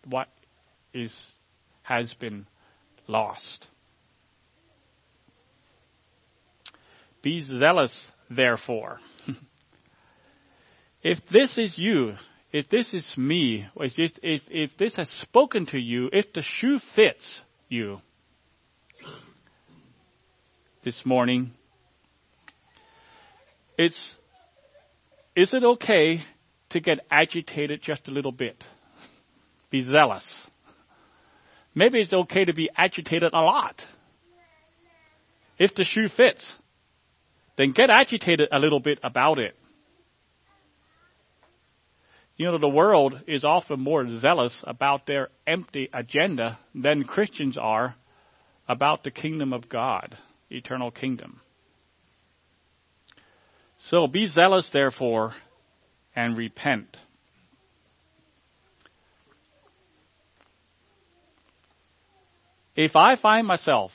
what 0.06 0.30
is, 0.94 1.14
has 1.82 2.14
been 2.14 2.48
lost. 3.08 3.68
Be 7.24 7.42
zealous, 7.42 8.06
therefore. 8.30 9.00
if 11.04 11.18
this 11.32 11.58
is 11.58 11.76
you, 11.78 12.14
if 12.52 12.70
this 12.70 12.94
is 12.94 13.16
me, 13.18 13.66
if, 13.78 14.12
if, 14.22 14.42
if 14.50 14.78
this 14.78 14.94
has 14.96 15.10
spoken 15.10 15.66
to 15.68 15.80
you, 15.80 16.10
if 16.14 16.32
the 16.34 16.44
shoe 16.44 16.80
fits 16.96 17.42
you, 17.68 18.00
this 20.84 21.06
morning. 21.06 21.52
It's, 23.78 24.14
is 25.36 25.54
it 25.54 25.64
okay 25.64 26.24
to 26.72 26.80
get 26.80 27.00
agitated 27.10 27.82
just 27.82 28.08
a 28.08 28.12
little 28.12 28.32
bit? 28.32 28.64
Be 29.70 29.82
zealous. 29.82 30.48
Maybe 31.74 32.00
it's 32.00 32.14
okay 32.14 32.46
to 32.46 32.54
be 32.54 32.70
agitated 32.76 33.34
a 33.34 33.42
lot. 33.42 33.82
If 35.58 35.74
the 35.76 35.84
shoe 35.84 36.08
fits, 36.16 36.52
then 37.58 37.72
get 37.72 37.90
agitated 37.90 38.50
a 38.52 38.60
little 38.60 38.80
bit 38.80 39.00
about 39.04 39.40
it. 39.40 39.56
You 42.36 42.48
know, 42.48 42.58
the 42.58 42.68
world 42.68 43.14
is 43.28 43.44
often 43.44 43.80
more 43.80 44.08
zealous 44.20 44.56
about 44.64 45.06
their 45.06 45.30
empty 45.46 45.90
agenda 45.94 46.58
than 46.74 47.04
Christians 47.04 47.58
are 47.58 47.96
about 48.68 49.04
the 49.04 49.12
kingdom 49.12 49.54
of 49.54 49.70
God 49.70 50.18
eternal 50.50 50.92
kingdom. 50.92 51.42
So 53.90 54.08
be 54.08 54.28
zealous, 54.28 54.70
therefore, 54.72 55.34
and 56.16 56.38
repent. 56.38 56.96
If 62.76 62.96
I 62.96 63.16
find 63.16 63.46
myself 63.46 63.92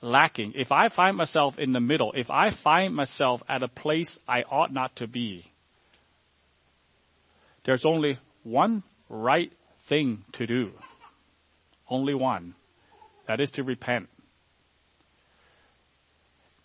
lacking, 0.00 0.52
if 0.54 0.70
I 0.70 0.88
find 0.88 1.16
myself 1.16 1.58
in 1.58 1.72
the 1.72 1.80
middle, 1.80 2.12
if 2.14 2.30
I 2.30 2.50
find 2.62 2.94
myself 2.94 3.42
at 3.48 3.62
a 3.62 3.68
place 3.68 4.18
I 4.26 4.42
ought 4.42 4.72
not 4.72 4.96
to 4.96 5.06
be, 5.06 5.44
there's 7.64 7.84
only 7.84 8.18
one 8.42 8.82
right 9.08 9.52
thing 9.88 10.24
to 10.34 10.46
do. 10.46 10.70
Only 11.88 12.14
one. 12.14 12.54
That 13.26 13.40
is 13.40 13.50
to 13.52 13.62
repent. 13.62 14.08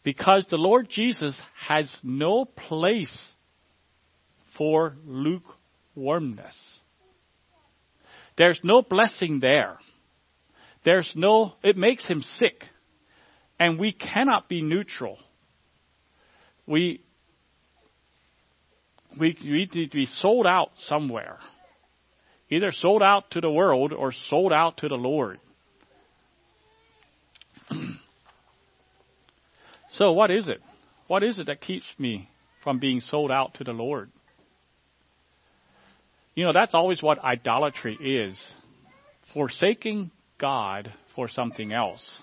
Because 0.03 0.45
the 0.49 0.57
Lord 0.57 0.89
Jesus 0.89 1.39
has 1.67 1.89
no 2.03 2.45
place 2.45 3.17
for 4.57 4.95
lukewarmness. 5.05 6.57
There's 8.37 8.59
no 8.63 8.81
blessing 8.81 9.39
there. 9.39 9.77
There's 10.83 11.11
no, 11.15 11.53
it 11.63 11.77
makes 11.77 12.05
him 12.05 12.21
sick. 12.21 12.65
And 13.59 13.79
we 13.79 13.91
cannot 13.91 14.49
be 14.49 14.61
neutral. 14.61 15.17
We, 16.65 17.01
we, 19.19 19.37
we 19.43 19.51
need 19.51 19.71
to 19.71 19.87
be 19.89 20.05
sold 20.05 20.47
out 20.47 20.71
somewhere. 20.87 21.37
Either 22.49 22.71
sold 22.71 23.01
out 23.01 23.31
to 23.31 23.41
the 23.41 23.51
world 23.51 23.93
or 23.93 24.11
sold 24.11 24.53
out 24.53 24.77
to 24.77 24.87
the 24.87 24.95
Lord. 24.95 25.39
So, 29.95 30.11
what 30.13 30.31
is 30.31 30.47
it? 30.47 30.59
What 31.05 31.21
is 31.21 31.37
it 31.37 31.45
that 31.45 31.61
keeps 31.61 31.85
me 31.99 32.27
from 32.63 32.79
being 32.79 32.99
sold 32.99 33.29
out 33.29 33.53
to 33.55 33.63
the 33.63 33.73
Lord? 33.73 34.09
You 36.33 36.45
know, 36.45 36.51
that's 36.51 36.73
always 36.73 37.01
what 37.03 37.23
idolatry 37.23 37.95
is 38.01 38.53
forsaking 39.35 40.09
God 40.39 40.91
for 41.15 41.27
something 41.27 41.71
else. 41.71 42.19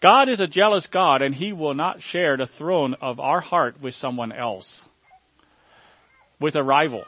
God 0.00 0.28
is 0.28 0.40
a 0.40 0.46
jealous 0.46 0.86
God, 0.92 1.22
and 1.22 1.34
He 1.34 1.52
will 1.52 1.74
not 1.74 2.02
share 2.02 2.36
the 2.36 2.46
throne 2.46 2.94
of 3.00 3.18
our 3.18 3.40
heart 3.40 3.80
with 3.80 3.94
someone 3.94 4.32
else, 4.32 4.82
with 6.40 6.54
a 6.54 6.62
rival. 6.62 7.04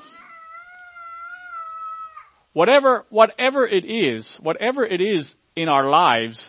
Whatever, 2.53 3.07
whatever 3.11 3.66
it 3.66 3.84
is, 3.84 4.28
whatever 4.41 4.84
it 4.84 5.01
is 5.01 5.32
in 5.55 5.68
our 5.68 5.88
lives 5.88 6.45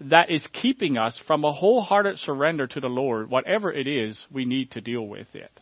that 0.00 0.30
is 0.30 0.46
keeping 0.52 0.96
us 0.96 1.20
from 1.26 1.44
a 1.44 1.52
wholehearted 1.52 2.18
surrender 2.18 2.66
to 2.66 2.80
the 2.80 2.88
Lord, 2.88 3.30
whatever 3.30 3.70
it 3.70 3.86
is, 3.86 4.18
we 4.32 4.44
need 4.44 4.70
to 4.72 4.80
deal 4.80 5.06
with 5.06 5.34
it. 5.34 5.60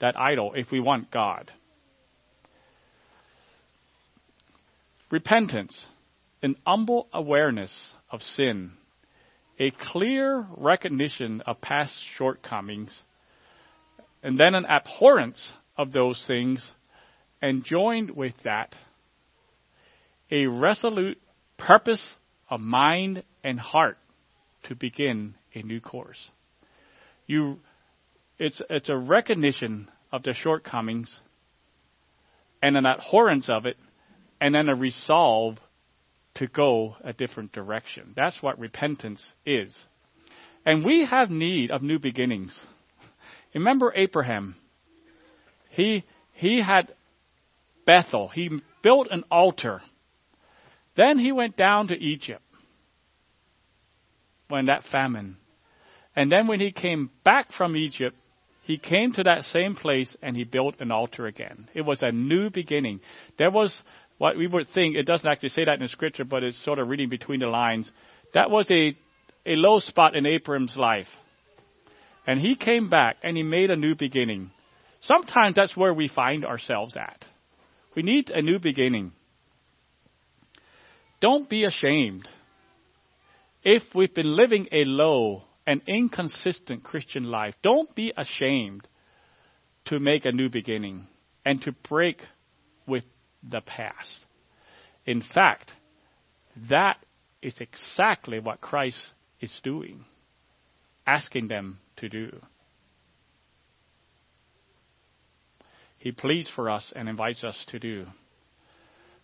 That 0.00 0.18
idol, 0.18 0.54
if 0.54 0.70
we 0.70 0.80
want 0.80 1.10
God. 1.10 1.50
Repentance, 5.10 5.78
an 6.42 6.56
humble 6.66 7.08
awareness 7.12 7.72
of 8.10 8.22
sin, 8.22 8.72
a 9.60 9.70
clear 9.70 10.46
recognition 10.56 11.42
of 11.42 11.60
past 11.60 11.92
shortcomings, 12.16 13.02
and 14.22 14.40
then 14.40 14.54
an 14.54 14.64
abhorrence 14.64 15.52
of 15.76 15.92
those 15.92 16.24
things, 16.26 16.68
and 17.42 17.62
joined 17.64 18.10
with 18.10 18.32
that, 18.44 18.74
a 20.30 20.46
resolute 20.46 21.20
purpose 21.58 22.14
of 22.48 22.60
mind 22.60 23.22
and 23.44 23.60
heart 23.60 23.98
to 24.64 24.74
begin 24.74 25.34
a 25.54 25.62
new 25.62 25.80
course. 25.80 26.30
You, 27.26 27.58
it's, 28.38 28.62
it's 28.70 28.88
a 28.88 28.96
recognition 28.96 29.90
of 30.10 30.22
the 30.22 30.32
shortcomings 30.32 31.14
and 32.62 32.76
an 32.76 32.86
abhorrence 32.86 33.48
of 33.48 33.66
it 33.66 33.76
and 34.40 34.54
then 34.54 34.68
a 34.68 34.74
resolve 34.74 35.58
to 36.34 36.46
go 36.46 36.96
a 37.02 37.12
different 37.12 37.52
direction. 37.52 38.12
That's 38.16 38.42
what 38.42 38.58
repentance 38.58 39.32
is. 39.44 39.76
And 40.64 40.84
we 40.84 41.04
have 41.04 41.30
need 41.30 41.70
of 41.70 41.82
new 41.82 41.98
beginnings. 41.98 42.58
Remember 43.54 43.92
Abraham. 43.94 44.56
He, 45.70 46.04
he 46.34 46.60
had 46.60 46.92
Bethel. 47.86 48.28
He 48.28 48.50
built 48.82 49.08
an 49.10 49.24
altar. 49.30 49.80
Then 50.96 51.18
he 51.18 51.32
went 51.32 51.56
down 51.56 51.88
to 51.88 51.94
Egypt 51.94 52.42
when 54.48 54.66
that 54.66 54.84
famine. 54.84 55.36
And 56.14 56.30
then 56.30 56.46
when 56.46 56.60
he 56.60 56.72
came 56.72 57.10
back 57.24 57.52
from 57.52 57.76
Egypt, 57.76 58.16
he 58.62 58.78
came 58.78 59.12
to 59.14 59.24
that 59.24 59.44
same 59.44 59.74
place 59.74 60.16
and 60.22 60.36
he 60.36 60.44
built 60.44 60.76
an 60.80 60.90
altar 60.90 61.26
again. 61.26 61.68
It 61.74 61.82
was 61.82 62.02
a 62.02 62.12
new 62.12 62.50
beginning. 62.50 63.00
There 63.38 63.50
was 63.50 63.82
what 64.20 64.36
we 64.36 64.46
would 64.46 64.68
think, 64.68 64.96
it 64.96 65.06
doesn't 65.06 65.26
actually 65.26 65.48
say 65.48 65.64
that 65.64 65.76
in 65.76 65.80
the 65.80 65.88
scripture, 65.88 66.26
but 66.26 66.44
it's 66.44 66.62
sort 66.62 66.78
of 66.78 66.88
reading 66.88 67.08
between 67.08 67.40
the 67.40 67.46
lines. 67.46 67.90
That 68.34 68.50
was 68.50 68.70
a, 68.70 68.94
a 69.46 69.54
low 69.54 69.78
spot 69.78 70.14
in 70.14 70.26
Abram's 70.26 70.76
life. 70.76 71.06
And 72.26 72.38
he 72.38 72.54
came 72.54 72.90
back 72.90 73.16
and 73.22 73.34
he 73.34 73.42
made 73.42 73.70
a 73.70 73.76
new 73.76 73.94
beginning. 73.94 74.50
Sometimes 75.00 75.54
that's 75.54 75.74
where 75.74 75.94
we 75.94 76.06
find 76.06 76.44
ourselves 76.44 76.98
at. 76.98 77.24
We 77.96 78.02
need 78.02 78.28
a 78.28 78.42
new 78.42 78.58
beginning. 78.58 79.12
Don't 81.22 81.48
be 81.48 81.64
ashamed. 81.64 82.28
If 83.64 83.84
we've 83.94 84.14
been 84.14 84.36
living 84.36 84.68
a 84.70 84.84
low 84.84 85.44
and 85.66 85.80
inconsistent 85.88 86.84
Christian 86.84 87.24
life, 87.24 87.54
don't 87.62 87.94
be 87.94 88.12
ashamed 88.14 88.86
to 89.86 89.98
make 89.98 90.26
a 90.26 90.32
new 90.32 90.50
beginning 90.50 91.06
and 91.46 91.62
to 91.62 91.72
break 91.88 92.20
with 92.86 93.04
the 93.48 93.60
past. 93.60 94.26
In 95.06 95.22
fact, 95.22 95.72
that 96.68 96.98
is 97.42 97.54
exactly 97.60 98.38
what 98.38 98.60
Christ 98.60 98.98
is 99.40 99.60
doing, 99.62 100.04
asking 101.06 101.48
them 101.48 101.78
to 101.96 102.08
do. 102.08 102.40
He 105.98 106.12
pleads 106.12 106.50
for 106.54 106.70
us 106.70 106.92
and 106.94 107.08
invites 107.08 107.44
us 107.44 107.64
to 107.68 107.78
do. 107.78 108.06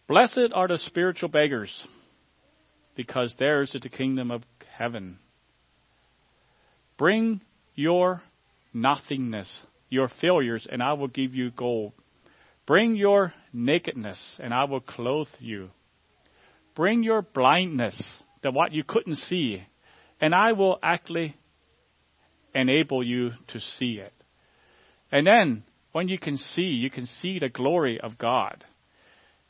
Blessed 0.07 0.53
are 0.55 0.69
the 0.69 0.79
spiritual 0.79 1.29
beggars, 1.29 1.83
because 2.95 3.35
theirs 3.39 3.75
is 3.75 3.81
the 3.83 3.89
kingdom 3.89 4.31
of 4.31 4.43
heaven. 4.77 5.19
Bring 6.97 7.41
your 7.75 8.23
nothingness, 8.73 9.51
your 9.91 10.09
failures, 10.21 10.67
and 10.71 10.83
I 10.83 10.95
will 10.95 11.09
give 11.09 11.35
you 11.35 11.51
gold. 11.51 11.93
Bring 12.67 12.97
your 12.97 13.33
nakedness, 13.57 14.39
and 14.39 14.53
I 14.53 14.65
will 14.65 14.81
clothe 14.81 15.29
you. 15.41 15.71
Bring 16.75 17.03
your 17.03 17.23
blindness, 17.23 18.01
that 18.43 18.53
what 18.53 18.73
you 18.73 18.85
couldn't 18.85 19.17
see, 19.17 19.65
and 20.21 20.35
I 20.35 20.53
will 20.53 20.79
actually 20.83 21.35
enable 22.55 23.03
you 23.03 23.31
to 23.49 23.61
see 23.61 23.95
it. 23.95 24.13
And 25.11 25.27
then, 25.27 25.65
when 25.93 26.09
you 26.09 26.19
can 26.19 26.37
see, 26.37 26.63
you 26.63 26.91
can 26.91 27.07
see 27.07 27.39
the 27.39 27.49
glory 27.49 27.99
of 28.01 28.19
God. 28.19 28.65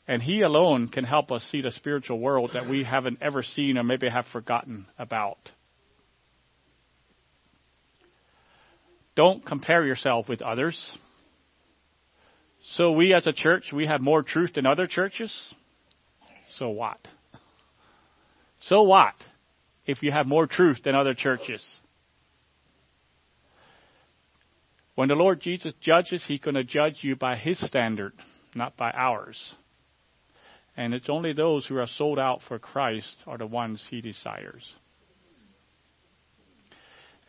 And 0.07 0.21
He 0.21 0.41
alone 0.41 0.87
can 0.87 1.03
help 1.03 1.31
us 1.31 1.43
see 1.51 1.61
the 1.61 1.71
spiritual 1.71 2.19
world 2.19 2.51
that 2.53 2.69
we 2.69 2.83
haven't 2.83 3.19
ever 3.21 3.43
seen 3.43 3.77
or 3.77 3.83
maybe 3.83 4.07
have 4.07 4.25
forgotten 4.31 4.85
about. 4.97 5.51
Don't 9.15 9.45
compare 9.45 9.83
yourself 9.83 10.29
with 10.29 10.41
others. 10.41 10.91
So 12.71 12.91
we 12.91 13.13
as 13.13 13.25
a 13.25 13.33
church, 13.33 13.71
we 13.71 13.87
have 13.87 14.01
more 14.01 14.23
truth 14.23 14.53
than 14.55 14.65
other 14.65 14.87
churches. 14.87 15.53
So 16.57 16.69
what? 16.69 16.99
So 18.59 18.81
what 18.81 19.15
if 19.85 20.03
you 20.03 20.11
have 20.11 20.27
more 20.27 20.47
truth 20.47 20.79
than 20.83 20.93
other 20.93 21.13
churches? 21.13 21.63
When 24.95 25.07
the 25.07 25.15
Lord 25.15 25.39
Jesus 25.39 25.73
judges, 25.79 26.23
He's 26.27 26.39
going 26.39 26.55
to 26.55 26.63
judge 26.63 26.97
you 27.01 27.15
by 27.15 27.37
His 27.37 27.59
standard, 27.59 28.13
not 28.53 28.75
by 28.75 28.91
ours. 28.91 29.53
And 30.75 30.93
it's 30.93 31.09
only 31.09 31.33
those 31.33 31.65
who 31.65 31.77
are 31.77 31.87
sold 31.87 32.19
out 32.19 32.41
for 32.47 32.59
Christ 32.59 33.15
are 33.25 33.37
the 33.37 33.47
ones 33.47 33.85
He 33.89 34.01
desires. 34.01 34.73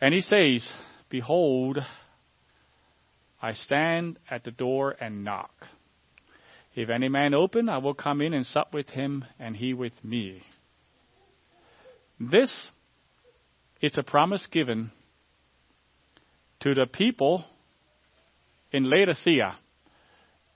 And 0.01 0.13
He 0.13 0.21
says, 0.21 0.67
Behold, 1.09 1.77
I 3.41 3.53
stand 3.53 4.19
at 4.29 4.43
the 4.43 4.51
door 4.51 4.95
and 4.99 5.23
knock. 5.23 5.51
If 6.75 6.89
any 6.89 7.09
man 7.09 7.33
open, 7.33 7.69
I 7.69 7.77
will 7.77 7.93
come 7.93 8.21
in 8.21 8.33
and 8.33 8.45
sup 8.45 8.73
with 8.73 8.89
him, 8.89 9.25
and 9.39 9.55
he 9.55 9.73
with 9.73 10.03
me. 10.03 10.43
This 12.19 12.69
is 13.81 13.97
a 13.97 14.03
promise 14.03 14.45
given 14.47 14.91
to 16.59 16.75
the 16.75 16.85
people 16.85 17.45
in 18.71 18.89
Laodicea. 18.89 19.55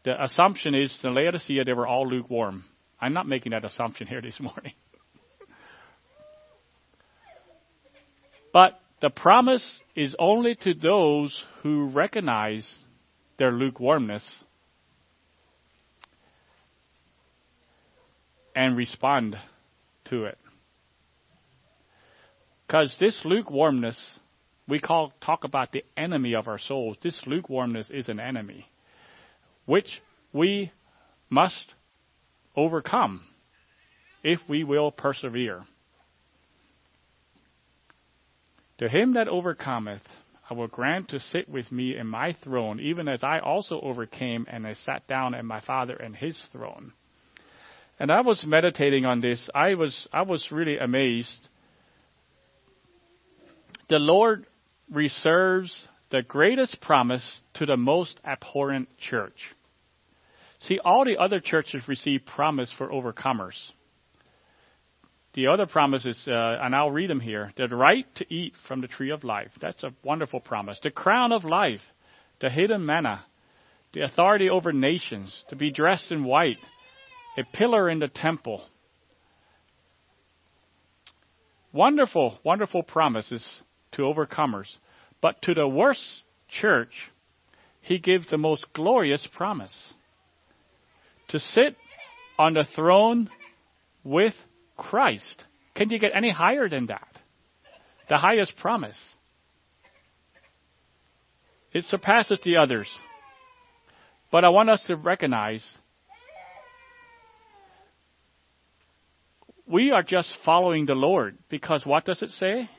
The 0.03 0.21
assumption 0.21 0.75
is 0.75 0.95
in 1.03 1.13
Laodicea 1.13 1.63
they 1.63 1.73
were 1.73 1.87
all 1.87 2.07
lukewarm. 2.07 2.65
I'm 2.99 3.13
not 3.13 3.27
making 3.27 3.51
that 3.51 3.63
assumption 3.63 4.07
here 4.07 4.21
this 4.21 4.39
morning. 4.41 4.73
but 8.51 8.79
the 9.03 9.09
promise 9.09 9.81
is 9.97 10.15
only 10.17 10.55
to 10.55 10.73
those 10.73 11.45
who 11.61 11.89
recognize 11.89 12.65
their 13.37 13.51
lukewarmness 13.51 14.45
and 18.55 18.77
respond 18.77 19.35
to 20.05 20.23
it. 20.23 20.37
Because 22.65 22.95
this 22.97 23.25
lukewarmness, 23.25 24.19
we 24.69 24.79
call 24.79 25.11
talk 25.19 25.43
about 25.43 25.73
the 25.73 25.83
enemy 25.97 26.33
of 26.33 26.47
our 26.47 26.57
souls. 26.57 26.95
This 27.03 27.21
lukewarmness 27.25 27.89
is 27.89 28.07
an 28.07 28.21
enemy, 28.21 28.65
which 29.65 30.01
we 30.31 30.71
must 31.29 31.75
overcome 32.55 33.19
if 34.23 34.39
we 34.47 34.63
will 34.63 34.91
persevere. 34.91 35.65
To 38.79 38.89
him 38.89 39.13
that 39.13 39.27
overcometh, 39.27 40.01
I 40.49 40.53
will 40.53 40.67
grant 40.67 41.09
to 41.09 41.19
sit 41.19 41.47
with 41.47 41.71
me 41.71 41.95
in 41.95 42.07
my 42.07 42.33
throne, 42.43 42.79
even 42.79 43.07
as 43.07 43.23
I 43.23 43.39
also 43.39 43.79
overcame 43.81 44.45
and 44.49 44.67
I 44.67 44.73
sat 44.73 45.07
down 45.07 45.33
at 45.33 45.45
my 45.45 45.61
Father 45.61 45.95
and 45.95 46.15
his 46.15 46.39
throne. 46.51 46.93
And 47.99 48.11
I 48.11 48.21
was 48.21 48.45
meditating 48.45 49.05
on 49.05 49.21
this. 49.21 49.49
I 49.53 49.75
was, 49.75 50.07
I 50.11 50.23
was 50.23 50.51
really 50.51 50.77
amazed. 50.77 51.47
The 53.89 53.99
Lord 53.99 54.45
reserves 54.91 55.87
the 56.09 56.21
greatest 56.21 56.81
promise 56.81 57.41
to 57.55 57.65
the 57.65 57.77
most 57.77 58.19
abhorrent 58.25 58.89
church. 58.97 59.55
See, 60.59 60.79
all 60.83 61.05
the 61.05 61.17
other 61.17 61.39
churches 61.39 61.87
receive 61.87 62.25
promise 62.25 62.73
for 62.77 62.89
overcomers. 62.89 63.71
The 65.33 65.47
other 65.47 65.65
promise 65.65 66.05
is, 66.05 66.27
uh, 66.27 66.59
and 66.61 66.75
I'll 66.75 66.91
read 66.91 67.09
them 67.09 67.19
here 67.19 67.51
the 67.57 67.67
right 67.67 68.05
to 68.15 68.33
eat 68.33 68.53
from 68.67 68.81
the 68.81 68.87
tree 68.87 69.11
of 69.11 69.23
life. 69.23 69.51
That's 69.59 69.83
a 69.83 69.93
wonderful 70.03 70.39
promise. 70.39 70.79
The 70.81 70.91
crown 70.91 71.31
of 71.31 71.43
life, 71.43 71.81
the 72.39 72.49
hidden 72.49 72.85
manna, 72.85 73.25
the 73.93 74.01
authority 74.01 74.49
over 74.49 74.71
nations, 74.71 75.43
to 75.49 75.55
be 75.55 75.71
dressed 75.71 76.11
in 76.11 76.23
white, 76.23 76.57
a 77.37 77.43
pillar 77.43 77.89
in 77.89 77.99
the 77.99 78.07
temple. 78.07 78.63
Wonderful, 81.71 82.37
wonderful 82.43 82.83
promises 82.83 83.61
to 83.93 84.03
overcomers. 84.03 84.67
But 85.19 85.41
to 85.43 85.55
the 85.55 85.67
worst 85.67 86.03
church, 86.47 86.93
he 87.81 87.97
gives 87.97 88.29
the 88.29 88.37
most 88.37 88.71
glorious 88.73 89.27
promise 89.35 89.93
to 91.29 91.39
sit 91.39 91.75
on 92.37 92.53
the 92.53 92.65
throne 92.75 93.29
with 94.03 94.35
Christ. 94.75 95.43
Can 95.75 95.89
you 95.89 95.99
get 95.99 96.11
any 96.15 96.31
higher 96.31 96.69
than 96.69 96.87
that? 96.87 97.07
The 98.09 98.17
highest 98.17 98.55
promise. 98.57 99.15
It 101.71 101.83
surpasses 101.85 102.39
the 102.43 102.57
others. 102.57 102.87
But 104.31 104.43
I 104.43 104.49
want 104.49 104.69
us 104.69 104.83
to 104.87 104.95
recognize 104.95 105.77
we 109.65 109.91
are 109.91 110.03
just 110.03 110.31
following 110.43 110.85
the 110.85 110.93
Lord 110.93 111.37
because 111.49 111.85
what 111.85 112.05
does 112.05 112.21
it 112.21 112.29
say? 112.31 112.69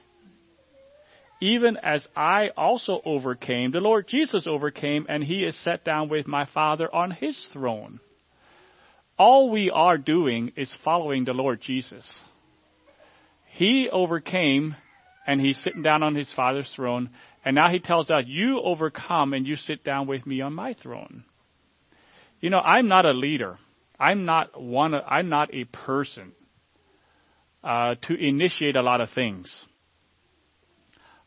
Even 1.41 1.77
as 1.77 2.07
I 2.17 2.51
also 2.57 3.01
overcame, 3.05 3.73
the 3.73 3.81
Lord 3.81 4.07
Jesus 4.09 4.47
overcame, 4.47 5.07
and 5.09 5.23
he 5.23 5.43
is 5.43 5.57
set 5.63 5.85
down 5.85 6.09
with 6.09 6.27
my 6.27 6.47
Father 6.47 6.93
on 6.95 7.11
his 7.11 7.37
throne. 7.53 8.01
All 9.17 9.51
we 9.51 9.71
are 9.71 9.97
doing 9.97 10.53
is 10.57 10.73
following 10.85 11.25
the 11.25 11.33
Lord 11.33 11.61
Jesus. 11.61 12.09
He 13.47 13.89
overcame 13.91 14.75
and 15.27 15.41
he's 15.41 15.59
sitting 15.59 15.83
down 15.83 16.03
on 16.03 16.15
his 16.15 16.33
Father's 16.35 16.71
throne. 16.75 17.11
And 17.45 17.55
now 17.55 17.71
he 17.71 17.79
tells 17.79 18.11
us, 18.11 18.25
You 18.27 18.61
overcome 18.61 19.33
and 19.33 19.47
you 19.47 19.57
sit 19.57 19.85
down 19.85 20.07
with 20.07 20.27
me 20.27 20.41
on 20.41 20.53
my 20.53 20.75
throne. 20.75 21.25
You 22.41 22.51
know, 22.51 22.59
I'm 22.59 22.89
not 22.89 23.07
a 23.07 23.13
leader. 23.13 23.57
I'm 23.99 24.25
not 24.25 24.61
one. 24.61 24.95
I'm 24.95 25.29
not 25.29 25.55
a 25.55 25.65
person 25.65 26.33
uh, 27.63 27.95
to 28.03 28.15
initiate 28.15 28.77
a 28.77 28.83
lot 28.83 29.01
of 29.01 29.11
things. 29.11 29.55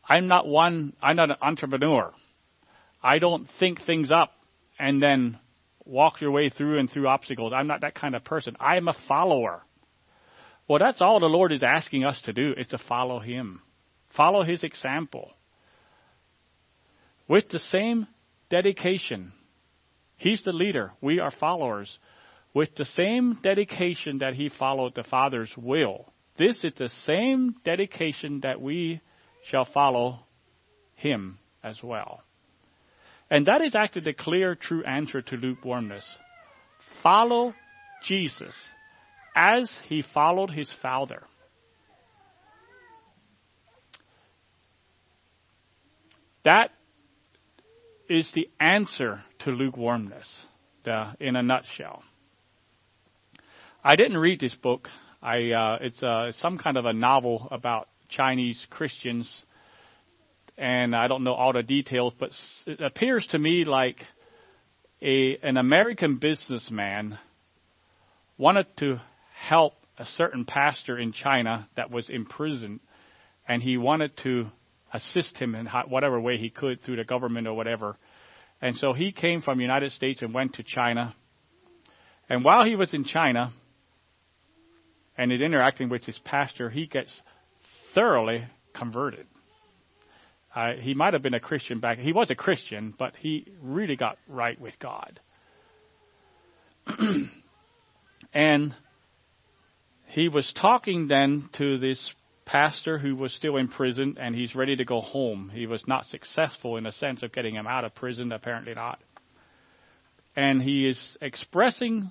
I'm 0.06 0.28
not 0.28 0.46
one. 0.46 0.92
I'm 1.02 1.16
not 1.16 1.30
an 1.30 1.36
entrepreneur. 1.40 2.12
I 3.02 3.18
don't 3.18 3.48
think 3.58 3.80
things 3.82 4.10
up 4.10 4.32
and 4.78 5.02
then 5.02 5.38
walk 5.88 6.20
your 6.20 6.30
way 6.30 6.50
through 6.50 6.78
and 6.78 6.90
through 6.90 7.08
obstacles. 7.08 7.52
I'm 7.54 7.66
not 7.66 7.80
that 7.80 7.94
kind 7.94 8.14
of 8.14 8.24
person. 8.24 8.56
I 8.60 8.76
am 8.76 8.88
a 8.88 8.96
follower. 9.08 9.62
Well, 10.68 10.78
that's 10.78 11.00
all 11.00 11.18
the 11.18 11.26
Lord 11.26 11.52
is 11.52 11.62
asking 11.62 12.04
us 12.04 12.20
to 12.22 12.32
do 12.32 12.52
is 12.56 12.66
to 12.68 12.78
follow 12.78 13.18
Him. 13.18 13.62
Follow 14.16 14.42
His 14.42 14.62
example. 14.62 15.32
With 17.26 17.48
the 17.48 17.58
same 17.58 18.06
dedication. 18.50 19.32
He's 20.16 20.42
the 20.42 20.52
leader. 20.52 20.92
We 21.00 21.20
are 21.20 21.30
followers. 21.30 21.98
With 22.54 22.74
the 22.76 22.84
same 22.84 23.38
dedication 23.42 24.18
that 24.18 24.34
He 24.34 24.50
followed 24.50 24.94
the 24.94 25.04
Father's 25.04 25.52
will. 25.56 26.12
This 26.36 26.64
is 26.64 26.72
the 26.76 26.88
same 27.06 27.56
dedication 27.64 28.40
that 28.42 28.60
we 28.60 29.00
shall 29.50 29.64
follow 29.64 30.20
Him 30.94 31.38
as 31.62 31.82
well. 31.82 32.22
And 33.30 33.46
that 33.46 33.60
is 33.60 33.74
actually 33.74 34.02
the 34.02 34.14
clear, 34.14 34.54
true 34.54 34.82
answer 34.84 35.20
to 35.20 35.36
lukewarmness. 35.36 36.04
Follow 37.02 37.54
Jesus 38.04 38.54
as 39.36 39.78
he 39.88 40.02
followed 40.02 40.50
his 40.50 40.72
Father. 40.82 41.22
That 46.44 46.70
is 48.08 48.32
the 48.32 48.48
answer 48.58 49.22
to 49.40 49.50
lukewarmness, 49.50 50.46
the, 50.84 51.14
in 51.20 51.36
a 51.36 51.42
nutshell. 51.42 52.02
I 53.84 53.96
didn't 53.96 54.16
read 54.16 54.40
this 54.40 54.54
book. 54.54 54.88
I, 55.22 55.50
uh, 55.50 55.78
it's 55.82 56.02
uh, 56.02 56.32
some 56.32 56.58
kind 56.58 56.76
of 56.76 56.86
a 56.86 56.92
novel 56.92 57.48
about 57.50 57.88
Chinese 58.08 58.66
Christians 58.70 59.30
and 60.58 60.94
I 60.94 61.06
don't 61.06 61.22
know 61.22 61.34
all 61.34 61.52
the 61.52 61.62
details, 61.62 62.12
but 62.18 62.30
it 62.66 62.80
appears 62.80 63.26
to 63.28 63.38
me 63.38 63.64
like 63.64 64.04
a 65.00 65.38
an 65.42 65.56
American 65.56 66.16
businessman 66.16 67.18
wanted 68.36 68.66
to 68.78 69.00
help 69.34 69.74
a 69.98 70.04
certain 70.04 70.44
pastor 70.44 70.98
in 70.98 71.12
China 71.12 71.68
that 71.76 71.90
was 71.90 72.10
imprisoned, 72.10 72.80
and 73.46 73.62
he 73.62 73.76
wanted 73.76 74.16
to 74.18 74.46
assist 74.92 75.36
him 75.38 75.54
in 75.54 75.66
whatever 75.88 76.20
way 76.20 76.36
he 76.36 76.50
could 76.50 76.82
through 76.82 76.96
the 76.96 77.04
government 77.04 77.46
or 77.46 77.54
whatever. 77.54 77.96
And 78.60 78.76
so 78.76 78.92
he 78.92 79.12
came 79.12 79.40
from 79.42 79.58
the 79.58 79.62
United 79.62 79.92
States 79.92 80.22
and 80.22 80.34
went 80.34 80.54
to 80.54 80.64
China. 80.64 81.14
And 82.28 82.44
while 82.44 82.64
he 82.64 82.74
was 82.74 82.92
in 82.92 83.04
China 83.04 83.52
and 85.16 85.32
is 85.32 85.40
interacting 85.40 85.88
with 85.88 86.04
his 86.04 86.18
pastor, 86.24 86.68
he 86.70 86.86
gets 86.86 87.20
thoroughly 87.94 88.46
converted. 88.74 89.26
Uh, 90.54 90.72
he 90.74 90.94
might 90.94 91.12
have 91.12 91.22
been 91.22 91.34
a 91.34 91.40
Christian 91.40 91.80
back. 91.80 91.98
He 91.98 92.12
was 92.12 92.30
a 92.30 92.34
Christian, 92.34 92.94
but 92.98 93.14
he 93.16 93.46
really 93.60 93.96
got 93.96 94.18
right 94.26 94.58
with 94.60 94.78
God. 94.78 95.20
and 98.32 98.74
he 100.06 100.28
was 100.28 100.52
talking 100.58 101.06
then 101.06 101.50
to 101.58 101.78
this 101.78 102.12
pastor 102.46 102.98
who 102.98 103.14
was 103.14 103.32
still 103.34 103.56
in 103.56 103.68
prison, 103.68 104.16
and 104.18 104.34
he's 104.34 104.54
ready 104.54 104.74
to 104.74 104.84
go 104.84 105.00
home. 105.00 105.50
He 105.52 105.66
was 105.66 105.86
not 105.86 106.06
successful 106.06 106.78
in 106.78 106.84
the 106.84 106.92
sense 106.92 107.22
of 107.22 107.32
getting 107.32 107.54
him 107.54 107.66
out 107.66 107.84
of 107.84 107.94
prison, 107.94 108.32
apparently 108.32 108.74
not. 108.74 108.98
And 110.34 110.62
he 110.62 110.88
is 110.88 111.16
expressing 111.20 112.10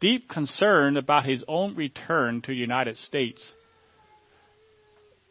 deep 0.00 0.28
concern 0.28 0.96
about 0.96 1.24
his 1.24 1.44
own 1.46 1.76
return 1.76 2.42
to 2.42 2.48
the 2.48 2.56
United 2.56 2.96
States 2.96 3.52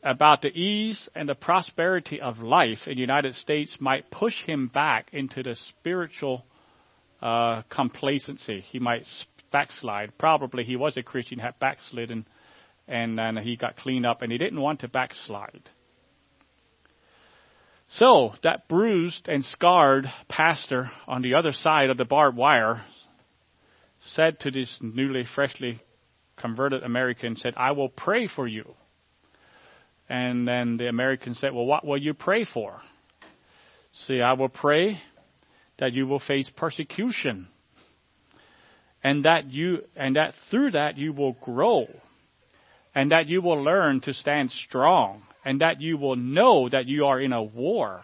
about 0.03 0.41
the 0.41 0.49
ease 0.49 1.09
and 1.15 1.27
the 1.27 1.35
prosperity 1.35 2.21
of 2.21 2.39
life 2.39 2.87
in 2.87 2.95
the 2.95 3.01
United 3.01 3.35
States 3.35 3.77
might 3.79 4.09
push 4.11 4.35
him 4.43 4.67
back 4.67 5.09
into 5.13 5.43
the 5.43 5.55
spiritual 5.55 6.45
uh, 7.21 7.63
complacency. 7.69 8.61
He 8.61 8.79
might 8.79 9.07
backslide. 9.51 10.17
Probably 10.17 10.63
he 10.63 10.75
was 10.75 10.97
a 10.97 11.03
Christian, 11.03 11.39
had 11.39 11.59
backslidden, 11.59 12.27
and 12.87 13.17
then 13.17 13.37
he 13.37 13.55
got 13.55 13.77
cleaned 13.77 14.05
up, 14.05 14.21
and 14.21 14.31
he 14.31 14.37
didn't 14.37 14.61
want 14.61 14.81
to 14.81 14.87
backslide. 14.87 15.69
So 17.89 18.33
that 18.43 18.67
bruised 18.67 19.29
and 19.29 19.43
scarred 19.45 20.07
pastor 20.27 20.91
on 21.07 21.21
the 21.21 21.35
other 21.35 21.53
side 21.53 21.89
of 21.89 21.97
the 21.97 22.05
barbed 22.05 22.37
wire 22.37 22.83
said 24.01 24.39
to 24.41 24.51
this 24.51 24.77
newly, 24.81 25.23
freshly 25.23 25.81
converted 26.35 26.83
American, 26.83 27.35
said, 27.35 27.53
I 27.57 27.71
will 27.71 27.89
pray 27.89 28.27
for 28.27 28.47
you. 28.47 28.75
And 30.09 30.47
then 30.47 30.77
the 30.77 30.87
Americans 30.87 31.39
said, 31.39 31.53
Well, 31.53 31.65
what 31.65 31.85
will 31.85 31.97
you 31.97 32.13
pray 32.13 32.45
for? 32.45 32.79
See, 34.05 34.21
I 34.21 34.33
will 34.33 34.49
pray 34.49 35.01
that 35.79 35.93
you 35.93 36.07
will 36.07 36.19
face 36.19 36.49
persecution. 36.55 37.47
And 39.03 39.25
that 39.25 39.51
you 39.51 39.83
and 39.95 40.15
that 40.15 40.33
through 40.49 40.71
that 40.71 40.97
you 40.97 41.13
will 41.13 41.33
grow. 41.33 41.87
And 42.95 43.11
that 43.11 43.27
you 43.27 43.41
will 43.41 43.63
learn 43.63 44.01
to 44.01 44.13
stand 44.13 44.51
strong. 44.51 45.23
And 45.45 45.61
that 45.61 45.81
you 45.81 45.97
will 45.97 46.15
know 46.15 46.67
that 46.69 46.87
you 46.87 47.05
are 47.05 47.19
in 47.19 47.33
a 47.33 47.43
war. 47.43 48.01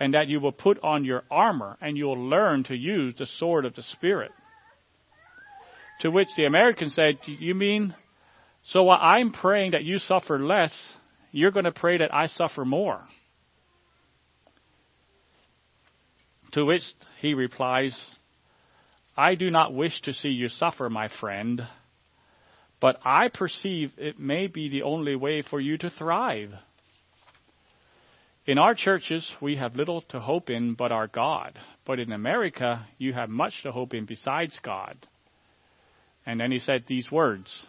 And 0.00 0.14
that 0.14 0.28
you 0.28 0.40
will 0.40 0.52
put 0.52 0.78
on 0.82 1.04
your 1.04 1.24
armor 1.30 1.76
and 1.80 1.96
you 1.96 2.06
will 2.06 2.28
learn 2.28 2.64
to 2.64 2.76
use 2.76 3.14
the 3.18 3.26
sword 3.26 3.64
of 3.64 3.74
the 3.74 3.82
Spirit. 3.82 4.30
To 6.00 6.10
which 6.10 6.28
the 6.36 6.44
americans 6.44 6.94
said, 6.94 7.18
You 7.26 7.56
mean 7.56 7.92
so 8.68 8.90
I'm 8.90 9.32
praying 9.32 9.70
that 9.70 9.84
you 9.84 9.98
suffer 9.98 10.38
less, 10.38 10.92
you're 11.30 11.50
going 11.50 11.64
to 11.64 11.72
pray 11.72 11.98
that 11.98 12.14
I 12.14 12.26
suffer 12.26 12.64
more. 12.64 13.02
To 16.52 16.64
which 16.64 16.82
he 17.20 17.34
replies, 17.34 17.98
I 19.16 19.34
do 19.34 19.50
not 19.50 19.74
wish 19.74 20.00
to 20.02 20.12
see 20.12 20.28
you 20.28 20.48
suffer, 20.48 20.88
my 20.88 21.08
friend, 21.20 21.66
but 22.80 23.00
I 23.04 23.28
perceive 23.28 23.92
it 23.98 24.18
may 24.18 24.46
be 24.46 24.68
the 24.68 24.82
only 24.82 25.16
way 25.16 25.42
for 25.42 25.60
you 25.60 25.76
to 25.78 25.90
thrive. 25.90 26.52
In 28.46 28.56
our 28.56 28.74
churches, 28.74 29.30
we 29.42 29.56
have 29.56 29.76
little 29.76 30.00
to 30.08 30.20
hope 30.20 30.48
in 30.48 30.72
but 30.72 30.90
our 30.90 31.06
God. 31.06 31.58
But 31.84 31.98
in 31.98 32.12
America, 32.12 32.86
you 32.96 33.12
have 33.12 33.28
much 33.28 33.62
to 33.62 33.72
hope 33.72 33.92
in 33.92 34.06
besides 34.06 34.58
God. 34.62 34.96
And 36.24 36.40
then 36.40 36.50
he 36.50 36.58
said 36.58 36.84
these 36.86 37.10
words 37.10 37.66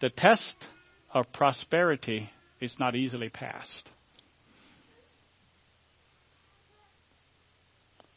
The 0.00 0.10
test 0.10 0.56
of 1.12 1.32
prosperity 1.32 2.30
is 2.60 2.76
not 2.78 2.94
easily 2.94 3.28
passed. 3.28 3.90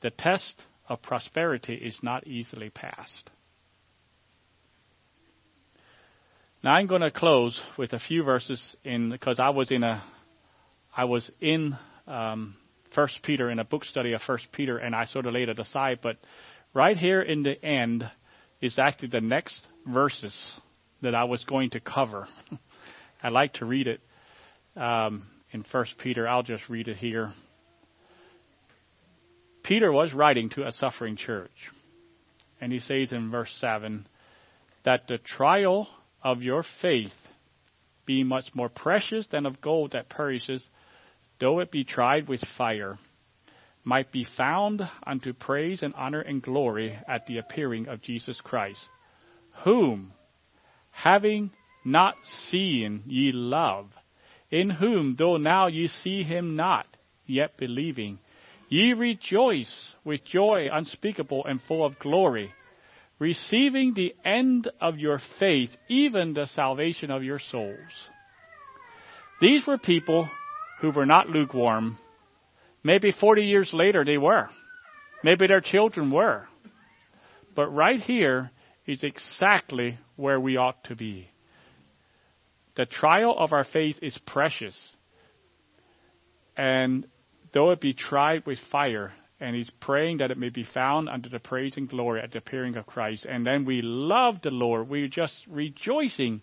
The 0.02 0.12
test 0.12 0.64
of 0.90 1.02
prosperity 1.02 1.76
is 1.76 1.98
not 2.04 2.28
easily 2.28 2.70
passed. 2.70 3.30
Now 6.64 6.76
I'm 6.76 6.88
going 6.88 7.02
to 7.02 7.12
close 7.12 7.60
with 7.78 7.94
a 7.94 8.00
few 8.00 8.24
verses 8.24 8.76
in 8.84 9.10
because 9.10 9.40
I 9.40 9.50
was 9.50 9.72
in 9.72 9.84
a 9.84 10.04
I 10.96 11.06
was 11.06 11.30
in 11.42 11.78
um, 12.08 12.56
First 12.94 13.22
Peter 13.24 13.50
in 13.50 13.60
a 13.60 13.66
book 13.66 13.84
study 13.84 14.14
of 14.14 14.22
First 14.22 14.52
Peter, 14.52 14.78
and 14.78 14.96
I 14.96 15.06
sort 15.06 15.26
of 15.26 15.34
laid 15.34 15.50
it 15.50 15.60
aside. 15.60 16.00
But 16.02 16.18
right 16.74 16.96
here 16.96 17.22
in 17.22 17.44
the 17.44 17.64
end 17.64 18.10
is 18.62 18.78
actually 18.78 19.10
the 19.10 19.22
next 19.22 19.60
verses 19.88 20.38
that 21.02 21.16
I 21.16 21.24
was 21.24 21.44
going 21.46 21.72
to 21.72 21.80
cover. 21.80 22.28
I'd 23.24 23.32
like 23.32 23.54
to 23.54 23.66
read 23.66 23.88
it 23.88 24.02
um, 24.76 25.26
in 25.52 25.64
First 25.64 25.98
Peter. 25.98 26.28
I'll 26.28 26.44
just 26.44 26.68
read 26.68 26.90
it 26.90 26.98
here. 26.98 27.32
Peter 29.64 29.92
was 29.94 30.14
writing 30.14 30.50
to 30.50 30.68
a 30.68 30.74
suffering 30.74 31.16
church, 31.16 31.72
and 32.60 32.74
he 32.74 32.80
says 32.80 33.14
in 33.14 33.32
verse 33.32 33.56
seven 33.62 34.06
that 34.84 35.08
the 35.08 35.18
trial 35.18 35.88
of 36.22 36.42
your 36.42 36.66
faith, 36.82 37.14
be 38.06 38.26
much 38.26 38.54
more 38.54 38.68
precious 38.68 39.26
than 39.28 39.46
of 39.46 39.62
gold 39.62 39.94
that 39.94 40.10
perishes, 40.10 40.68
though 41.40 41.62
it 41.62 41.72
be 41.72 41.86
tried 41.86 42.28
with 42.28 42.42
fire, 42.58 42.98
might 43.86 44.12
be 44.12 44.26
found 44.36 44.82
unto 45.08 45.32
praise 45.32 45.82
and 45.82 45.94
honor 45.96 46.20
and 46.20 46.42
glory 46.42 46.98
at 47.08 47.26
the 47.28 47.38
appearing 47.38 47.88
of 47.88 48.02
Jesus 48.02 48.38
Christ, 48.42 48.82
whom, 49.64 50.12
having 50.92 51.52
not 51.86 52.16
seeing 52.50 53.04
ye 53.06 53.32
love, 53.32 53.88
in 54.50 54.70
whom, 54.70 55.16
though 55.18 55.38
now 55.38 55.68
ye 55.68 55.88
see 55.88 56.24
him 56.24 56.56
not, 56.56 56.86
yet 57.26 57.58
believing, 57.58 58.20
ye 58.70 58.94
rejoice 58.94 59.94
with 60.04 60.24
joy 60.26 60.68
unspeakable 60.72 61.46
and 61.46 61.62
full 61.68 61.86
of 61.86 62.00
glory 62.00 62.54
receiving 63.24 63.94
the 63.94 64.14
end 64.26 64.70
of 64.82 64.98
your 64.98 65.20
faith, 65.40 65.70
even 65.88 66.34
the 66.34 66.46
salvation 66.48 67.10
of 67.10 67.24
your 67.24 67.40
souls. 67.40 68.10
These 69.40 69.66
were 69.66 69.78
people 69.78 70.30
who 70.82 70.92
were 70.92 71.06
not 71.06 71.30
lukewarm. 71.30 71.98
Maybe 72.84 73.12
40 73.12 73.44
years 73.44 73.72
later 73.74 74.04
they 74.04 74.18
were. 74.18 74.50
Maybe 75.24 75.48
their 75.48 75.62
children 75.62 76.12
were. 76.12 76.48
But 77.56 77.68
right 77.68 78.00
here 78.00 78.52
is 78.86 79.04
exactly 79.04 79.98
where 80.18 80.40
we 80.40 80.58
ought 80.58 80.84
to 80.86 80.96
be. 80.96 81.30
The 82.76 82.86
trial 82.86 83.36
of 83.38 83.54
our 83.54 83.64
faith 83.64 83.98
is 84.02 84.18
precious. 84.18 84.96
And 86.58 87.08
though 87.54 87.72
it 87.72 87.82
be 87.82 87.94
tried 87.94 88.46
with 88.46 88.60
fire, 88.72 89.14
and 89.40 89.56
he's 89.56 89.70
praying 89.82 90.18
that 90.20 90.32
it 90.32 90.38
may 90.38 90.50
be 90.50 90.64
found 90.64 91.10
under 91.10 91.28
the 91.28 91.40
praise 91.40 91.76
and 91.76 91.90
glory 91.90 92.22
at 92.22 92.32
the 92.32 92.38
appearing 92.38 92.78
of 92.78 92.86
Christ. 92.86 93.26
And 93.26 93.46
then 93.46 93.66
we 93.66 93.82
love 93.82 94.42
the 94.42 94.52
Lord. 94.52 94.88
We're 94.88 95.10
just 95.10 95.36
rejoicing 95.50 96.42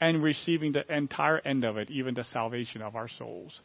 and 0.00 0.22
receiving 0.22 0.72
the 0.72 0.82
entire 0.92 1.40
end 1.40 1.64
of 1.64 1.76
it, 1.76 1.90
even 1.90 2.14
the 2.14 2.24
salvation 2.24 2.80
of 2.80 2.96
our 2.96 3.08
souls. 3.08 3.60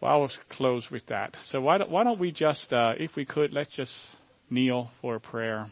Well, 0.00 0.10
I'll 0.10 0.30
close 0.50 0.90
with 0.90 1.06
that. 1.06 1.36
So 1.50 1.60
why 1.60 1.78
don't, 1.78 1.90
why 1.90 2.04
don't 2.04 2.18
we 2.18 2.32
just, 2.32 2.72
uh, 2.72 2.94
if 2.98 3.16
we 3.16 3.24
could, 3.24 3.52
let's 3.52 3.74
just 3.74 3.92
kneel 4.50 4.90
for 5.00 5.14
a 5.14 5.20
prayer. 5.20 5.70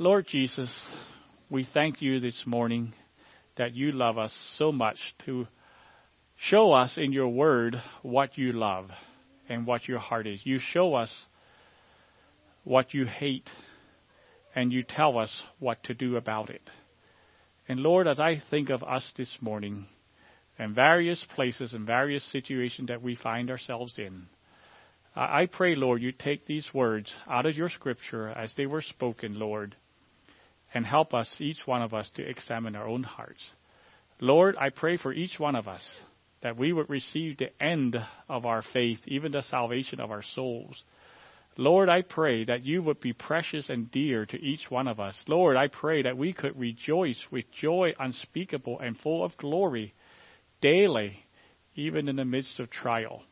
Lord 0.00 0.26
Jesus, 0.28 0.70
we 1.50 1.64
thank 1.64 2.00
you 2.00 2.20
this 2.20 2.44
morning 2.46 2.92
that 3.56 3.74
you 3.74 3.92
love 3.92 4.16
us 4.16 4.32
so 4.56 4.70
much 4.70 4.98
to 5.26 5.48
Show 6.40 6.72
us 6.72 6.96
in 6.96 7.12
your 7.12 7.28
word 7.28 7.82
what 8.02 8.38
you 8.38 8.52
love 8.52 8.90
and 9.48 9.66
what 9.66 9.88
your 9.88 9.98
heart 9.98 10.26
is. 10.28 10.40
You 10.44 10.60
show 10.60 10.94
us 10.94 11.12
what 12.62 12.94
you 12.94 13.06
hate 13.06 13.50
and 14.54 14.72
you 14.72 14.84
tell 14.84 15.18
us 15.18 15.42
what 15.58 15.82
to 15.84 15.94
do 15.94 16.16
about 16.16 16.48
it. 16.48 16.62
And 17.68 17.80
Lord, 17.80 18.06
as 18.06 18.20
I 18.20 18.40
think 18.50 18.70
of 18.70 18.84
us 18.84 19.12
this 19.16 19.36
morning 19.40 19.86
and 20.58 20.76
various 20.76 21.24
places 21.34 21.74
and 21.74 21.84
various 21.84 22.24
situations 22.30 22.86
that 22.86 23.02
we 23.02 23.16
find 23.16 23.50
ourselves 23.50 23.98
in, 23.98 24.26
I 25.16 25.46
pray, 25.46 25.74
Lord, 25.74 26.00
you 26.02 26.12
take 26.12 26.46
these 26.46 26.72
words 26.72 27.12
out 27.28 27.46
of 27.46 27.56
your 27.56 27.68
scripture 27.68 28.28
as 28.28 28.54
they 28.56 28.66
were 28.66 28.82
spoken, 28.82 29.40
Lord, 29.40 29.74
and 30.74 30.84
help 30.84 31.14
us, 31.14 31.32
each 31.40 31.66
one 31.66 31.82
of 31.82 31.94
us, 31.94 32.10
to 32.14 32.28
examine 32.28 32.76
our 32.76 32.86
own 32.86 33.02
hearts. 33.02 33.44
Lord, 34.20 34.56
I 34.56 34.70
pray 34.70 34.96
for 34.96 35.12
each 35.12 35.38
one 35.38 35.56
of 35.56 35.68
us 35.68 35.82
that 36.42 36.56
we 36.56 36.72
would 36.72 36.88
receive 36.88 37.36
the 37.38 37.62
end 37.62 37.96
of 38.28 38.46
our 38.46 38.62
faith, 38.62 39.00
even 39.06 39.32
the 39.32 39.42
salvation 39.42 40.00
of 40.00 40.10
our 40.10 40.22
souls. 40.22 40.82
Lord, 41.56 41.88
I 41.88 42.02
pray 42.02 42.44
that 42.44 42.64
you 42.64 42.82
would 42.82 43.00
be 43.00 43.12
precious 43.12 43.68
and 43.68 43.90
dear 43.90 44.24
to 44.26 44.40
each 44.40 44.70
one 44.70 44.86
of 44.86 45.00
us. 45.00 45.20
Lord, 45.26 45.56
I 45.56 45.66
pray 45.66 46.02
that 46.02 46.16
we 46.16 46.32
could 46.32 46.58
rejoice 46.58 47.20
with 47.32 47.50
joy 47.50 47.94
unspeakable 47.98 48.78
and 48.78 48.96
full 48.96 49.24
of 49.24 49.36
glory 49.36 49.92
daily, 50.60 51.24
even 51.74 52.08
in 52.08 52.16
the 52.16 52.24
midst 52.24 52.60
of 52.60 52.70
trial. 52.70 53.22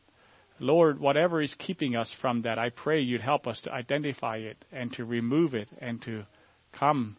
Lord, 0.59 0.99
whatever 0.99 1.41
is 1.41 1.55
keeping 1.57 1.95
us 1.95 2.13
from 2.19 2.41
that, 2.41 2.59
I 2.59 2.69
pray 2.69 2.99
you'd 2.99 3.21
help 3.21 3.47
us 3.47 3.61
to 3.61 3.71
identify 3.71 4.37
it 4.37 4.57
and 4.73 4.91
to 4.93 5.05
remove 5.05 5.53
it 5.53 5.69
and 5.79 6.01
to 6.01 6.25
come 6.73 7.15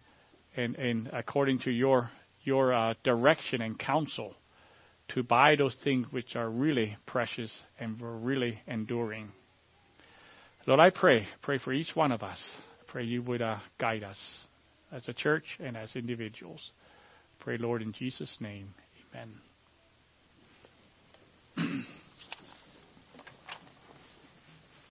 in, 0.59 0.75
in 0.75 1.11
according 1.13 1.61
to 1.61 1.71
your 1.71 2.11
your 2.43 2.73
uh, 2.73 2.95
direction 3.05 3.61
and 3.61 3.79
counsel 3.79 4.35
to 5.09 5.23
buy 5.23 5.57
those 5.57 5.77
things 5.85 6.07
which 6.11 6.37
are 6.37 6.49
really 6.49 6.97
precious 7.07 7.51
and 7.79 8.01
really 8.01 8.59
enduring. 8.67 9.31
Lord, 10.67 10.81
I 10.81 10.91
pray, 10.91 11.27
pray 11.43 11.59
for 11.59 11.73
each 11.73 11.95
one 11.95 12.13
of 12.13 12.23
us. 12.23 12.39
Pray 12.89 13.05
you 13.05 13.23
would 13.23 13.43
uh, 13.43 13.59
guide 13.79 14.03
us 14.03 14.19
as 14.93 15.07
a 15.09 15.13
church 15.13 15.45
and 15.61 15.77
as 15.77 15.95
individuals. 15.95 16.71
Pray, 17.41 17.59
Lord, 17.59 17.83
in 17.83 17.93
Jesus' 17.93 18.37
name. 18.41 18.75
Amen. 19.15 19.48